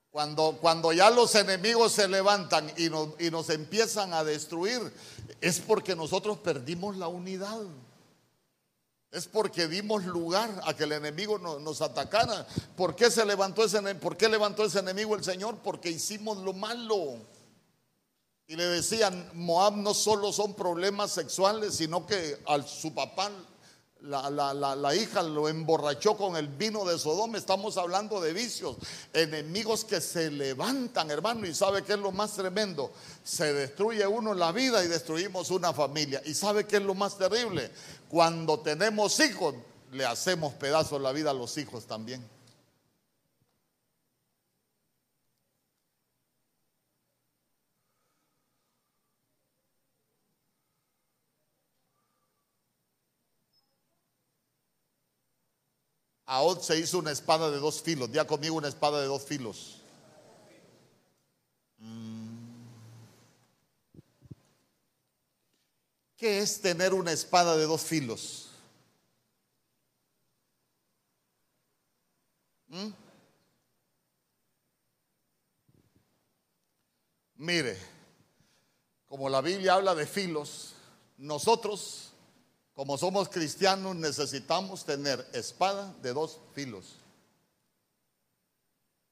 cuando, 0.09 0.57
cuando 0.61 0.93
ya 0.93 1.09
los 1.09 1.35
enemigos 1.35 1.91
se 1.91 2.07
levantan 2.07 2.71
y 2.77 2.89
nos, 2.89 3.09
y 3.19 3.29
nos 3.29 3.49
empiezan 3.49 4.13
a 4.13 4.23
destruir, 4.23 4.79
es 5.41 5.59
porque 5.59 5.95
nosotros 5.95 6.37
perdimos 6.39 6.95
la 6.97 7.07
unidad. 7.07 7.61
Es 9.11 9.27
porque 9.27 9.67
dimos 9.67 10.03
lugar 10.03 10.61
a 10.65 10.73
que 10.73 10.83
el 10.83 10.91
enemigo 10.91 11.37
nos, 11.37 11.81
atacara. 11.81 12.45
¿Por 12.75 12.97
qué 12.97 13.09
se 13.09 13.25
levantó 13.25 13.63
ese, 13.63 13.95
por 13.95 14.17
qué 14.17 14.27
levantó 14.27 14.65
ese 14.65 14.79
enemigo 14.79 15.15
el 15.15 15.23
Señor? 15.23 15.57
Porque 15.63 15.89
hicimos 15.89 16.37
lo 16.39 16.51
malo. 16.51 17.15
Y 18.47 18.57
le 18.57 18.65
decían, 18.65 19.31
Moab 19.33 19.77
no 19.77 19.93
solo 19.93 20.33
son 20.33 20.53
problemas 20.53 21.11
sexuales, 21.11 21.75
sino 21.75 22.05
que 22.05 22.41
a 22.45 22.61
su 22.61 22.93
papá 22.93 23.31
la, 24.05 24.95
hija 24.95 25.23
lo 25.23 25.49
emborrachó 25.49 26.15
con 26.15 26.35
el 26.35 26.47
vino 26.47 26.85
de 26.85 26.97
Sodoma. 26.99 27.37
Estamos 27.37 27.77
hablando 27.77 28.21
de 28.21 28.33
vicios, 28.33 28.77
enemigos 29.13 29.85
que 29.85 30.01
se 30.01 30.31
levantan, 30.31 31.09
hermano. 31.11 31.47
Y 31.47 31.53
sabe 31.53 31.83
que 31.83 31.93
es 31.93 31.99
lo 31.99 32.11
más 32.11 32.33
tremendo. 32.33 32.91
Se 33.23 33.53
destruye 33.53 34.05
uno 34.05 34.33
la 34.33 34.51
vida 34.51 34.83
y 34.83 34.87
destruimos 34.87 35.49
una 35.51 35.73
familia. 35.73 36.21
Y 36.25 36.33
sabe 36.33 36.65
que 36.65 36.77
es 36.77 36.83
lo 36.83 36.93
más 36.93 37.17
terrible. 37.17 37.71
Cuando 38.09 38.59
tenemos 38.59 39.19
hijos, 39.19 39.55
le 39.91 40.05
hacemos 40.05 40.53
pedazos 40.53 41.01
la 41.01 41.11
vida 41.11 41.31
a 41.31 41.33
los 41.33 41.57
hijos 41.57 41.85
también. 41.85 42.34
A 56.25 56.41
se 56.59 56.79
hizo 56.79 56.99
una 56.99 57.11
espada 57.11 57.51
de 57.51 57.59
dos 57.59 57.81
filos. 57.81 58.11
Ya 58.11 58.25
conmigo 58.25 58.55
una 58.55 58.67
espada 58.67 58.99
de 58.99 59.07
dos 59.07 59.23
filos. 59.23 59.81
Mm. 61.77 62.25
¿Qué 66.17 66.39
es 66.39 66.61
tener 66.61 66.93
una 66.93 67.11
espada 67.11 67.55
de 67.55 67.65
dos 67.65 67.81
filos? 67.81 68.49
¿Mm? 72.69 72.89
Mire, 77.35 77.77
como 79.05 79.29
la 79.29 79.41
Biblia 79.41 79.75
habla 79.75 79.93
de 79.93 80.07
filos, 80.07 80.73
nosotros 81.17 82.11
como 82.75 82.97
somos 82.97 83.29
cristianos 83.29 83.95
necesitamos 83.95 84.83
tener 84.83 85.25
espada 85.31 85.95
de 86.01 86.11
dos 86.11 86.39
filos. 86.53 86.97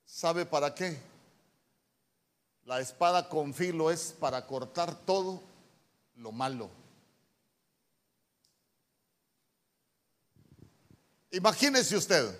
¿Sabe 0.05 0.45
para 0.45 0.75
qué? 0.75 0.99
La 2.65 2.81
espada 2.81 3.29
con 3.29 3.53
filo 3.53 3.89
es 3.89 4.13
para 4.19 4.45
cortar 4.45 4.93
todo 5.05 5.41
lo 6.17 6.31
malo. 6.33 6.69
Imagínese 11.31 11.95
usted, 11.95 12.37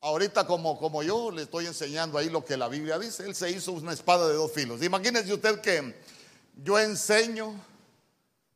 ahorita 0.00 0.46
como, 0.46 0.78
como 0.78 1.02
yo 1.02 1.30
le 1.32 1.42
estoy 1.42 1.66
enseñando 1.66 2.18
ahí 2.18 2.30
lo 2.30 2.44
que 2.44 2.56
la 2.56 2.68
Biblia 2.68 2.98
dice, 3.00 3.24
él 3.24 3.34
se 3.34 3.50
hizo 3.50 3.72
una 3.72 3.92
espada 3.92 4.28
de 4.28 4.34
dos 4.34 4.52
filos. 4.52 4.80
Imagínese 4.82 5.34
usted 5.34 5.60
que 5.60 6.00
yo 6.62 6.78
enseño 6.78 7.71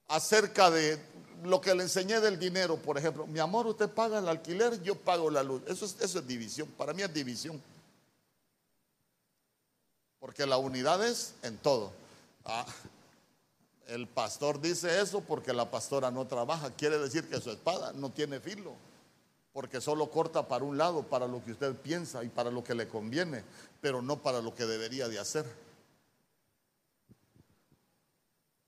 acerca 0.08 0.70
de 0.70 1.00
lo 1.44 1.60
que 1.60 1.74
le 1.74 1.84
enseñé 1.84 2.20
del 2.20 2.38
dinero, 2.38 2.76
por 2.76 2.98
ejemplo, 2.98 3.26
mi 3.26 3.38
amor, 3.38 3.66
usted 3.66 3.88
paga 3.88 4.18
el 4.18 4.28
alquiler, 4.28 4.82
yo 4.82 4.96
pago 4.96 5.30
la 5.30 5.42
luz. 5.42 5.62
Eso 5.66 5.84
es, 5.84 6.26
división, 6.26 6.68
para 6.76 6.92
mí 6.92 7.02
es 7.02 7.12
división. 7.12 7.62
Porque 10.18 10.46
la 10.46 10.56
unidad 10.56 11.04
es 11.06 11.34
en 11.42 11.56
todo. 11.58 11.92
Ah, 12.44 12.66
el 13.88 14.08
pastor 14.08 14.60
dice 14.60 15.00
eso 15.00 15.20
porque 15.20 15.52
la 15.52 15.70
pastora 15.70 16.10
no 16.10 16.26
trabaja. 16.26 16.70
Quiere 16.70 16.98
decir 16.98 17.28
que 17.28 17.40
su 17.40 17.50
espada 17.50 17.92
no 17.92 18.10
tiene 18.10 18.40
filo. 18.40 18.72
Porque 19.52 19.80
solo 19.80 20.10
corta 20.10 20.48
para 20.48 20.64
un 20.64 20.76
lado, 20.76 21.02
para 21.04 21.26
lo 21.26 21.42
que 21.44 21.52
usted 21.52 21.74
piensa 21.76 22.24
y 22.24 22.28
para 22.28 22.50
lo 22.50 22.62
que 22.62 22.74
le 22.74 22.88
conviene, 22.88 23.42
pero 23.80 24.02
no 24.02 24.18
para 24.20 24.42
lo 24.42 24.54
que 24.54 24.66
debería 24.66 25.08
de 25.08 25.18
hacer. 25.18 25.46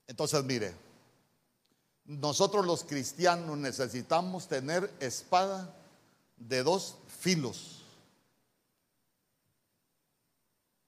Entonces, 0.07 0.43
mire, 0.43 0.73
nosotros 2.09 2.65
los 2.65 2.83
cristianos 2.83 3.55
necesitamos 3.59 4.47
tener 4.47 4.91
espada 4.99 5.71
de 6.37 6.63
dos 6.63 6.95
filos. 7.19 7.83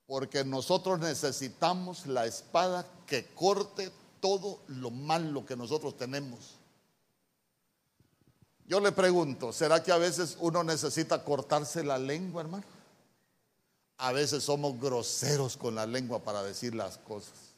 Porque 0.07 0.43
nosotros 0.43 0.99
necesitamos 0.99 2.07
la 2.07 2.25
espada 2.25 2.88
que 3.05 3.27
corte 3.36 3.91
todo 4.19 4.62
lo 4.65 4.89
malo 4.89 5.45
que 5.45 5.55
nosotros 5.55 5.95
tenemos. 5.95 6.55
Yo 8.65 8.79
le 8.79 8.91
pregunto, 8.91 9.53
¿será 9.53 9.84
que 9.84 9.91
a 9.91 9.97
veces 9.97 10.38
uno 10.39 10.63
necesita 10.63 11.23
cortarse 11.23 11.84
la 11.84 11.99
lengua, 11.99 12.41
hermano? 12.41 12.63
A 13.97 14.12
veces 14.12 14.43
somos 14.43 14.79
groseros 14.79 15.55
con 15.55 15.75
la 15.75 15.86
lengua 15.86 16.23
para 16.23 16.41
decir 16.41 16.73
las 16.73 16.97
cosas. 16.97 17.50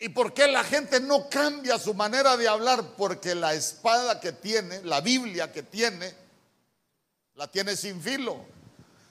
¿Y 0.00 0.10
por 0.10 0.32
qué 0.32 0.46
la 0.46 0.62
gente 0.62 1.00
no 1.00 1.28
cambia 1.28 1.78
su 1.78 1.92
manera 1.92 2.36
de 2.36 2.46
hablar? 2.46 2.94
Porque 2.96 3.34
la 3.34 3.54
espada 3.54 4.20
que 4.20 4.32
tiene, 4.32 4.82
la 4.84 5.00
Biblia 5.00 5.50
que 5.52 5.64
tiene, 5.64 6.14
la 7.34 7.48
tiene 7.48 7.76
sin 7.76 8.00
filo. 8.00 8.36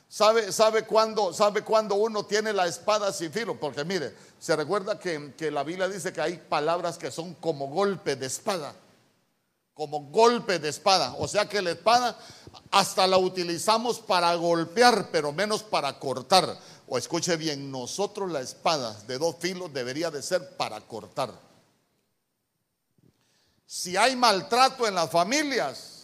¿Sabe, 0.10 0.54
sabe, 0.54 0.84
cuándo, 0.84 1.34
¿Sabe 1.34 1.63
uno 1.67 2.26
tiene 2.26 2.54
la 2.54 2.67
espada 2.67 3.12
sin 3.12 3.32
filo? 3.34 3.60
Porque 3.60 3.84
mire, 3.84 4.15
se 4.39 4.56
recuerda 4.56 4.97
que, 4.97 5.34
que 5.38 5.52
la 5.52 5.63
Biblia 5.63 5.89
dice 5.89 6.13
que 6.13 6.21
hay 6.21 6.38
palabras 6.38 6.97
que 6.97 7.12
son 7.12 7.34
como 7.36 7.67
golpe 7.67 8.15
de 8.15 8.26
espada. 8.26 8.73
Como 9.73 10.06
golpe 10.06 10.60
de 10.60 10.69
espada. 10.69 11.15
O 11.19 11.28
sea 11.28 11.50
que 11.50 11.62
la 11.62 11.71
espada 11.71 12.17
hasta 12.71 13.06
la 13.06 13.17
utilizamos 13.17 14.00
para 14.00 14.34
golpear, 14.36 15.10
pero 15.12 15.34
menos 15.34 15.63
para 15.63 16.00
cortar. 16.00 16.58
O 16.88 16.97
escuche 16.97 17.36
bien, 17.36 17.69
nosotros 17.69 18.32
la 18.32 18.39
espada 18.39 18.93
de 19.08 19.17
dos 19.17 19.36
filos 19.39 19.73
debería 19.73 20.10
de 20.10 20.21
ser 20.21 20.56
para 20.56 20.80
cortar. 20.82 21.34
Si 23.65 23.97
hay 23.97 24.15
maltrato 24.15 24.88
en 24.88 24.95
las 24.95 25.12
familias, 25.12 25.96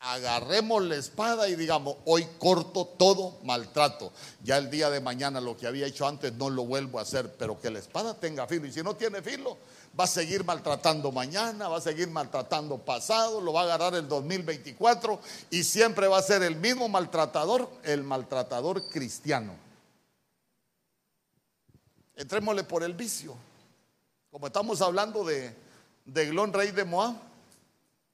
agarremos 0.00 0.82
la 0.82 0.96
espada 0.96 1.48
y 1.48 1.56
digamos, 1.56 1.96
hoy 2.06 2.26
corto 2.38 2.86
todo 2.86 3.38
maltrato. 3.44 4.12
Ya 4.42 4.56
el 4.56 4.70
día 4.70 4.88
de 4.88 5.00
mañana 5.00 5.40
lo 5.40 5.56
que 5.56 5.66
había 5.66 5.86
hecho 5.86 6.06
antes 6.06 6.32
no 6.32 6.48
lo 6.48 6.64
vuelvo 6.64 6.98
a 6.98 7.02
hacer, 7.02 7.34
pero 7.38 7.60
que 7.60 7.70
la 7.70 7.78
espada 7.78 8.14
tenga 8.14 8.46
filo. 8.46 8.66
Y 8.66 8.72
si 8.72 8.82
no 8.82 8.96
tiene 8.96 9.20
filo, 9.20 9.58
va 9.98 10.04
a 10.04 10.06
seguir 10.06 10.42
maltratando 10.44 11.12
mañana, 11.12 11.68
va 11.68 11.76
a 11.76 11.82
seguir 11.82 12.08
maltratando 12.08 12.78
pasado, 12.78 13.42
lo 13.42 13.52
va 13.52 13.60
a 13.60 13.64
agarrar 13.64 13.94
el 13.94 14.08
2024 14.08 15.20
y 15.50 15.62
siempre 15.64 16.08
va 16.08 16.18
a 16.18 16.22
ser 16.22 16.42
el 16.42 16.56
mismo 16.56 16.88
maltratador, 16.88 17.68
el 17.82 18.02
maltratador 18.02 18.88
cristiano. 18.88 19.52
Entrémosle 22.16 22.64
por 22.64 22.82
el 22.82 22.94
vicio. 22.94 23.36
Como 24.30 24.46
estamos 24.46 24.80
hablando 24.80 25.24
de, 25.24 25.54
de 26.06 26.46
rey 26.52 26.70
de 26.70 26.84
Moab, 26.84 27.29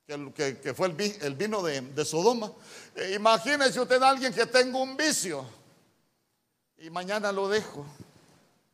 que, 0.06 0.72
fue 0.72 0.86
el, 0.86 1.34
vino 1.34 1.62
de, 1.62 2.04
Sodoma. 2.04 2.52
Eh, 2.94 3.14
imagínese 3.16 3.80
usted 3.80 4.00
alguien 4.00 4.32
que 4.32 4.46
tenga 4.46 4.78
un 4.78 4.96
vicio 4.96 5.44
y 6.78 6.90
mañana 6.90 7.32
lo 7.32 7.48
dejo, 7.48 7.84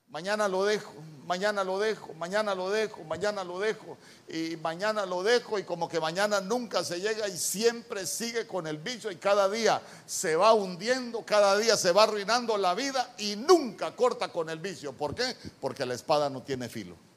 mañana 0.08 0.46
lo 0.46 0.66
dejo, 0.66 0.92
mañana 1.24 1.64
lo 1.64 1.78
dejo, 1.78 2.12
mañana 2.14 2.54
lo 2.54 2.68
dejo, 2.68 3.02
mañana 3.04 3.44
lo 3.44 3.58
dejo 3.60 3.96
y 4.28 4.58
mañana 4.58 5.06
lo 5.06 5.22
dejo 5.22 5.58
y 5.58 5.64
como 5.64 5.88
que 5.88 6.00
mañana 6.00 6.42
nunca 6.42 6.84
se 6.84 7.00
llega 7.00 7.26
y 7.28 7.38
siempre 7.38 8.06
sigue 8.06 8.46
con 8.46 8.66
el 8.66 8.76
vicio 8.76 9.10
y 9.10 9.16
cada 9.16 9.48
día 9.48 9.80
se 10.04 10.36
va 10.36 10.52
hundiendo, 10.52 11.24
cada 11.24 11.56
día 11.56 11.78
se 11.78 11.92
va 11.92 12.02
arruinando 12.02 12.58
la 12.58 12.74
vida 12.74 13.14
y 13.16 13.36
nunca 13.36 13.96
corta 13.96 14.28
con 14.28 14.50
el 14.50 14.58
vicio. 14.58 14.92
¿Por 14.92 15.14
qué? 15.14 15.34
Porque 15.62 15.86
la 15.86 15.94
espada 15.94 16.28
no 16.28 16.42
tiene 16.42 16.68
filo. 16.68 17.11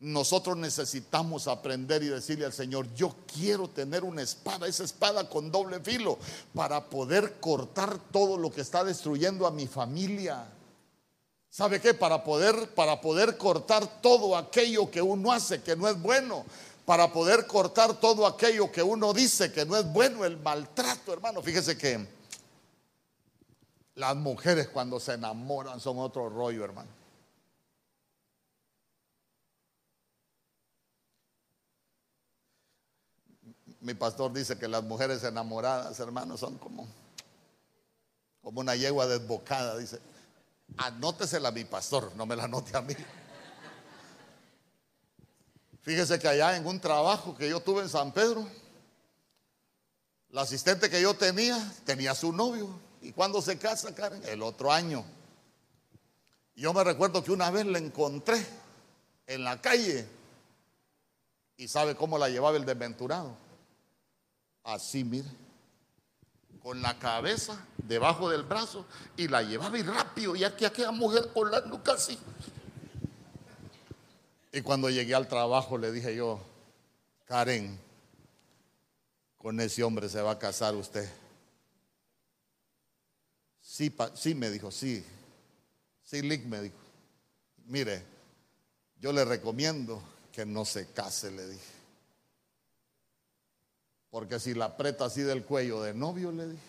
Nosotros 0.00 0.56
necesitamos 0.56 1.48
aprender 1.48 2.02
y 2.02 2.08
decirle 2.08 2.44
al 2.44 2.52
Señor, 2.52 2.92
yo 2.94 3.14
quiero 3.32 3.68
tener 3.68 4.04
una 4.04 4.22
espada, 4.22 4.66
esa 4.66 4.84
espada 4.84 5.28
con 5.28 5.50
doble 5.50 5.80
filo, 5.80 6.18
para 6.54 6.84
poder 6.90 7.40
cortar 7.40 7.98
todo 8.10 8.36
lo 8.36 8.50
que 8.50 8.60
está 8.60 8.84
destruyendo 8.84 9.46
a 9.46 9.50
mi 9.50 9.66
familia 9.66 10.46
¿Sabe 11.54 11.80
qué? 11.80 11.94
Para 11.94 12.24
poder, 12.24 12.74
para 12.74 13.00
poder 13.00 13.38
cortar 13.38 13.86
todo 14.02 14.36
aquello 14.36 14.90
que 14.90 15.00
uno 15.00 15.30
hace 15.30 15.62
que 15.62 15.76
no 15.76 15.86
es 15.86 16.02
bueno, 16.02 16.44
para 16.84 17.12
poder 17.12 17.46
cortar 17.46 17.94
todo 18.00 18.26
aquello 18.26 18.72
que 18.72 18.82
uno 18.82 19.12
dice 19.12 19.52
que 19.52 19.64
no 19.64 19.76
es 19.76 19.86
bueno, 19.92 20.24
el 20.24 20.36
maltrato, 20.36 21.12
hermano. 21.12 21.40
Fíjese 21.42 21.78
que 21.78 22.08
las 23.94 24.16
mujeres 24.16 24.66
cuando 24.66 24.98
se 24.98 25.12
enamoran 25.12 25.78
son 25.78 26.00
otro 26.00 26.28
rollo, 26.28 26.64
hermano. 26.64 26.90
Mi 33.84 33.92
pastor 33.92 34.32
dice 34.32 34.58
que 34.58 34.66
las 34.66 34.82
mujeres 34.82 35.22
enamoradas, 35.24 36.00
hermano, 36.00 36.38
son 36.38 36.56
como, 36.56 36.88
como 38.42 38.60
una 38.60 38.74
yegua 38.74 39.06
desbocada, 39.06 39.76
dice. 39.76 40.00
Anótesela 40.78 41.50
a 41.50 41.52
mi 41.52 41.66
pastor, 41.66 42.10
no 42.16 42.24
me 42.24 42.34
la 42.34 42.44
anote 42.44 42.74
a 42.74 42.80
mí. 42.80 42.94
Fíjese 45.82 46.18
que 46.18 46.26
allá 46.26 46.56
en 46.56 46.66
un 46.66 46.80
trabajo 46.80 47.36
que 47.36 47.46
yo 47.46 47.60
tuve 47.60 47.82
en 47.82 47.90
San 47.90 48.10
Pedro, 48.12 48.48
la 50.30 50.40
asistente 50.40 50.88
que 50.88 51.02
yo 51.02 51.12
tenía 51.12 51.58
tenía 51.84 52.14
su 52.14 52.32
novio. 52.32 52.70
¿Y 53.02 53.12
cuando 53.12 53.42
se 53.42 53.58
casa, 53.58 53.94
Karen? 53.94 54.22
El 54.24 54.42
otro 54.42 54.72
año. 54.72 55.04
Yo 56.56 56.72
me 56.72 56.82
recuerdo 56.84 57.22
que 57.22 57.32
una 57.32 57.50
vez 57.50 57.66
la 57.66 57.76
encontré 57.76 58.46
en 59.26 59.44
la 59.44 59.60
calle. 59.60 60.08
¿Y 61.58 61.68
sabe 61.68 61.94
cómo 61.94 62.16
la 62.16 62.30
llevaba 62.30 62.56
el 62.56 62.64
desventurado? 62.64 63.43
Así, 64.64 65.04
mire 65.04 65.28
con 66.64 66.80
la 66.80 66.98
cabeza 66.98 67.62
debajo 67.76 68.30
del 68.30 68.42
brazo 68.42 68.86
y 69.18 69.28
la 69.28 69.42
llevaba 69.42 69.78
y 69.78 69.82
rápido, 69.82 70.34
ya 70.34 70.56
que 70.56 70.64
aquella 70.64 70.92
mujer 70.92 71.30
con 71.34 71.50
la 71.50 71.62
así. 71.92 72.18
Y 74.50 74.62
cuando 74.62 74.88
llegué 74.88 75.14
al 75.14 75.28
trabajo 75.28 75.76
le 75.76 75.92
dije 75.92 76.16
yo, 76.16 76.40
Karen, 77.26 77.78
con 79.36 79.60
ese 79.60 79.82
hombre 79.82 80.08
se 80.08 80.22
va 80.22 80.30
a 80.30 80.38
casar 80.38 80.74
usted. 80.74 81.06
Sí, 83.60 83.94
sí, 84.14 84.34
me 84.34 84.48
dijo, 84.48 84.70
sí. 84.70 85.04
Sí, 86.02 86.22
Lick 86.22 86.46
me 86.46 86.62
dijo. 86.62 86.76
Mire, 87.66 88.02
yo 89.00 89.12
le 89.12 89.26
recomiendo 89.26 90.02
que 90.32 90.46
no 90.46 90.64
se 90.64 90.86
case, 90.92 91.30
le 91.30 91.46
dije. 91.46 91.73
Porque 94.14 94.38
si 94.38 94.54
la 94.54 94.66
aprieta 94.66 95.06
así 95.06 95.22
del 95.22 95.42
cuello 95.44 95.82
de 95.82 95.92
novio, 95.92 96.30
le 96.30 96.46
dije. 96.46 96.62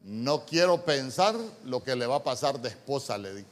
No 0.00 0.44
quiero 0.44 0.84
pensar 0.84 1.36
lo 1.62 1.80
que 1.80 1.94
le 1.94 2.08
va 2.08 2.16
a 2.16 2.24
pasar 2.24 2.60
de 2.60 2.70
esposa, 2.70 3.16
le 3.16 3.34
dije. 3.34 3.48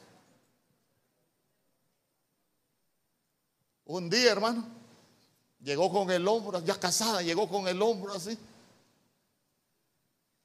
Un 3.84 4.10
día, 4.10 4.32
hermano, 4.32 4.66
llegó 5.62 5.88
con 5.92 6.10
el 6.10 6.26
hombro, 6.26 6.58
ya 6.64 6.74
casada, 6.74 7.22
llegó 7.22 7.48
con 7.48 7.68
el 7.68 7.80
hombro 7.80 8.14
así. 8.14 8.36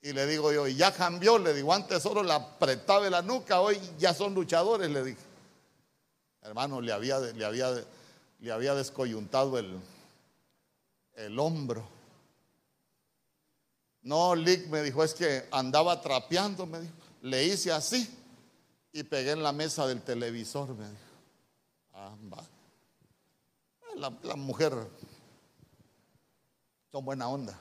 Y 0.03 0.13
le 0.13 0.27
digo 0.27 0.53
yo, 0.53 0.67
y 0.67 0.75
ya 0.75 0.93
cambió, 0.93 1.39
le 1.39 1.55
digo, 1.55 1.73
antes 1.73 2.03
solo 2.03 2.21
la 2.21 2.35
apretaba 2.35 3.09
la 3.09 3.23
nuca, 3.23 3.61
hoy 3.61 3.81
ya 3.97 4.13
son 4.13 4.35
luchadores, 4.35 4.91
le 4.91 5.03
dije. 5.03 5.23
Hermano, 6.43 6.81
le 6.81 6.91
había, 6.91 7.17
le 7.17 7.43
había 7.43 7.83
le 8.39 8.51
había 8.51 8.75
descoyuntado 8.75 9.57
el, 9.57 9.79
el 11.15 11.39
hombro. 11.39 11.87
No, 14.01 14.35
Lick 14.35 14.67
me 14.67 14.81
dijo, 14.81 15.03
es 15.03 15.13
que 15.13 15.47
andaba 15.51 16.01
trapeando, 16.01 16.65
me 16.65 16.81
dijo. 16.81 16.93
Le 17.21 17.45
hice 17.45 17.71
así 17.71 18.09
y 18.93 19.03
pegué 19.03 19.31
en 19.31 19.43
la 19.43 19.51
mesa 19.51 19.85
del 19.87 20.01
televisor, 20.01 20.69
me 20.75 20.89
dijo. 20.89 21.01
Ah, 21.93 22.15
la, 23.95 24.13
la 24.23 24.35
mujer 24.35 24.73
son 26.91 27.03
buena 27.03 27.27
onda. 27.27 27.59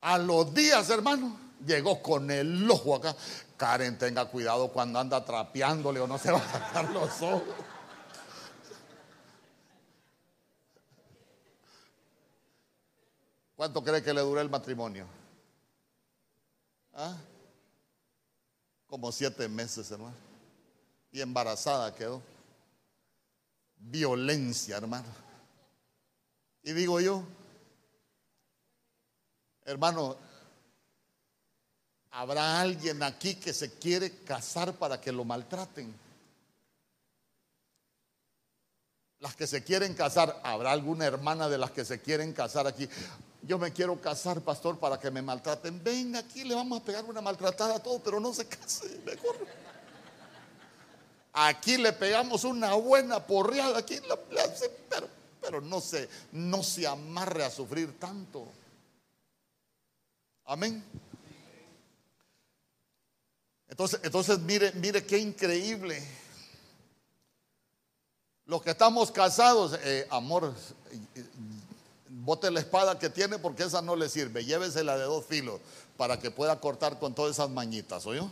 A 0.00 0.18
los 0.18 0.52
días, 0.52 0.90
hermano, 0.90 1.38
Llegó 1.66 2.02
con 2.02 2.30
el 2.30 2.68
ojo 2.70 2.96
acá. 2.96 3.14
Karen, 3.56 3.96
tenga 3.96 4.24
cuidado 4.26 4.68
cuando 4.68 4.98
anda 4.98 5.24
trapeándole 5.24 6.00
o 6.00 6.06
no 6.06 6.18
se 6.18 6.32
va 6.32 6.38
a 6.38 6.52
sacar 6.52 6.90
los 6.90 7.22
ojos. 7.22 7.42
¿Cuánto 13.62 13.84
cree 13.84 14.02
que 14.02 14.12
le 14.12 14.22
duró 14.22 14.40
el 14.40 14.50
matrimonio? 14.50 15.06
¿Ah? 16.94 17.16
Como 18.88 19.12
siete 19.12 19.48
meses, 19.48 19.88
hermano. 19.92 20.16
Y 21.12 21.20
embarazada 21.20 21.94
quedó. 21.94 22.20
Violencia, 23.76 24.78
hermano. 24.78 25.06
Y 26.64 26.72
digo 26.72 26.98
yo, 26.98 27.22
hermano, 29.64 30.16
¿habrá 32.10 32.60
alguien 32.60 33.00
aquí 33.04 33.36
que 33.36 33.52
se 33.52 33.78
quiere 33.78 34.24
casar 34.24 34.72
para 34.72 35.00
que 35.00 35.12
lo 35.12 35.24
maltraten? 35.24 35.94
Las 39.20 39.36
que 39.36 39.46
se 39.46 39.62
quieren 39.62 39.94
casar, 39.94 40.40
¿habrá 40.42 40.72
alguna 40.72 41.04
hermana 41.04 41.48
de 41.48 41.58
las 41.58 41.70
que 41.70 41.84
se 41.84 42.00
quieren 42.00 42.32
casar 42.32 42.66
aquí? 42.66 42.88
Yo 43.42 43.58
me 43.58 43.72
quiero 43.72 44.00
casar, 44.00 44.40
pastor, 44.40 44.78
para 44.78 45.00
que 45.00 45.10
me 45.10 45.20
maltraten. 45.20 45.82
Venga 45.82 46.20
aquí, 46.20 46.44
le 46.44 46.54
vamos 46.54 46.80
a 46.80 46.84
pegar 46.84 47.04
una 47.04 47.20
maltratada 47.20 47.76
a 47.76 47.82
todos, 47.82 48.00
pero 48.04 48.20
no 48.20 48.32
se 48.32 48.46
case, 48.46 49.00
mejor. 49.04 49.36
Aquí 51.32 51.76
le 51.76 51.92
pegamos 51.92 52.44
una 52.44 52.74
buena 52.74 53.26
porreada, 53.26 53.78
aquí 53.78 53.98
pero, 54.88 55.08
pero 55.40 55.60
no, 55.60 55.80
se, 55.80 56.08
no 56.30 56.62
se 56.62 56.86
amarre 56.86 57.44
a 57.44 57.50
sufrir 57.50 57.98
tanto. 57.98 58.46
Amén. 60.44 60.84
Entonces, 63.68 64.00
entonces 64.02 64.38
mire, 64.40 64.70
mire 64.74 65.04
qué 65.04 65.18
increíble. 65.18 66.06
Los 68.44 68.62
que 68.62 68.70
estamos 68.70 69.10
casados, 69.10 69.78
eh, 69.82 70.06
amor, 70.10 70.54
bote 72.24 72.50
la 72.50 72.60
espada 72.60 72.98
que 72.98 73.10
tiene 73.10 73.38
porque 73.38 73.64
esa 73.64 73.82
no 73.82 73.96
le 73.96 74.08
sirve. 74.08 74.44
Llévesela 74.44 74.96
de 74.96 75.04
dos 75.04 75.26
filos 75.26 75.60
para 75.96 76.18
que 76.18 76.30
pueda 76.30 76.60
cortar 76.60 76.98
con 76.98 77.14
todas 77.14 77.32
esas 77.32 77.50
mañitas, 77.50 78.06
¿oyó? 78.06 78.30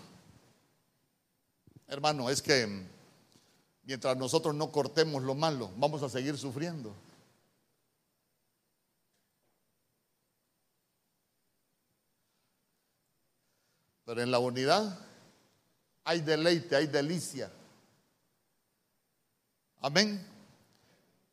Hermano, 1.89 2.31
es 2.31 2.41
que 2.41 2.87
mientras 3.83 4.17
nosotros 4.17 4.55
no 4.55 4.71
cortemos 4.71 5.23
lo 5.23 5.35
malo, 5.35 5.71
vamos 5.77 6.03
a 6.03 6.09
seguir 6.09 6.39
sufriendo. 6.39 6.95
Pero 14.05 14.23
en 14.23 14.31
la 14.31 14.39
unidad 14.39 14.99
hay 16.05 16.21
deleite, 16.21 16.77
hay 16.77 16.87
delicia. 16.87 17.51
Amén. 19.81 20.25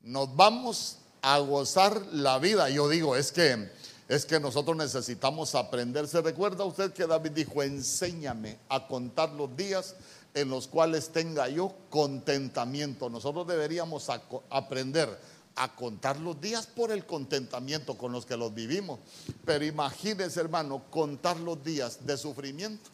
Nos 0.02 0.36
vamos 0.36 1.00
a 1.22 1.40
gozar 1.40 2.02
la 2.14 2.40
vida. 2.40 2.70
Yo 2.70 2.90
digo, 2.90 3.16
es 3.16 3.32
que 3.32 3.70
es 4.08 4.26
que 4.26 4.40
nosotros 4.40 4.78
necesitamos 4.78 5.54
aprender. 5.56 6.08
¿Se 6.08 6.22
recuerda 6.22 6.64
usted 6.64 6.94
que 6.94 7.06
David 7.06 7.32
dijo, 7.32 7.62
enséñame 7.62 8.58
a 8.70 8.88
contar 8.88 9.32
los 9.32 9.56
días 9.56 9.96
en 10.34 10.50
los 10.50 10.68
cuales 10.68 11.10
tenga 11.10 11.50
yo 11.50 11.74
contentamiento? 11.90 13.10
Nosotros 13.10 13.46
deberíamos 13.48 14.08
aprender 14.50 15.20
a 15.56 15.76
contar 15.76 16.20
los 16.20 16.40
días 16.40 16.68
por 16.68 16.92
el 16.92 17.06
contentamiento 17.06 17.98
con 17.98 18.12
los 18.14 18.26
que 18.26 18.38
los 18.38 18.54
vivimos. 18.54 19.00
Pero 19.44 19.66
imagínese, 19.66 20.40
hermano, 20.40 20.84
contar 20.90 21.38
los 21.38 21.62
días 21.64 22.06
de 22.06 22.16
sufrimiento. 22.16 22.90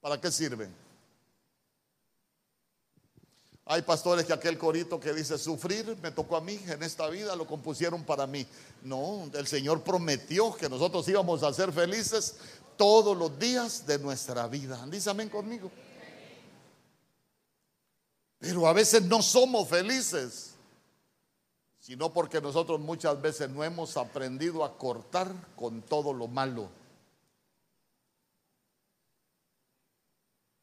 ¿Para 0.00 0.20
qué 0.20 0.30
sirven? 0.30 0.85
Hay 3.68 3.82
pastores 3.82 4.24
que 4.24 4.32
aquel 4.32 4.56
corito 4.56 5.00
que 5.00 5.12
dice 5.12 5.36
sufrir 5.36 5.98
me 6.00 6.12
tocó 6.12 6.36
a 6.36 6.40
mí 6.40 6.60
en 6.68 6.84
esta 6.84 7.08
vida, 7.08 7.34
lo 7.34 7.48
compusieron 7.48 8.04
para 8.04 8.24
mí. 8.24 8.46
No, 8.82 9.28
el 9.34 9.48
Señor 9.48 9.82
prometió 9.82 10.54
que 10.54 10.68
nosotros 10.68 11.08
íbamos 11.08 11.42
a 11.42 11.52
ser 11.52 11.72
felices 11.72 12.36
todos 12.76 13.16
los 13.16 13.36
días 13.40 13.84
de 13.84 13.98
nuestra 13.98 14.46
vida. 14.46 14.86
Dice 14.86 15.10
amén 15.10 15.28
conmigo. 15.28 15.68
Pero 18.38 18.68
a 18.68 18.72
veces 18.72 19.02
no 19.02 19.20
somos 19.20 19.68
felices, 19.68 20.54
sino 21.80 22.12
porque 22.12 22.40
nosotros 22.40 22.78
muchas 22.78 23.20
veces 23.20 23.50
no 23.50 23.64
hemos 23.64 23.96
aprendido 23.96 24.64
a 24.64 24.78
cortar 24.78 25.32
con 25.56 25.82
todo 25.82 26.12
lo 26.12 26.28
malo. 26.28 26.68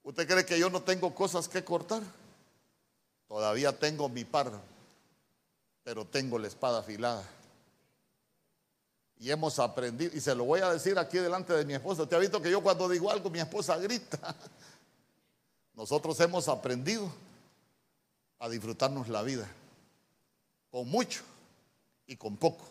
¿Usted 0.03 0.25
cree 0.25 0.45
que 0.45 0.57
yo 0.57 0.69
no 0.69 0.81
tengo 0.83 1.13
cosas 1.13 1.49
que 1.49 1.65
cortar? 1.65 2.01
Todavía 3.33 3.71
tengo 3.71 4.07
mi 4.09 4.25
par, 4.25 4.51
pero 5.83 6.05
tengo 6.05 6.37
la 6.37 6.47
espada 6.47 6.81
afilada. 6.81 7.27
Y 9.17 9.31
hemos 9.31 9.57
aprendido, 9.57 10.15
y 10.15 10.21
se 10.21 10.35
lo 10.35 10.43
voy 10.43 10.59
a 10.59 10.71
decir 10.71 10.99
aquí 10.99 11.17
delante 11.17 11.51
de 11.51 11.65
mi 11.65 11.73
esposa. 11.73 12.07
Te 12.07 12.15
ha 12.15 12.19
visto 12.19 12.39
que 12.39 12.51
yo 12.51 12.61
cuando 12.61 12.87
digo 12.87 13.09
algo, 13.09 13.31
mi 13.31 13.39
esposa 13.39 13.75
grita. 13.79 14.35
Nosotros 15.73 16.19
hemos 16.19 16.47
aprendido 16.47 17.11
a 18.37 18.47
disfrutarnos 18.49 19.07
la 19.07 19.23
vida, 19.23 19.49
con 20.69 20.87
mucho 20.87 21.23
y 22.05 22.15
con 22.15 22.37
poco 22.37 22.65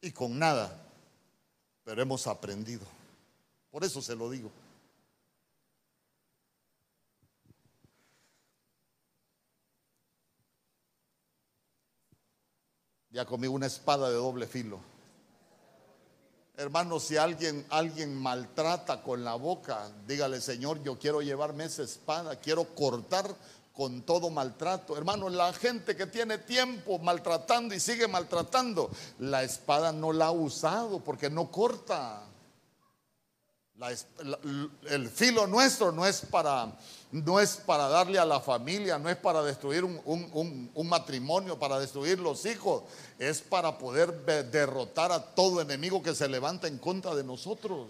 y 0.00 0.12
con 0.12 0.38
nada, 0.38 0.74
pero 1.84 2.00
hemos 2.00 2.26
aprendido. 2.26 2.86
Por 3.70 3.84
eso 3.84 4.00
se 4.00 4.16
lo 4.16 4.30
digo. 4.30 4.50
Ya 13.10 13.24
conmigo 13.24 13.54
una 13.54 13.66
espada 13.66 14.08
de 14.08 14.14
doble 14.14 14.46
filo. 14.46 14.78
Hermano, 16.56 17.00
si 17.00 17.16
alguien, 17.16 17.64
alguien 17.70 18.14
maltrata 18.14 19.02
con 19.02 19.24
la 19.24 19.34
boca, 19.34 19.90
dígale, 20.06 20.40
Señor, 20.40 20.82
yo 20.82 20.98
quiero 20.98 21.22
llevarme 21.22 21.64
esa 21.64 21.82
espada, 21.82 22.36
quiero 22.36 22.74
cortar 22.74 23.34
con 23.72 24.02
todo 24.02 24.28
maltrato. 24.28 24.96
Hermano, 24.96 25.28
la 25.30 25.52
gente 25.54 25.96
que 25.96 26.06
tiene 26.06 26.38
tiempo 26.38 26.98
maltratando 26.98 27.74
y 27.74 27.80
sigue 27.80 28.06
maltratando, 28.06 28.90
la 29.20 29.42
espada 29.42 29.90
no 29.90 30.12
la 30.12 30.26
ha 30.26 30.32
usado 30.32 31.00
porque 31.00 31.30
no 31.30 31.50
corta 31.50 32.26
el 34.90 35.08
filo 35.08 35.46
nuestro 35.46 35.90
no 35.92 36.06
es, 36.06 36.20
para, 36.20 36.70
no 37.12 37.40
es 37.40 37.56
para 37.56 37.88
darle 37.88 38.18
a 38.18 38.24
la 38.24 38.40
familia, 38.40 38.98
no 38.98 39.08
es 39.08 39.16
para 39.16 39.42
destruir 39.42 39.84
un, 39.84 40.70
un, 40.74 40.88
matrimonio, 40.88 41.58
para 41.58 41.78
destruir 41.80 42.18
los 42.18 42.46
hijos, 42.46 42.84
es 43.18 43.40
para 43.40 43.78
poder 43.78 44.24
derrotar 44.50 45.10
a 45.10 45.34
todo 45.34 45.60
enemigo 45.60 46.02
que 46.02 46.14
se 46.14 46.28
levanta 46.28 46.68
en 46.68 46.78
contra 46.78 47.14
de 47.14 47.24
nosotros. 47.24 47.88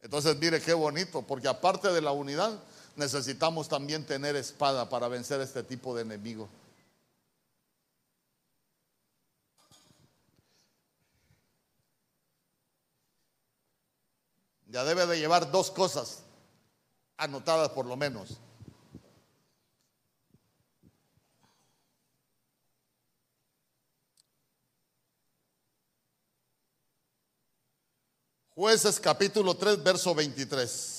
Entonces 0.00 0.36
mire 0.38 0.60
qué 0.60 0.72
bonito, 0.72 1.22
porque 1.22 1.48
aparte 1.48 1.92
de 1.92 2.00
la 2.00 2.12
unidad, 2.12 2.58
necesitamos 2.96 3.68
también 3.68 4.06
tener 4.06 4.34
espada 4.36 4.88
para 4.88 5.08
vencer 5.08 5.40
este 5.40 5.62
tipo 5.62 5.94
de 5.94 6.02
enemigos. 6.02 6.48
Ya 14.68 14.84
debe 14.84 15.06
de 15.06 15.18
llevar 15.18 15.50
dos 15.50 15.70
cosas 15.70 16.22
anotadas 17.16 17.70
por 17.70 17.86
lo 17.86 17.96
menos. 17.96 18.38
Jueces 28.54 28.98
capítulo 28.98 29.56
3, 29.56 29.82
verso 29.82 30.14
23. 30.14 30.94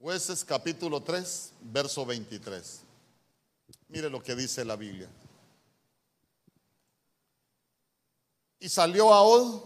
Jueces 0.00 0.44
capítulo 0.44 1.02
3, 1.02 1.52
verso 1.62 2.04
23. 2.04 2.82
Mire 3.88 4.10
lo 4.10 4.20
que 4.20 4.34
dice 4.34 4.64
la 4.64 4.76
Biblia. 4.76 5.08
Y 8.58 8.68
salió 8.68 9.12
Ahod 9.12 9.62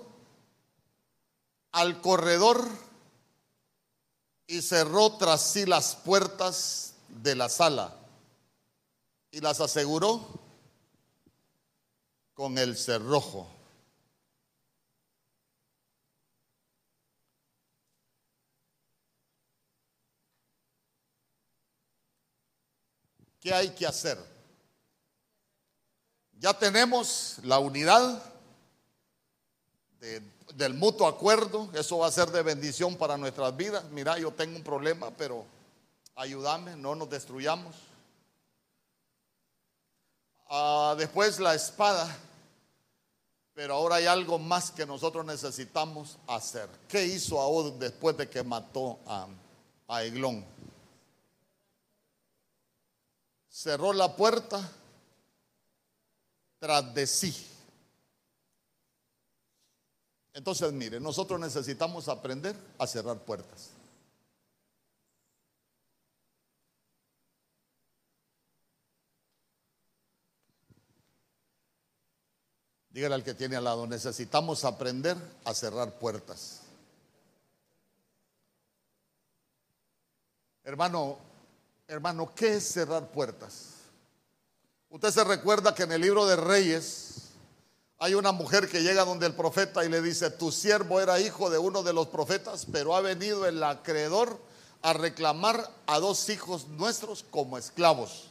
al 1.73 2.01
corredor 2.01 2.67
y 4.47 4.63
cerró 4.63 5.17
tras 5.17 5.53
sí 5.53 5.65
las 5.65 5.95
puertas 5.95 6.95
de 7.09 7.37
la 7.37 7.49
sala 7.49 7.97
y 9.31 9.41
las 9.41 9.61
aseguró 9.61 10.27
con 12.35 12.59
el 12.59 12.77
cerrojo. 12.77 13.49
¿Qué 23.41 23.55
hay 23.55 23.71
que 23.71 23.87
hacer? 23.87 24.19
Ya 26.39 26.53
tenemos 26.59 27.37
la 27.43 27.59
unidad 27.59 28.30
del 30.55 30.75
mutuo 30.75 31.07
acuerdo. 31.07 31.69
Eso 31.75 31.99
va 31.99 32.07
a 32.07 32.13
ser 32.13 32.31
de 32.31 32.43
bendición 32.43 32.97
para 32.97 33.17
nuestras 33.17 33.57
vidas. 33.57 33.85
Mira, 33.91 34.19
yo 34.19 34.31
tengo 34.33 34.57
un 34.57 34.65
problema, 34.65 35.11
pero 35.11 35.45
ayúdame, 36.17 36.77
no 36.77 36.95
nos 36.95 37.11
destruyamos. 37.11 37.75
Ah, 40.49 40.95
después 40.99 41.39
la 41.39 41.55
espada. 41.55 42.17
Pero 43.55 43.75
ahora 43.75 43.97
hay 43.97 44.07
algo 44.07 44.39
más 44.39 44.71
que 44.71 44.87
nosotros 44.87 45.25
necesitamos 45.25 46.17
hacer. 46.27 46.69
¿Qué 46.89 47.05
hizo 47.05 47.41
Ahod 47.41 47.75
después 47.75 48.17
de 48.17 48.29
que 48.29 48.43
mató 48.43 48.99
a, 49.07 49.27
a? 49.89 50.03
Cerró 53.51 53.93
la 53.93 54.17
puerta 54.17 54.67
tras 56.59 56.95
de 56.95 57.07
sí. 57.07 57.47
Entonces, 60.33 60.73
mire, 60.73 61.01
nosotros 61.01 61.41
necesitamos 61.41 62.09
aprender 62.09 62.57
a 62.79 62.87
cerrar 62.87 63.19
puertas. 63.19 63.71
Dígale 72.91 73.15
al 73.15 73.25
que 73.25 73.35
tiene 73.35 73.57
al 73.57 73.65
lado, 73.65 73.87
necesitamos 73.87 74.65
aprender 74.65 75.17
a 75.45 75.55
cerrar 75.55 75.99
puertas. 75.99 76.63
Hermano, 80.65 81.19
hermano, 81.87 82.33
¿qué 82.35 82.55
es 82.55 82.65
cerrar 82.65 83.09
puertas? 83.09 83.77
Usted 84.91 85.11
se 85.11 85.25
recuerda 85.25 85.75
que 85.75 85.85
en 85.85 85.93
el 85.93 86.01
libro 86.01 86.27
de 86.27 86.37
Reyes 86.37 87.20
hay 88.03 88.15
una 88.15 88.33
mujer 88.33 88.67
que 88.67 88.83
llega 88.83 89.05
donde 89.05 89.27
el 89.27 89.35
profeta 89.35 89.85
y 89.85 89.91
le 89.91 90.01
dice, 90.01 90.31
tu 90.31 90.51
siervo 90.51 91.03
era 91.03 91.21
hijo 91.21 91.51
de 91.51 91.59
uno 91.59 91.83
de 91.83 91.93
los 91.93 92.09
profetas, 92.09 92.67
pero 92.73 92.97
ha 92.97 93.03
venido 93.03 93.47
el 93.47 93.63
acreedor 93.63 94.41
a 94.81 94.95
reclamar 94.95 95.71
a 95.87 95.99
dos 96.01 96.31
hijos 96.31 96.67
nuestros 96.69 97.27
como 97.31 97.59
esclavos. 97.59 98.31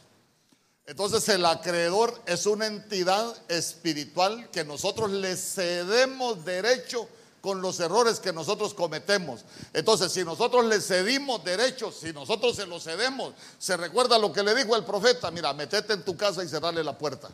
Entonces 0.86 1.28
el 1.28 1.46
acreedor 1.46 2.20
es 2.26 2.46
una 2.46 2.66
entidad 2.66 3.32
espiritual 3.48 4.50
que 4.50 4.64
nosotros 4.64 5.12
le 5.12 5.36
cedemos 5.36 6.44
derecho 6.44 7.06
con 7.40 7.62
los 7.62 7.78
errores 7.78 8.18
que 8.18 8.32
nosotros 8.32 8.74
cometemos. 8.74 9.44
Entonces, 9.72 10.12
si 10.12 10.24
nosotros 10.24 10.64
le 10.66 10.80
cedimos 10.80 11.44
derechos, 11.44 11.94
si 12.00 12.12
nosotros 12.12 12.56
se 12.56 12.66
los 12.66 12.82
cedemos, 12.82 13.34
se 13.58 13.76
recuerda 13.76 14.18
lo 14.18 14.32
que 14.32 14.42
le 14.42 14.52
dijo 14.54 14.74
el 14.74 14.84
profeta, 14.84 15.30
mira, 15.30 15.54
metete 15.54 15.92
en 15.92 16.04
tu 16.04 16.16
casa 16.16 16.42
y 16.42 16.48
cerrarle 16.48 16.82
la 16.82 16.98
puerta. 16.98 17.30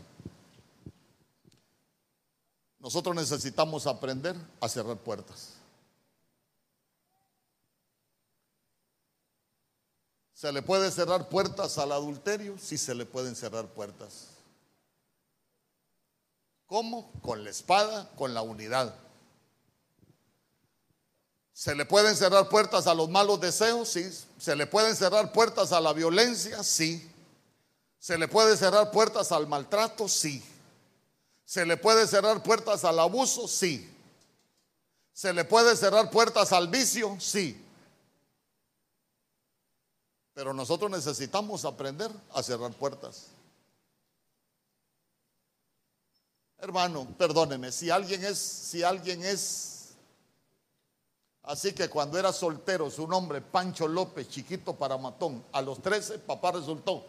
Nosotros 2.86 3.16
necesitamos 3.16 3.84
aprender 3.88 4.36
a 4.60 4.68
cerrar 4.68 4.96
puertas. 4.96 5.54
¿Se 10.32 10.52
le 10.52 10.62
puede 10.62 10.92
cerrar 10.92 11.28
puertas 11.28 11.78
al 11.78 11.90
adulterio? 11.90 12.56
Sí 12.60 12.78
se 12.78 12.94
le 12.94 13.04
pueden 13.04 13.34
cerrar 13.34 13.66
puertas. 13.66 14.28
¿Cómo? 16.66 17.10
Con 17.22 17.42
la 17.42 17.50
espada, 17.50 18.08
con 18.14 18.34
la 18.34 18.42
unidad. 18.42 18.94
¿Se 21.52 21.74
le 21.74 21.86
pueden 21.86 22.14
cerrar 22.14 22.48
puertas 22.48 22.86
a 22.86 22.94
los 22.94 23.10
malos 23.10 23.40
deseos? 23.40 23.88
Sí. 23.88 24.08
¿Se 24.38 24.54
le 24.54 24.68
pueden 24.68 24.94
cerrar 24.94 25.32
puertas 25.32 25.72
a 25.72 25.80
la 25.80 25.92
violencia? 25.92 26.62
Sí. 26.62 27.10
¿Se 27.98 28.16
le 28.16 28.28
puede 28.28 28.56
cerrar 28.56 28.92
puertas 28.92 29.32
al 29.32 29.48
maltrato? 29.48 30.06
Sí. 30.06 30.40
¿Se 31.46 31.64
le 31.64 31.78
puede 31.78 32.06
cerrar 32.06 32.42
puertas 32.42 32.84
al 32.84 32.98
abuso? 32.98 33.48
Sí. 33.48 33.90
¿Se 35.14 35.32
le 35.32 35.46
puede 35.46 35.74
cerrar 35.76 36.10
puertas 36.10 36.52
al 36.52 36.68
vicio? 36.68 37.16
Sí. 37.18 37.64
Pero 40.34 40.52
nosotros 40.52 40.90
necesitamos 40.90 41.64
aprender 41.64 42.10
a 42.34 42.42
cerrar 42.42 42.72
puertas. 42.72 43.28
Hermano, 46.58 47.06
perdóneme, 47.16 47.72
si 47.72 47.88
alguien 47.88 48.22
es, 48.24 48.38
si 48.38 48.82
alguien 48.82 49.24
es 49.24 49.76
Así 51.46 51.72
que 51.72 51.88
cuando 51.88 52.18
era 52.18 52.32
soltero, 52.32 52.90
su 52.90 53.06
nombre, 53.06 53.40
Pancho 53.40 53.86
López, 53.86 54.28
chiquito 54.28 54.74
para 54.74 54.98
matón, 54.98 55.44
a 55.52 55.62
los 55.62 55.80
13, 55.80 56.18
papá 56.18 56.50
resultó. 56.50 57.04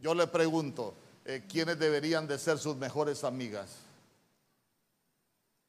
Yo 0.00 0.14
le 0.14 0.26
pregunto, 0.26 0.94
eh, 1.24 1.44
¿quiénes 1.48 1.78
deberían 1.78 2.26
de 2.26 2.38
ser 2.38 2.58
sus 2.58 2.76
mejores 2.76 3.24
amigas? 3.24 3.70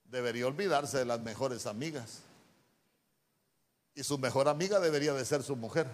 Debería 0.06 0.48
olvidarse 0.48 0.98
de 1.00 1.06
las 1.06 1.20
mejores 1.22 1.66
amigas. 1.66 2.20
Y 3.96 4.04
su 4.04 4.18
mejor 4.18 4.48
amiga 4.48 4.80
debería 4.80 5.14
de 5.14 5.26
ser 5.26 5.42
su 5.44 5.56
mujer. 5.56 5.88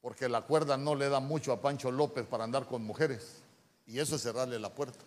Porque 0.00 0.28
la 0.28 0.42
cuerda 0.42 0.76
no 0.76 0.94
le 0.94 1.08
da 1.08 1.20
mucho 1.20 1.52
a 1.52 1.60
Pancho 1.60 1.90
López 1.90 2.26
para 2.26 2.44
andar 2.44 2.66
con 2.66 2.82
mujeres. 2.82 3.36
Y 3.86 3.98
eso 3.98 4.16
es 4.16 4.22
cerrarle 4.22 4.58
la 4.58 4.70
puerta. 4.74 4.98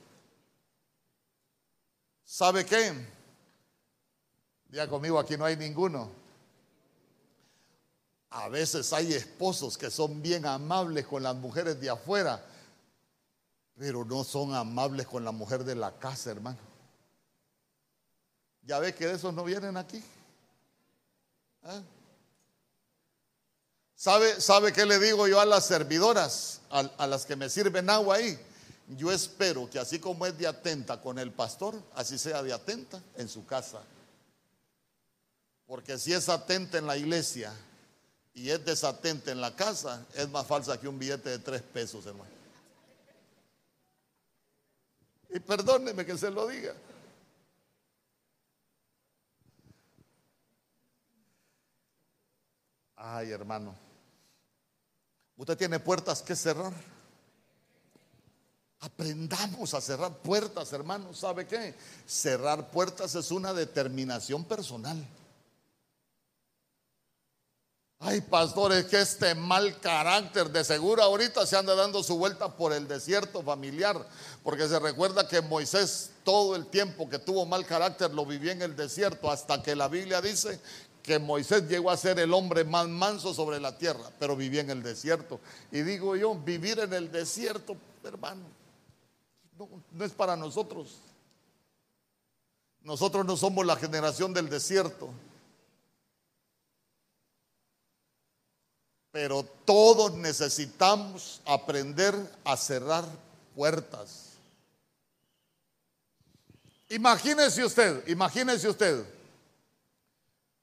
¿Sabe 2.23 2.65
qué? 2.65 2.93
Ya 4.69 4.87
conmigo, 4.87 5.17
aquí 5.17 5.37
no 5.37 5.45
hay 5.45 5.55
ninguno. 5.55 6.11
A 8.29 8.49
veces 8.49 8.91
hay 8.93 9.13
esposos 9.13 9.77
que 9.77 9.89
son 9.89 10.21
bien 10.21 10.45
amables 10.45 11.07
con 11.07 11.23
las 11.23 11.35
mujeres 11.35 11.79
de 11.79 11.89
afuera, 11.89 12.45
pero 13.77 14.03
no 14.03 14.23
son 14.23 14.55
amables 14.55 15.05
con 15.05 15.23
la 15.23 15.31
mujer 15.31 15.63
de 15.63 15.75
la 15.75 15.97
casa, 15.99 16.31
hermano. 16.31 16.57
Ya 18.63 18.79
ve 18.79 18.93
que 18.93 19.07
de 19.07 19.13
esos 19.13 19.33
no 19.33 19.43
vienen 19.43 19.77
aquí. 19.77 20.03
¿Ah? 21.63 21.81
¿Sabe, 23.95 24.41
¿Sabe 24.41 24.73
qué 24.73 24.85
le 24.85 24.99
digo 24.99 25.27
yo 25.27 25.39
a 25.39 25.45
las 25.45 25.65
servidoras, 25.65 26.61
a, 26.69 26.79
a 26.97 27.07
las 27.07 27.25
que 27.25 27.35
me 27.35 27.49
sirven 27.49 27.89
agua 27.89 28.17
ahí? 28.17 28.37
Yo 28.89 29.11
espero 29.11 29.69
que 29.69 29.79
así 29.79 29.99
como 29.99 30.25
es 30.25 30.37
de 30.37 30.47
atenta 30.47 31.01
con 31.01 31.19
el 31.19 31.31
pastor, 31.31 31.75
así 31.93 32.17
sea 32.17 32.41
de 32.41 32.53
atenta 32.53 33.01
en 33.15 33.29
su 33.29 33.45
casa. 33.45 33.81
Porque 35.65 35.97
si 35.97 36.13
es 36.13 36.29
atenta 36.29 36.77
en 36.77 36.87
la 36.87 36.97
iglesia 36.97 37.53
y 38.33 38.49
es 38.49 38.63
desatenta 38.63 39.31
en 39.31 39.41
la 39.41 39.55
casa, 39.55 40.05
es 40.13 40.29
más 40.29 40.47
falsa 40.47 40.79
que 40.79 40.87
un 40.87 40.97
billete 40.97 41.29
de 41.29 41.39
tres 41.39 41.61
pesos, 41.61 42.05
hermano. 42.05 42.36
Y 45.29 45.39
perdóneme 45.39 46.05
que 46.05 46.17
se 46.17 46.31
lo 46.31 46.47
diga. 46.47 46.73
Ay, 52.95 53.31
hermano. 53.31 53.75
Usted 55.37 55.57
tiene 55.57 55.79
puertas 55.79 56.21
que 56.21 56.35
cerrar. 56.35 56.73
Aprendamos 58.79 59.73
a 59.73 59.81
cerrar 59.81 60.17
puertas, 60.17 60.71
hermano. 60.73 61.13
¿Sabe 61.13 61.45
qué? 61.45 61.75
Cerrar 62.05 62.71
puertas 62.71 63.15
es 63.15 63.31
una 63.31 63.53
determinación 63.53 64.45
personal. 64.45 65.05
Ay, 67.99 68.21
pastores, 68.21 68.85
que 68.85 69.01
este 69.01 69.33
mal 69.33 69.79
carácter 69.79 70.51
de 70.51 70.63
seguro 70.63 71.01
ahorita 71.01 71.47
se 71.47 71.57
anda 71.57 71.73
dando 71.73 72.03
su 72.03 72.15
vuelta 72.17 72.55
por 72.55 72.71
el 72.71 72.87
desierto 72.87 73.41
familiar, 73.41 74.07
porque 74.43 74.67
se 74.67 74.79
recuerda 74.79 75.27
que 75.27 75.41
Moisés 75.41 76.11
todo 76.23 76.55
el 76.55 76.67
tiempo 76.67 77.09
que 77.09 77.17
tuvo 77.17 77.47
mal 77.47 77.65
carácter 77.65 78.13
lo 78.13 78.23
vivió 78.23 78.51
en 78.51 78.61
el 78.61 78.75
desierto, 78.75 79.31
hasta 79.31 79.63
que 79.63 79.75
la 79.75 79.87
Biblia 79.87 80.21
dice 80.21 80.59
que 81.01 81.17
Moisés 81.17 81.67
llegó 81.67 81.89
a 81.89 81.97
ser 81.97 82.19
el 82.19 82.33
hombre 82.33 82.63
más 82.65 82.87
manso 82.87 83.33
sobre 83.33 83.59
la 83.59 83.77
tierra, 83.77 84.11
pero 84.19 84.35
vivía 84.35 84.61
en 84.61 84.69
el 84.69 84.83
desierto. 84.83 85.39
Y 85.71 85.81
digo 85.81 86.15
yo, 86.15 86.35
vivir 86.35 86.79
en 86.79 86.93
el 86.93 87.11
desierto, 87.11 87.77
hermano, 88.03 88.43
no, 89.57 89.69
no 89.91 90.05
es 90.05 90.11
para 90.11 90.35
nosotros. 90.35 90.99
Nosotros 92.83 93.25
no 93.25 93.35
somos 93.37 93.65
la 93.65 93.75
generación 93.75 94.33
del 94.33 94.49
desierto. 94.49 95.09
Pero 99.17 99.43
todos 99.65 100.13
necesitamos 100.13 101.41
aprender 101.43 102.13
a 102.43 102.55
cerrar 102.55 103.03
puertas. 103.55 104.33
Imagínese 106.87 107.65
usted, 107.65 108.07
imagínese 108.07 108.69
usted. 108.69 109.03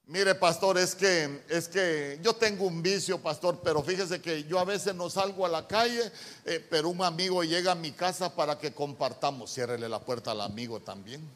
Mire, 0.06 0.36
pastor, 0.36 0.78
es 0.78 0.94
que 0.94 1.42
es 1.48 1.66
que 1.66 2.20
yo 2.22 2.32
tengo 2.34 2.68
un 2.68 2.80
vicio, 2.80 3.20
pastor, 3.20 3.58
pero 3.60 3.82
fíjese 3.82 4.22
que 4.22 4.44
yo 4.44 4.60
a 4.60 4.64
veces 4.64 4.94
no 4.94 5.10
salgo 5.10 5.44
a 5.44 5.48
la 5.48 5.66
calle, 5.66 6.12
eh, 6.44 6.64
pero 6.70 6.90
un 6.90 7.02
amigo 7.02 7.42
llega 7.42 7.72
a 7.72 7.74
mi 7.74 7.90
casa 7.90 8.36
para 8.36 8.56
que 8.56 8.72
compartamos. 8.72 9.52
Ciérrele 9.52 9.88
la 9.88 9.98
puerta 9.98 10.30
al 10.30 10.42
amigo 10.42 10.78
también. 10.78 11.28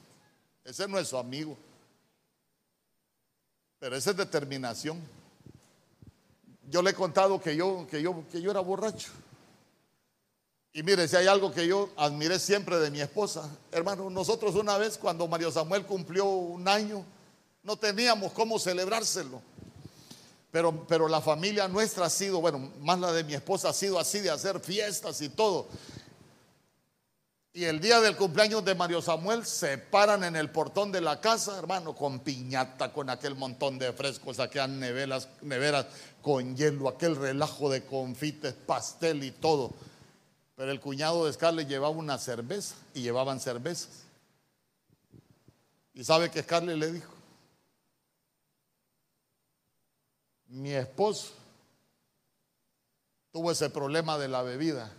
Ese 0.64 0.86
no 0.86 1.00
es 1.00 1.08
su 1.08 1.18
amigo. 1.18 1.58
Pero 3.80 3.96
esa 3.96 4.12
es 4.12 4.16
determinación. 4.16 5.17
Yo 6.70 6.82
le 6.82 6.90
he 6.90 6.94
contado 6.94 7.40
que 7.40 7.56
yo, 7.56 7.86
que 7.90 8.02
yo, 8.02 8.24
que 8.30 8.42
yo 8.42 8.50
era 8.50 8.60
borracho. 8.60 9.10
Y 10.72 10.82
mire, 10.82 11.08
si 11.08 11.16
hay 11.16 11.26
algo 11.26 11.50
que 11.50 11.66
yo 11.66 11.88
admiré 11.96 12.38
siempre 12.38 12.78
de 12.78 12.90
mi 12.90 13.00
esposa, 13.00 13.50
hermano, 13.72 14.10
nosotros 14.10 14.54
una 14.54 14.76
vez 14.76 14.98
cuando 14.98 15.26
Mario 15.26 15.50
Samuel 15.50 15.86
cumplió 15.86 16.26
un 16.26 16.68
año, 16.68 17.04
no 17.62 17.76
teníamos 17.76 18.32
cómo 18.32 18.58
celebrárselo. 18.58 19.40
Pero, 20.50 20.86
pero 20.86 21.08
la 21.08 21.20
familia 21.20 21.68
nuestra 21.68 22.06
ha 22.06 22.10
sido, 22.10 22.40
bueno, 22.40 22.70
más 22.80 22.98
la 22.98 23.12
de 23.12 23.24
mi 23.24 23.34
esposa 23.34 23.70
ha 23.70 23.72
sido 23.72 23.98
así 23.98 24.20
de 24.20 24.30
hacer 24.30 24.60
fiestas 24.60 25.20
y 25.20 25.28
todo. 25.30 25.68
Y 27.58 27.64
el 27.64 27.80
día 27.80 28.00
del 28.00 28.16
cumpleaños 28.16 28.64
de 28.64 28.76
Mario 28.76 29.02
Samuel 29.02 29.44
se 29.44 29.78
paran 29.78 30.22
en 30.22 30.36
el 30.36 30.48
portón 30.48 30.92
de 30.92 31.00
la 31.00 31.20
casa, 31.20 31.58
hermano, 31.58 31.92
con 31.92 32.20
piñata, 32.20 32.92
con 32.92 33.10
aquel 33.10 33.34
montón 33.34 33.80
de 33.80 33.92
frescos, 33.92 34.38
aquellas 34.38 34.68
neveras, 34.68 35.88
con 36.22 36.56
hielo, 36.56 36.88
aquel 36.88 37.16
relajo 37.16 37.68
de 37.68 37.84
confites, 37.84 38.54
pastel 38.54 39.24
y 39.24 39.32
todo. 39.32 39.74
Pero 40.54 40.70
el 40.70 40.78
cuñado 40.80 41.26
de 41.26 41.32
Scarlett 41.32 41.66
llevaba 41.66 41.88
una 41.88 42.16
cerveza 42.18 42.76
y 42.94 43.02
llevaban 43.02 43.40
cervezas. 43.40 44.04
¿Y 45.94 46.04
sabe 46.04 46.30
que 46.30 46.44
Scarlett 46.44 46.78
le 46.78 46.92
dijo? 46.92 47.12
Mi 50.46 50.74
esposo 50.74 51.32
tuvo 53.32 53.50
ese 53.50 53.68
problema 53.68 54.16
de 54.16 54.28
la 54.28 54.42
bebida. 54.42 54.92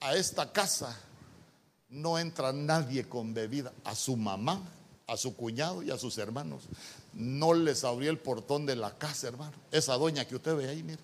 A 0.00 0.16
esta 0.16 0.50
casa 0.50 0.98
no 1.94 2.18
entra 2.18 2.52
nadie 2.52 3.04
con 3.08 3.32
bebida. 3.32 3.72
A 3.84 3.94
su 3.94 4.16
mamá, 4.16 4.60
a 5.06 5.16
su 5.16 5.34
cuñado 5.36 5.82
y 5.82 5.90
a 5.90 5.98
sus 5.98 6.18
hermanos. 6.18 6.64
No 7.12 7.54
les 7.54 7.84
abrió 7.84 8.10
el 8.10 8.18
portón 8.18 8.66
de 8.66 8.76
la 8.76 8.90
casa, 8.98 9.28
hermano. 9.28 9.52
Esa 9.70 9.94
doña 9.94 10.24
que 10.24 10.34
usted 10.34 10.56
ve 10.56 10.68
ahí, 10.68 10.82
mire. 10.82 11.00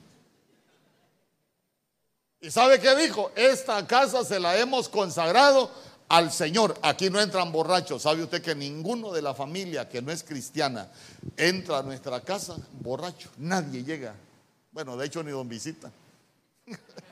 ¿Y 2.41 2.51
sabe 2.51 2.81
qué 2.81 2.97
dijo? 2.97 3.31
Esta 3.37 3.87
casa 3.87 4.25
se 4.25 4.41
la 4.41 4.59
hemos 4.59 4.89
consagrado 4.89 5.71
al 6.09 6.33
Señor. 6.33 6.77
Aquí 6.83 7.09
no 7.09 7.21
entran 7.21 7.53
borrachos. 7.53 8.03
¿Sabe 8.03 8.25
usted 8.25 8.43
que 8.43 8.55
ninguno 8.55 9.13
de 9.13 9.23
la 9.23 9.35
familia 9.35 9.89
que 9.89 10.03
no 10.03 10.11
es 10.11 10.25
cristiana 10.25 10.91
entra 11.37 11.79
a 11.79 11.83
nuestra 11.83 12.21
casa 12.23 12.57
borracho? 12.81 13.29
Nadie 13.39 13.85
llega. 13.85 14.15
Bueno, 14.73 14.97
de 14.97 15.07
hecho 15.07 15.23
ni 15.23 15.31
don 15.31 15.49
visita. 15.49 15.93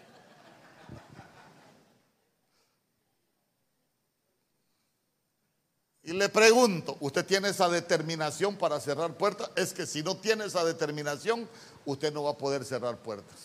Y 6.08 6.14
le 6.14 6.30
pregunto, 6.30 6.96
¿usted 7.00 7.26
tiene 7.26 7.50
esa 7.50 7.68
determinación 7.68 8.56
para 8.56 8.80
cerrar 8.80 9.12
puertas? 9.12 9.50
Es 9.54 9.74
que 9.74 9.84
si 9.84 10.02
no 10.02 10.16
tiene 10.16 10.46
esa 10.46 10.64
determinación, 10.64 11.46
usted 11.84 12.10
no 12.14 12.22
va 12.22 12.30
a 12.30 12.38
poder 12.38 12.64
cerrar 12.64 12.96
puertas. 12.96 13.36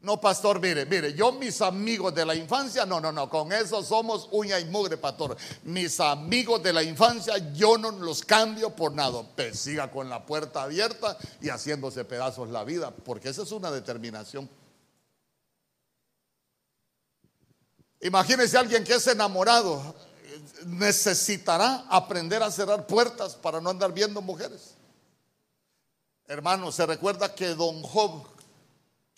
No, 0.00 0.20
pastor, 0.20 0.60
mire, 0.60 0.84
mire, 0.84 1.14
yo 1.14 1.32
mis 1.32 1.62
amigos 1.62 2.14
de 2.14 2.26
la 2.26 2.34
infancia, 2.34 2.84
no, 2.84 3.00
no, 3.00 3.10
no, 3.10 3.30
con 3.30 3.50
eso 3.54 3.82
somos 3.82 4.28
uña 4.32 4.60
y 4.60 4.66
mugre, 4.66 4.98
pastor. 4.98 5.34
Mis 5.62 5.98
amigos 5.98 6.62
de 6.62 6.74
la 6.74 6.82
infancia, 6.82 7.38
yo 7.54 7.78
no 7.78 7.90
los 7.90 8.22
cambio 8.22 8.76
por 8.76 8.92
nada. 8.92 9.22
Pues 9.34 9.58
siga 9.58 9.90
con 9.90 10.10
la 10.10 10.26
puerta 10.26 10.64
abierta 10.64 11.16
y 11.40 11.48
haciéndose 11.48 12.04
pedazos 12.04 12.50
la 12.50 12.64
vida, 12.64 12.90
porque 12.90 13.30
esa 13.30 13.44
es 13.44 13.52
una 13.52 13.70
determinación. 13.70 14.46
Imagínese 18.00 18.58
alguien 18.58 18.84
que 18.84 18.94
es 18.94 19.06
enamorado, 19.06 19.94
necesitará 20.66 21.84
aprender 21.88 22.42
a 22.42 22.50
cerrar 22.50 22.86
puertas 22.86 23.34
para 23.34 23.60
no 23.60 23.70
andar 23.70 23.92
viendo 23.92 24.20
mujeres. 24.20 24.74
Hermano, 26.26 26.70
se 26.72 26.84
recuerda 26.84 27.34
que 27.34 27.54
don 27.54 27.82
Job 27.82 28.26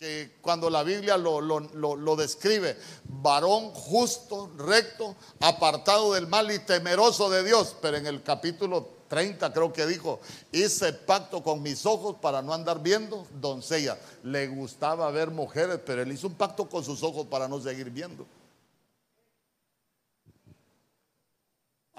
que 0.01 0.39
cuando 0.41 0.71
la 0.71 0.83
Biblia 0.83 1.19
lo, 1.19 2.17
describe, 2.17 2.75
varón 3.05 3.71
justo, 3.73 4.51
recto, 4.57 5.15
apartado 5.41 6.15
del 6.15 6.27
mal 6.27 6.51
y 6.51 6.59
temeroso 6.59 7.29
de 7.29 7.45
Dios, 7.45 7.77
pero 7.83 7.99
en 7.99 8.07
el 8.07 8.23
capítulo 8.23 8.89
30 9.09 9.53
creo 9.53 9.75
que 9.75 9.85
dijo, 9.85 10.21
hice 10.53 10.95
pacto 10.95 11.43
con 11.43 11.61
mis 11.61 11.85
ojos 11.85 12.17
para 12.23 12.41
no 12.41 12.55
andar 12.55 12.83
viendo 12.83 13.27
doncella. 13.43 13.99
Le 14.23 14.49
gustaba 14.49 15.11
ver 15.11 15.31
mujeres, 15.31 15.81
pero 15.85 16.01
él 16.01 16.13
hizo 16.13 16.29
un 16.29 16.35
pacto 16.35 16.67
con 16.67 16.83
sus 16.83 17.03
ojos 17.03 17.27
para 17.27 17.47
no 17.47 17.61
seguir 17.61 17.91
viendo. 17.91 18.25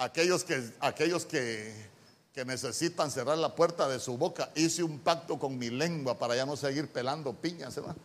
Aquellos 0.01 0.43
que, 0.43 0.73
aquellos 0.79 1.25
que 1.25 1.91
que 2.33 2.45
necesitan 2.45 3.11
cerrar 3.11 3.37
la 3.37 3.55
puerta 3.55 3.87
de 3.89 3.99
su 3.99 4.17
boca. 4.17 4.51
Hice 4.55 4.83
un 4.83 4.99
pacto 4.99 5.37
con 5.37 5.57
mi 5.57 5.69
lengua 5.69 6.17
para 6.17 6.35
ya 6.35 6.45
no 6.45 6.55
seguir 6.55 6.87
pelando 6.91 7.33
piñas, 7.33 7.75
hermano. 7.75 7.99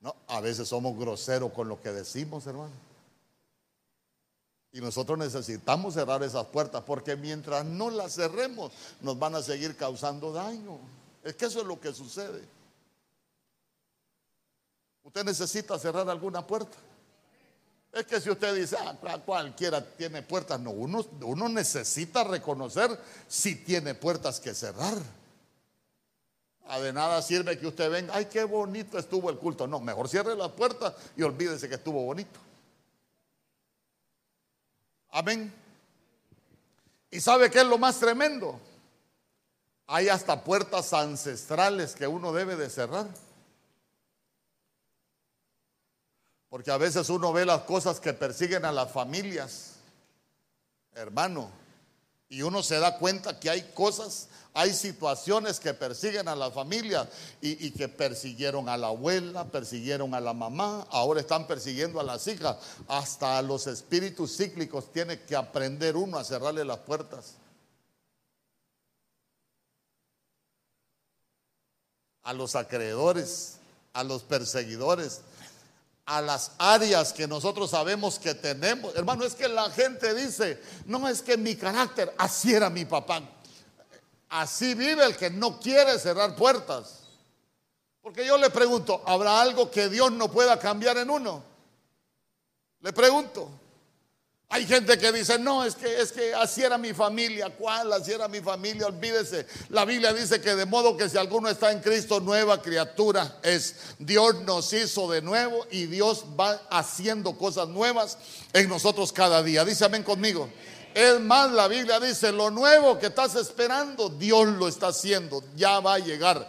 No, 0.00 0.14
a 0.26 0.40
veces 0.40 0.68
somos 0.68 0.98
groseros 0.98 1.52
con 1.52 1.68
lo 1.68 1.80
que 1.80 1.90
decimos, 1.90 2.46
hermano. 2.46 2.72
Y 4.72 4.80
nosotros 4.80 5.16
necesitamos 5.16 5.94
cerrar 5.94 6.22
esas 6.22 6.46
puertas 6.46 6.82
porque 6.84 7.16
mientras 7.16 7.64
no 7.64 7.90
las 7.90 8.14
cerremos 8.14 8.72
nos 9.00 9.18
van 9.18 9.36
a 9.36 9.42
seguir 9.42 9.76
causando 9.76 10.32
daño. 10.32 10.78
Es 11.22 11.36
que 11.36 11.46
eso 11.46 11.60
es 11.60 11.66
lo 11.66 11.80
que 11.80 11.94
sucede. 11.94 12.42
Usted 15.04 15.24
necesita 15.24 15.78
cerrar 15.78 16.10
alguna 16.10 16.46
puerta. 16.46 16.76
Es 17.94 18.06
que 18.06 18.20
si 18.20 18.28
usted 18.28 18.52
dice, 18.56 18.76
ah, 18.76 18.96
cualquiera 19.24 19.80
tiene 19.80 20.20
puertas, 20.22 20.58
no, 20.58 20.70
uno, 20.70 21.48
necesita 21.48 22.24
reconocer 22.24 22.90
si 23.28 23.54
tiene 23.54 23.94
puertas 23.94 24.40
que 24.40 24.52
cerrar. 24.52 24.98
A 26.66 26.80
de 26.80 26.92
nada 26.92 27.22
sirve 27.22 27.56
que 27.56 27.68
usted 27.68 27.88
venga, 27.88 28.12
ay, 28.16 28.24
qué 28.24 28.42
bonito 28.42 28.98
estuvo 28.98 29.30
el 29.30 29.38
culto. 29.38 29.68
No, 29.68 29.78
mejor 29.78 30.08
cierre 30.08 30.34
la 30.34 30.48
puerta 30.48 30.92
y 31.16 31.22
olvídese 31.22 31.68
que 31.68 31.76
estuvo 31.76 32.04
bonito. 32.04 32.40
Amén. 35.10 35.54
¿Y 37.12 37.20
sabe 37.20 37.48
qué 37.48 37.60
es 37.60 37.66
lo 37.66 37.78
más 37.78 38.00
tremendo? 38.00 38.58
Hay 39.86 40.08
hasta 40.08 40.42
puertas 40.42 40.92
ancestrales 40.92 41.94
que 41.94 42.08
uno 42.08 42.32
debe 42.32 42.56
de 42.56 42.68
cerrar. 42.68 43.06
Porque 46.54 46.70
a 46.70 46.78
veces 46.78 47.10
uno 47.10 47.32
ve 47.32 47.44
las 47.44 47.62
cosas 47.62 47.98
que 47.98 48.12
persiguen 48.12 48.64
a 48.64 48.70
las 48.70 48.92
familias, 48.92 49.72
hermano, 50.94 51.50
y 52.28 52.42
uno 52.42 52.62
se 52.62 52.78
da 52.78 52.96
cuenta 52.96 53.40
que 53.40 53.50
hay 53.50 53.72
cosas, 53.74 54.28
hay 54.52 54.72
situaciones 54.72 55.58
que 55.58 55.74
persiguen 55.74 56.28
a 56.28 56.36
la 56.36 56.52
familia 56.52 57.10
y, 57.40 57.66
y, 57.66 57.72
que 57.72 57.88
persiguieron 57.88 58.68
a 58.68 58.76
la 58.76 58.86
abuela, 58.86 59.46
persiguieron 59.46 60.14
a 60.14 60.20
la 60.20 60.32
mamá, 60.32 60.86
ahora 60.90 61.18
están 61.18 61.48
persiguiendo 61.48 61.98
a 61.98 62.04
las 62.04 62.24
hijas. 62.28 62.56
Hasta 62.86 63.36
a 63.36 63.42
los 63.42 63.66
espíritus 63.66 64.36
cíclicos 64.36 64.92
tiene 64.92 65.22
que 65.22 65.34
aprender 65.34 65.96
uno 65.96 66.18
a 66.18 66.22
cerrarle 66.22 66.64
las 66.64 66.78
puertas. 66.78 67.34
A 72.22 72.32
los 72.32 72.54
acreedores, 72.54 73.56
a 73.92 74.04
los 74.04 74.22
perseguidores 74.22 75.22
a 76.06 76.20
las 76.20 76.52
áreas 76.58 77.12
que 77.12 77.26
nosotros 77.26 77.70
sabemos 77.70 78.18
que 78.18 78.34
tenemos. 78.34 78.94
Hermano, 78.94 79.24
es 79.24 79.34
que 79.34 79.48
la 79.48 79.70
gente 79.70 80.14
dice, 80.14 80.60
no 80.86 81.08
es 81.08 81.22
que 81.22 81.36
mi 81.36 81.56
carácter, 81.56 82.14
así 82.18 82.54
era 82.54 82.68
mi 82.68 82.84
papá. 82.84 83.22
Así 84.28 84.74
vive 84.74 85.04
el 85.04 85.16
que 85.16 85.30
no 85.30 85.58
quiere 85.60 85.98
cerrar 85.98 86.34
puertas. 86.34 87.00
Porque 88.02 88.26
yo 88.26 88.36
le 88.36 88.50
pregunto, 88.50 89.02
¿habrá 89.06 89.40
algo 89.40 89.70
que 89.70 89.88
Dios 89.88 90.12
no 90.12 90.30
pueda 90.30 90.58
cambiar 90.58 90.98
en 90.98 91.08
uno? 91.08 91.42
Le 92.80 92.92
pregunto. 92.92 93.48
Hay 94.54 94.66
gente 94.66 94.96
que 94.96 95.10
dice, 95.10 95.36
no, 95.36 95.64
es 95.64 95.74
que, 95.74 96.00
es 96.00 96.12
que 96.12 96.32
así 96.32 96.62
era 96.62 96.78
mi 96.78 96.94
familia. 96.94 97.50
¿Cuál? 97.50 97.92
Así 97.92 98.12
era 98.12 98.28
mi 98.28 98.40
familia. 98.40 98.86
Olvídese. 98.86 99.48
La 99.70 99.84
Biblia 99.84 100.12
dice 100.12 100.40
que 100.40 100.54
de 100.54 100.64
modo 100.64 100.96
que 100.96 101.08
si 101.08 101.18
alguno 101.18 101.48
está 101.48 101.72
en 101.72 101.80
Cristo, 101.80 102.20
nueva 102.20 102.62
criatura 102.62 103.40
es. 103.42 103.74
Dios 103.98 104.44
nos 104.44 104.72
hizo 104.72 105.10
de 105.10 105.22
nuevo 105.22 105.66
y 105.72 105.86
Dios 105.86 106.24
va 106.38 106.52
haciendo 106.70 107.36
cosas 107.36 107.66
nuevas 107.66 108.16
en 108.52 108.68
nosotros 108.68 109.12
cada 109.12 109.42
día. 109.42 109.64
Dice 109.64 109.86
amén 109.86 110.04
conmigo. 110.04 110.48
Es 110.94 111.18
más, 111.18 111.50
la 111.50 111.66
Biblia 111.66 111.98
dice, 111.98 112.30
lo 112.30 112.52
nuevo 112.52 112.96
que 113.00 113.06
estás 113.06 113.34
esperando, 113.34 114.08
Dios 114.08 114.46
lo 114.46 114.68
está 114.68 114.86
haciendo. 114.86 115.42
Ya 115.56 115.80
va 115.80 115.94
a 115.94 115.98
llegar. 115.98 116.46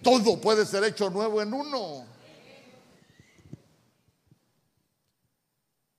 Todo 0.00 0.40
puede 0.40 0.64
ser 0.64 0.84
hecho 0.84 1.10
nuevo 1.10 1.42
en 1.42 1.52
uno. 1.52 2.06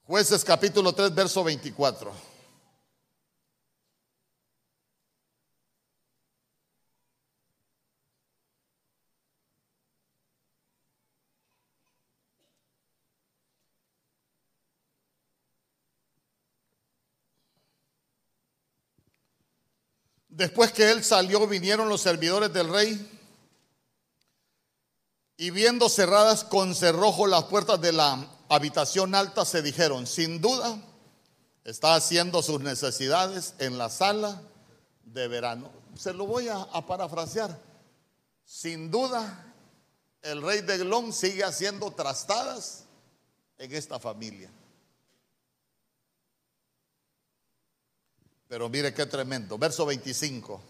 Jueces 0.08 0.46
capítulo 0.46 0.94
3, 0.94 1.14
verso 1.14 1.44
24. 1.44 2.14
Después 20.30 20.72
que 20.72 20.90
él 20.90 21.04
salió, 21.04 21.46
vinieron 21.48 21.90
los 21.90 22.00
servidores 22.00 22.54
del 22.54 22.70
rey 22.70 23.20
Y 25.36 25.50
viendo 25.50 25.90
cerradas 25.90 26.46
con 26.46 26.74
cerrojo 26.76 27.28
las 27.28 27.44
puertas 27.44 27.82
de 27.82 27.92
la 27.92 28.37
habitación 28.50 29.16
alta, 29.16 29.46
se 29.46 29.62
dijeron, 29.62 30.08
sin 30.08 30.42
duda, 30.42 30.80
está 31.64 31.96
haciendo 31.96 32.42
sus 32.42 32.62
necesidades 32.62 33.54
en 33.60 33.78
la 33.78 33.90
sala 33.90 34.42
de 35.04 35.28
verano. 35.28 35.72
Se 35.96 36.14
lo 36.14 36.26
voy 36.26 36.48
a, 36.48 36.66
parafrasear. 36.86 37.60
Sin 38.46 38.90
duda, 38.92 39.54
el 40.22 40.42
rey 40.42 40.62
de 40.62 40.78
Glón 40.78 41.12
sigue 41.12 41.44
haciendo 41.44 41.92
trastadas 41.92 42.86
en 43.58 43.74
esta 43.74 44.00
familia. 44.00 44.50
Pero 48.48 48.70
mire 48.70 48.94
qué 48.94 49.06
tremendo. 49.06 49.58
Verso 49.58 49.86
25. 49.86 50.62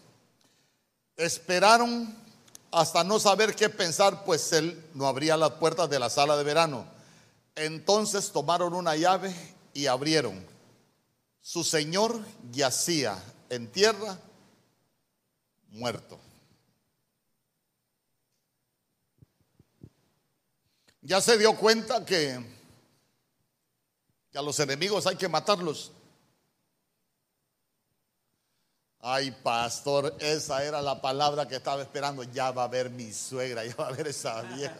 Esperaron 1.16 2.12
hasta 2.72 3.04
no 3.04 3.18
saber 3.20 3.54
qué 3.54 3.68
pensar, 3.68 4.24
pues 4.24 4.52
él 4.52 4.84
no 4.94 5.06
abría 5.06 5.36
las 5.36 5.52
puertas 5.52 5.88
de 5.88 5.98
la 5.98 6.10
sala 6.10 6.36
de 6.36 6.44
verano. 6.44 6.97
Entonces 7.58 8.30
tomaron 8.30 8.72
una 8.72 8.94
llave 8.94 9.34
y 9.74 9.86
abrieron. 9.86 10.46
Su 11.40 11.64
señor 11.64 12.24
yacía 12.52 13.20
en 13.50 13.66
tierra 13.72 14.16
muerto. 15.70 16.20
Ya 21.02 21.20
se 21.20 21.36
dio 21.36 21.56
cuenta 21.56 22.04
que, 22.04 22.38
que 24.30 24.38
a 24.38 24.42
los 24.42 24.60
enemigos 24.60 25.06
hay 25.08 25.16
que 25.16 25.28
matarlos. 25.28 25.90
Ay, 29.00 29.30
pastor, 29.30 30.14
esa 30.20 30.62
era 30.62 30.80
la 30.80 31.00
palabra 31.00 31.48
que 31.48 31.56
estaba 31.56 31.82
esperando. 31.82 32.22
Ya 32.22 32.52
va 32.52 32.64
a 32.64 32.68
ver 32.68 32.90
mi 32.90 33.12
suegra, 33.12 33.64
ya 33.64 33.74
va 33.74 33.88
a 33.88 33.92
ver 33.92 34.06
esa 34.06 34.42
vieja. 34.42 34.76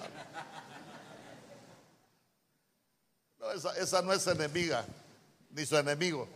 Esa, 3.55 3.77
esa 3.79 4.03
no 4.03 4.13
es 4.13 4.27
enemiga, 4.27 4.85
ni 5.51 5.65
su 5.65 5.77
enemigo. 5.77 6.29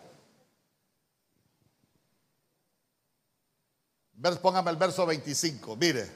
Póngame 4.41 4.71
el 4.71 4.77
verso 4.77 5.05
25, 5.05 5.77
mire. 5.77 6.09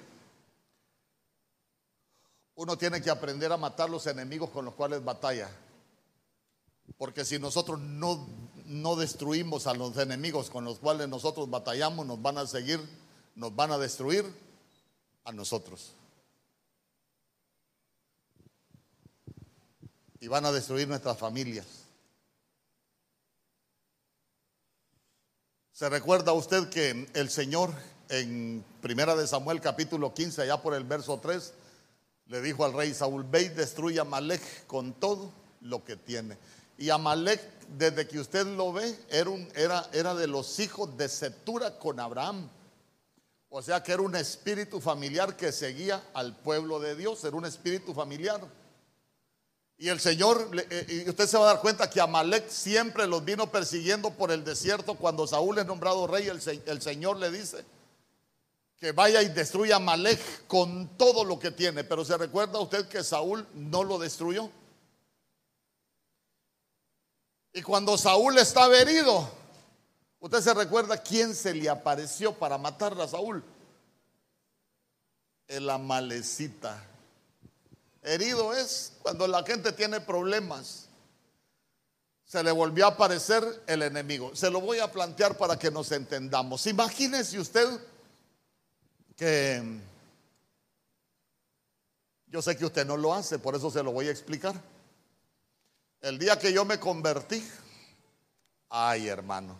Uno 2.54 2.78
tiene 2.78 3.02
que 3.02 3.10
aprender 3.10 3.52
a 3.52 3.56
matar 3.56 3.90
los 3.90 4.06
enemigos 4.06 4.50
con 4.50 4.64
los 4.64 4.74
cuales 4.74 5.04
batalla. 5.04 5.50
Porque 6.96 7.24
si 7.24 7.38
nosotros 7.38 7.80
no, 7.80 8.26
no 8.64 8.96
destruimos 8.96 9.66
a 9.66 9.74
los 9.74 9.96
enemigos 9.98 10.50
con 10.50 10.64
los 10.64 10.78
cuales 10.78 11.08
nosotros 11.08 11.50
batallamos, 11.50 12.06
nos 12.06 12.22
van 12.22 12.38
a 12.38 12.46
seguir, 12.46 12.80
nos 13.34 13.54
van 13.54 13.72
a 13.72 13.78
destruir 13.78 14.24
a 15.24 15.32
nosotros. 15.32 15.92
Y 20.20 20.28
van 20.28 20.46
a 20.46 20.52
destruir 20.52 20.88
nuestras 20.88 21.18
familias. 21.18 21.66
¿Se 25.72 25.88
recuerda 25.88 26.32
usted 26.32 26.68
que 26.70 27.06
el 27.14 27.28
Señor 27.28 27.74
en 28.08 28.64
Primera 28.80 29.14
de 29.16 29.26
Samuel 29.26 29.60
capítulo 29.60 30.14
15, 30.14 30.42
allá 30.42 30.62
por 30.62 30.74
el 30.74 30.84
verso 30.84 31.18
3, 31.20 31.52
le 32.26 32.40
dijo 32.40 32.64
al 32.64 32.72
rey 32.72 32.94
Saúl, 32.94 33.24
ve 33.24 33.42
y 33.42 33.48
destruye 33.48 34.00
a 34.00 34.04
Malek 34.04 34.66
con 34.66 34.94
todo 34.94 35.32
lo 35.60 35.84
que 35.84 35.96
tiene. 35.96 36.38
Y 36.78 36.90
Amalek, 36.90 37.40
desde 37.68 38.06
que 38.06 38.18
usted 38.18 38.46
lo 38.46 38.72
ve, 38.72 38.98
era, 39.08 39.30
un, 39.30 39.48
era, 39.54 39.88
era 39.92 40.14
de 40.14 40.26
los 40.26 40.58
hijos 40.58 40.96
de 40.96 41.08
Setura 41.08 41.78
con 41.78 41.98
Abraham. 42.00 42.50
O 43.48 43.62
sea 43.62 43.82
que 43.82 43.92
era 43.92 44.02
un 44.02 44.14
espíritu 44.14 44.80
familiar 44.80 45.36
que 45.36 45.52
seguía 45.52 46.02
al 46.12 46.36
pueblo 46.36 46.78
de 46.78 46.94
Dios, 46.96 47.24
era 47.24 47.36
un 47.36 47.46
espíritu 47.46 47.94
familiar. 47.94 48.40
Y 49.78 49.88
el 49.88 50.00
Señor, 50.00 50.50
eh, 50.70 51.04
y 51.04 51.10
usted 51.10 51.26
se 51.26 51.36
va 51.36 51.50
a 51.50 51.54
dar 51.54 51.60
cuenta 51.60 51.90
que 51.90 52.00
Amalek 52.00 52.48
siempre 52.48 53.06
los 53.06 53.24
vino 53.24 53.50
persiguiendo 53.50 54.10
por 54.10 54.32
el 54.32 54.42
desierto. 54.42 54.94
Cuando 54.94 55.26
Saúl 55.26 55.58
es 55.58 55.66
nombrado 55.66 56.06
rey, 56.06 56.28
el, 56.28 56.40
el 56.66 56.80
Señor 56.80 57.18
le 57.18 57.30
dice 57.30 57.64
que 58.78 58.92
vaya 58.92 59.22
y 59.22 59.28
destruya 59.28 59.74
a 59.74 59.76
Amalek 59.78 60.46
con 60.46 60.96
todo 60.96 61.24
lo 61.24 61.38
que 61.38 61.50
tiene. 61.50 61.84
Pero 61.84 62.04
se 62.04 62.16
recuerda 62.16 62.58
usted 62.58 62.88
que 62.88 63.04
Saúl 63.04 63.46
no 63.54 63.84
lo 63.84 63.98
destruyó. 63.98 64.50
Y 67.52 67.62
cuando 67.62 67.96
Saúl 67.96 68.36
estaba 68.38 68.76
herido, 68.76 69.30
usted 70.20 70.40
se 70.40 70.54
recuerda 70.54 71.02
quién 71.02 71.34
se 71.34 71.54
le 71.54 71.68
apareció 71.68 72.34
para 72.34 72.58
matar 72.58 72.98
a 73.00 73.08
Saúl. 73.08 73.42
El 75.48 75.68
amalecita. 75.68 76.82
Herido 78.06 78.54
es 78.54 78.92
cuando 79.02 79.26
la 79.26 79.42
gente 79.42 79.72
tiene 79.72 80.00
problemas. 80.00 80.86
Se 82.24 82.40
le 82.40 82.52
volvió 82.52 82.86
a 82.86 82.90
aparecer 82.90 83.42
el 83.66 83.82
enemigo. 83.82 84.34
Se 84.36 84.48
lo 84.48 84.60
voy 84.60 84.78
a 84.78 84.92
plantear 84.92 85.36
para 85.36 85.58
que 85.58 85.72
nos 85.72 85.90
entendamos. 85.90 86.68
Imagínese 86.68 87.40
usted 87.40 87.68
que 89.16 89.60
yo 92.28 92.40
sé 92.40 92.56
que 92.56 92.64
usted 92.64 92.86
no 92.86 92.96
lo 92.96 93.12
hace, 93.12 93.40
por 93.40 93.56
eso 93.56 93.72
se 93.72 93.82
lo 93.82 93.90
voy 93.90 94.06
a 94.06 94.12
explicar. 94.12 94.54
El 96.00 96.16
día 96.16 96.38
que 96.38 96.52
yo 96.52 96.64
me 96.64 96.78
convertí, 96.78 97.44
ay 98.68 99.08
hermano, 99.08 99.58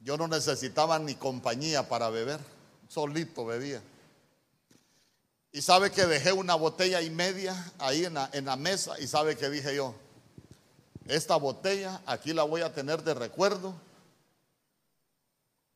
yo 0.00 0.16
no 0.16 0.28
necesitaba 0.28 1.00
ni 1.00 1.16
compañía 1.16 1.88
para 1.88 2.08
beber, 2.08 2.38
solito 2.86 3.44
bebía. 3.44 3.82
Y 5.58 5.60
sabe 5.60 5.90
que 5.90 6.06
dejé 6.06 6.32
una 6.32 6.54
botella 6.54 7.02
y 7.02 7.10
media 7.10 7.52
ahí 7.80 8.04
en 8.04 8.14
la, 8.14 8.30
en 8.32 8.44
la 8.44 8.54
mesa 8.54 8.94
y 9.00 9.08
sabe 9.08 9.36
que 9.36 9.50
dije 9.50 9.74
yo, 9.74 9.92
esta 11.08 11.34
botella 11.34 12.00
aquí 12.06 12.32
la 12.32 12.44
voy 12.44 12.60
a 12.60 12.72
tener 12.72 13.02
de 13.02 13.12
recuerdo 13.12 13.74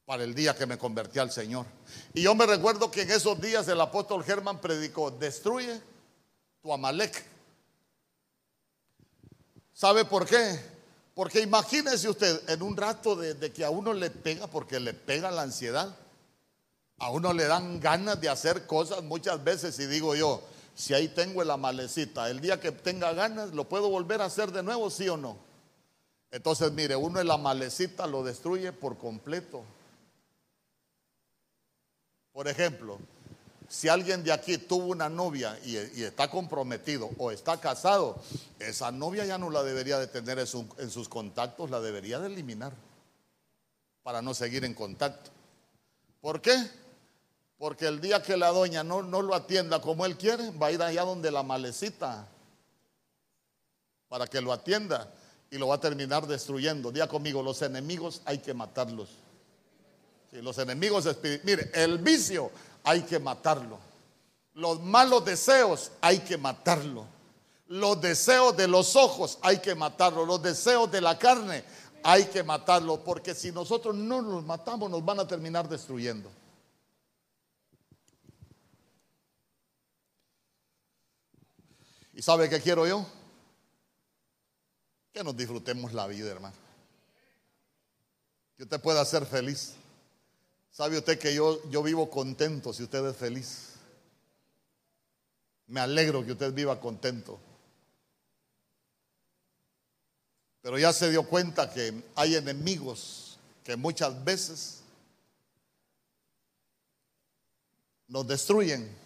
para 0.05 0.23
el 0.23 0.37
día 0.37 0.55
que 0.55 0.67
me 0.67 0.79
convertí 0.79 1.19
al 1.19 1.33
Señor. 1.33 1.67
Y 2.15 2.23
yo 2.23 2.33
me 2.37 2.47
recuerdo 2.47 2.93
que 2.93 3.03
en 3.03 3.11
esos 3.11 3.41
días 3.41 3.67
el 3.67 3.81
apóstol 3.81 4.23
Germán 4.23 4.61
predicó, 4.61 5.11
destruye 5.11 5.83
tu 6.63 6.73
Amalek. 6.73 7.21
¿Sabe 9.73 10.05
por 10.05 10.27
qué? 10.27 10.61
Porque 11.13 11.41
imagínese 11.41 12.09
usted 12.09 12.49
en 12.49 12.63
un 12.63 12.77
rato 12.77 13.17
de, 13.17 13.53
que 13.53 13.65
a 13.65 13.71
uno 13.71 13.93
le 13.93 14.11
pega, 14.11 14.47
porque 14.47 14.79
le 14.79 14.95
pega 14.95 15.33
la 15.33 15.43
ansiedad, 15.43 15.93
a 17.03 17.11
uno 17.11 17.33
le 17.33 17.47
dan 17.47 17.81
ganas 17.81 18.21
de 18.21 18.29
hacer 18.29 18.65
cosas 18.65 19.03
muchas 19.03 19.43
veces 19.43 19.77
y 19.81 19.87
digo 19.87 20.15
yo, 20.15 20.41
si 20.77 20.95
ahí 20.95 21.09
tengo 21.09 21.43
la 21.43 21.57
malecita, 21.57 22.31
el 22.31 22.41
día 22.41 22.61
que 22.61 22.71
tenga 22.71 23.13
ganas, 23.13 23.53
¿lo 23.53 23.69
puedo 23.69 23.89
volver 23.89 24.23
a 24.23 24.27
hacer 24.27 24.53
de 24.53 24.63
nuevo, 24.63 24.89
sí 24.89 25.09
o 25.09 25.17
no? 25.17 25.37
Entonces, 26.31 26.71
mire, 26.71 26.95
uno 26.95 27.19
en 27.19 27.27
la 27.27 27.37
malecita 27.37 28.07
lo 28.07 28.23
destruye 28.23 28.71
por 28.71 28.99
completo. 28.99 29.65
Por 32.33 32.47
ejemplo, 32.47 33.01
si 33.69 33.89
alguien 33.89 34.23
de 34.23 34.31
aquí 34.31 34.57
tuvo 34.57 34.87
una 34.87 35.09
novia 35.09 35.59
y, 35.65 35.77
está 36.05 36.31
comprometido 36.31 37.11
o 37.19 37.33
está 37.33 37.59
casado, 37.61 38.23
esa 38.61 38.93
novia 38.93 39.25
ya 39.25 39.39
no 39.39 39.51
la 39.51 39.65
debería 39.65 39.99
de 39.99 40.07
tener 40.07 40.39
en, 40.39 40.47
sus 40.47 41.09
contactos, 41.09 41.69
la 41.69 41.81
debería 41.81 42.21
de 42.21 42.29
eliminar 42.29 42.73
para 44.05 44.23
no 44.23 44.35
seguir 44.35 44.65
en 44.65 44.75
contacto. 44.75 45.33
¿Por 46.21 46.41
qué? 46.41 46.82
Porque 47.63 47.87
el 47.87 48.01
día 48.01 48.21
que 48.21 48.37
la 48.37 48.49
doña 48.49 48.83
no, 48.83 49.05
no 49.05 49.23
lo 49.23 49.37
atienda 49.37 49.81
como 49.81 50.05
él 50.05 50.17
quiere, 50.17 50.51
va 50.51 50.67
a 50.67 50.73
ir 50.73 50.83
allá 50.83 51.05
donde 51.05 51.31
la 51.31 51.45
malecita 51.45 52.27
para 54.09 54.27
que 54.27 54.41
lo 54.41 54.53
atienda 54.53 55.09
y 55.49 55.59
lo 55.59 55.69
va 55.69 55.77
a 55.77 55.81
terminar 55.81 56.27
destruyendo. 56.27 56.91
Día 56.91 57.07
conmigo, 57.07 57.41
los 57.41 57.63
enemigos 57.63 58.21
hay 58.25 58.39
que 58.39 58.53
matarlos. 58.53 59.11
los 60.33 60.59
enemigos. 60.59 61.09
Mire, 61.45 61.71
el 61.73 61.99
vicio 61.99 62.51
hay 62.83 63.03
que 63.03 63.21
matarlo. 63.21 63.79
Los 64.55 64.81
malos 64.81 65.25
deseos 65.25 65.93
hay 66.01 66.19
que 66.19 66.37
matarlo. 66.37 67.07
Los 67.69 68.01
deseos 68.01 68.57
de 68.57 68.67
los 68.67 68.97
ojos 68.97 69.39
hay 69.41 69.59
que 69.59 69.77
matarlo. 69.77 70.27
Los 70.27 70.43
deseos 70.43 70.91
de 70.91 71.01
la 71.01 71.17
carne 71.17 71.63
hay 72.03 72.25
que 72.25 72.43
matarlo. 72.43 73.05
Porque 73.05 73.37
si 73.37 73.53
nosotros 73.53 73.95
no 73.95 74.21
los 74.21 74.45
matamos 74.45 74.91
nos 74.91 75.05
van 75.05 75.21
a 75.21 75.29
terminar 75.29 75.69
destruyendo. 75.69 76.29
¿Y 82.13 82.23
sabe 82.23 82.49
qué 82.49 82.61
quiero 82.61 82.87
yo? 82.87 83.07
Que 85.13 85.25
nos 85.25 85.37
disfrutemos 85.37 85.93
la 85.93 86.07
vida, 86.07 86.31
hermano. 86.31 86.57
Que 88.57 88.65
usted 88.65 88.81
pueda 88.81 89.05
ser 89.05 89.27
feliz. 89.27 89.75
¿Sabe 90.71 90.99
usted 90.99 91.19
que 91.19 91.35
yo, 91.35 91.63
yo 91.71 91.83
vivo 91.83 92.09
contento 92.11 92.73
si 92.73 92.83
usted 92.83 93.05
es 93.07 93.17
feliz? 93.17 93.75
Me 95.67 95.81
alegro 95.81 96.25
que 96.25 96.33
usted 96.33 96.53
viva 96.53 96.81
contento. 96.81 97.39
Pero 100.63 100.79
ya 100.79 100.93
se 100.93 101.11
dio 101.11 101.27
cuenta 101.29 101.73
que 101.73 102.03
hay 102.15 102.37
enemigos 102.37 103.39
que 103.65 103.77
muchas 103.77 104.23
veces 104.25 104.83
nos 108.07 108.27
destruyen 108.27 109.02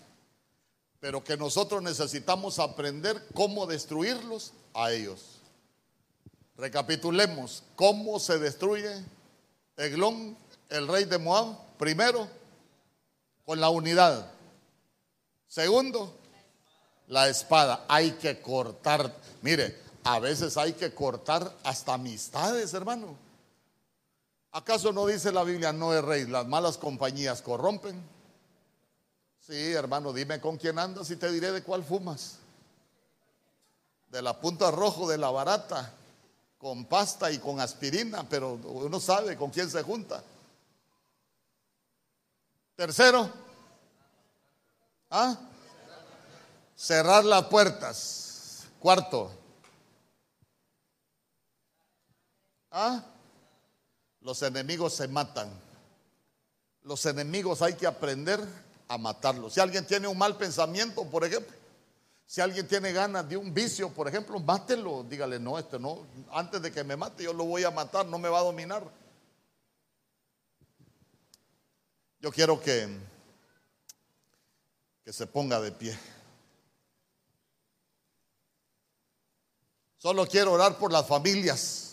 pero 1.01 1.23
que 1.23 1.37
nosotros 1.37 1.83
necesitamos 1.83 2.59
aprender 2.59 3.23
cómo 3.35 3.67
destruirlos 3.67 4.53
a 4.75 4.93
ellos. 4.93 5.41
Recapitulemos, 6.57 7.63
¿cómo 7.75 8.19
se 8.19 8.39
destruye 8.39 9.05
Eglón, 9.77 10.37
el 10.71 10.89
rey 10.89 11.05
de 11.05 11.19
Moab? 11.19 11.57
Primero, 11.79 12.27
con 13.45 13.61
la 13.61 13.69
unidad. 13.69 14.31
Segundo, 15.47 16.17
la 17.09 17.29
espada. 17.29 17.85
Hay 17.89 18.13
que 18.13 18.41
cortar. 18.41 19.15
Mire, 19.43 19.79
a 20.05 20.19
veces 20.19 20.57
hay 20.57 20.73
que 20.73 20.93
cortar 20.93 21.55
hasta 21.63 21.95
amistades, 21.95 22.73
hermano. 22.75 23.17
¿Acaso 24.53 24.93
no 24.93 25.07
dice 25.07 25.33
la 25.33 25.45
Biblia, 25.45 25.73
no 25.73 25.93
es 25.93 26.03
rey, 26.03 26.27
las 26.27 26.47
malas 26.47 26.79
compañías 26.79 27.43
corrompen? 27.43 28.16
Sí, 29.47 29.75
hermano, 29.75 30.13
dime 30.13 30.41
con 30.41 30.57
quién 30.57 30.77
andas 30.77 31.09
y 31.09 31.15
te 31.15 31.31
diré 31.31 31.53
de 31.53 31.63
cuál 31.63 31.85
fumas. 31.85 32.39
De 34.09 34.21
la 34.21 34.41
punta 34.41 34.73
rojo, 34.73 35.09
de 35.09 35.19
la 35.19 35.31
barata, 35.31 35.93
con 36.59 36.87
pasta 36.87 37.31
y 37.31 37.39
con 37.39 37.61
aspirina, 37.61 38.29
pero 38.29 38.55
uno 38.55 38.99
sabe 38.99 39.37
con 39.37 39.51
quién 39.51 39.71
se 39.71 39.85
junta. 39.85 40.21
Tercero, 42.75 43.31
¿ah? 45.11 45.39
cerrar 46.75 47.25
las 47.25 47.45
puertas. 47.45 48.65
Cuarto, 48.81 49.31
¿ah? 52.73 53.01
los 54.23 54.43
enemigos 54.43 54.95
se 54.95 55.07
matan. 55.07 55.49
Los 56.83 57.07
enemigos 57.07 57.63
hay 57.63 57.75
que 57.75 57.87
aprender 57.87 58.66
a 58.89 58.99
matarlos. 58.99 59.55
Si 59.55 59.61
alguien 59.61 59.87
tiene 59.87 60.09
un 60.09 60.19
mal 60.19 60.37
pensamiento, 60.37 61.05
por 61.09 61.25
ejemplo, 61.25 61.55
si 62.27 62.41
alguien 62.41 62.67
tiene 62.67 62.93
ganas 62.93 63.29
de 63.29 63.37
un 63.37 63.55
vicio, 63.55 63.91
por 63.91 64.09
ejemplo, 64.09 64.41
mátelo. 64.41 65.05
Dígale, 65.05 65.39
no, 65.39 65.59
este 65.59 65.79
no, 65.79 66.07
antes 66.33 66.61
de 66.61 66.73
que 66.73 66.83
me 66.83 66.97
mate, 66.97 67.23
yo 67.23 67.33
lo 67.33 67.45
voy 67.45 67.65
a 67.65 67.71
matar, 67.71 68.07
no 68.07 68.19
me 68.19 68.29
va 68.29 68.41
a 68.41 68.43
dominar. 68.43 68.83
Yo 72.21 72.33
quiero 72.33 72.61
que, 72.61 72.89
que 75.05 75.13
se 75.13 75.27
ponga 75.27 75.61
de 75.61 75.71
pie. 75.71 75.97
Solo 79.99 80.27
quiero 80.27 80.53
orar 80.53 80.79
por 80.79 80.93
las 80.93 81.07
familias 81.07 81.86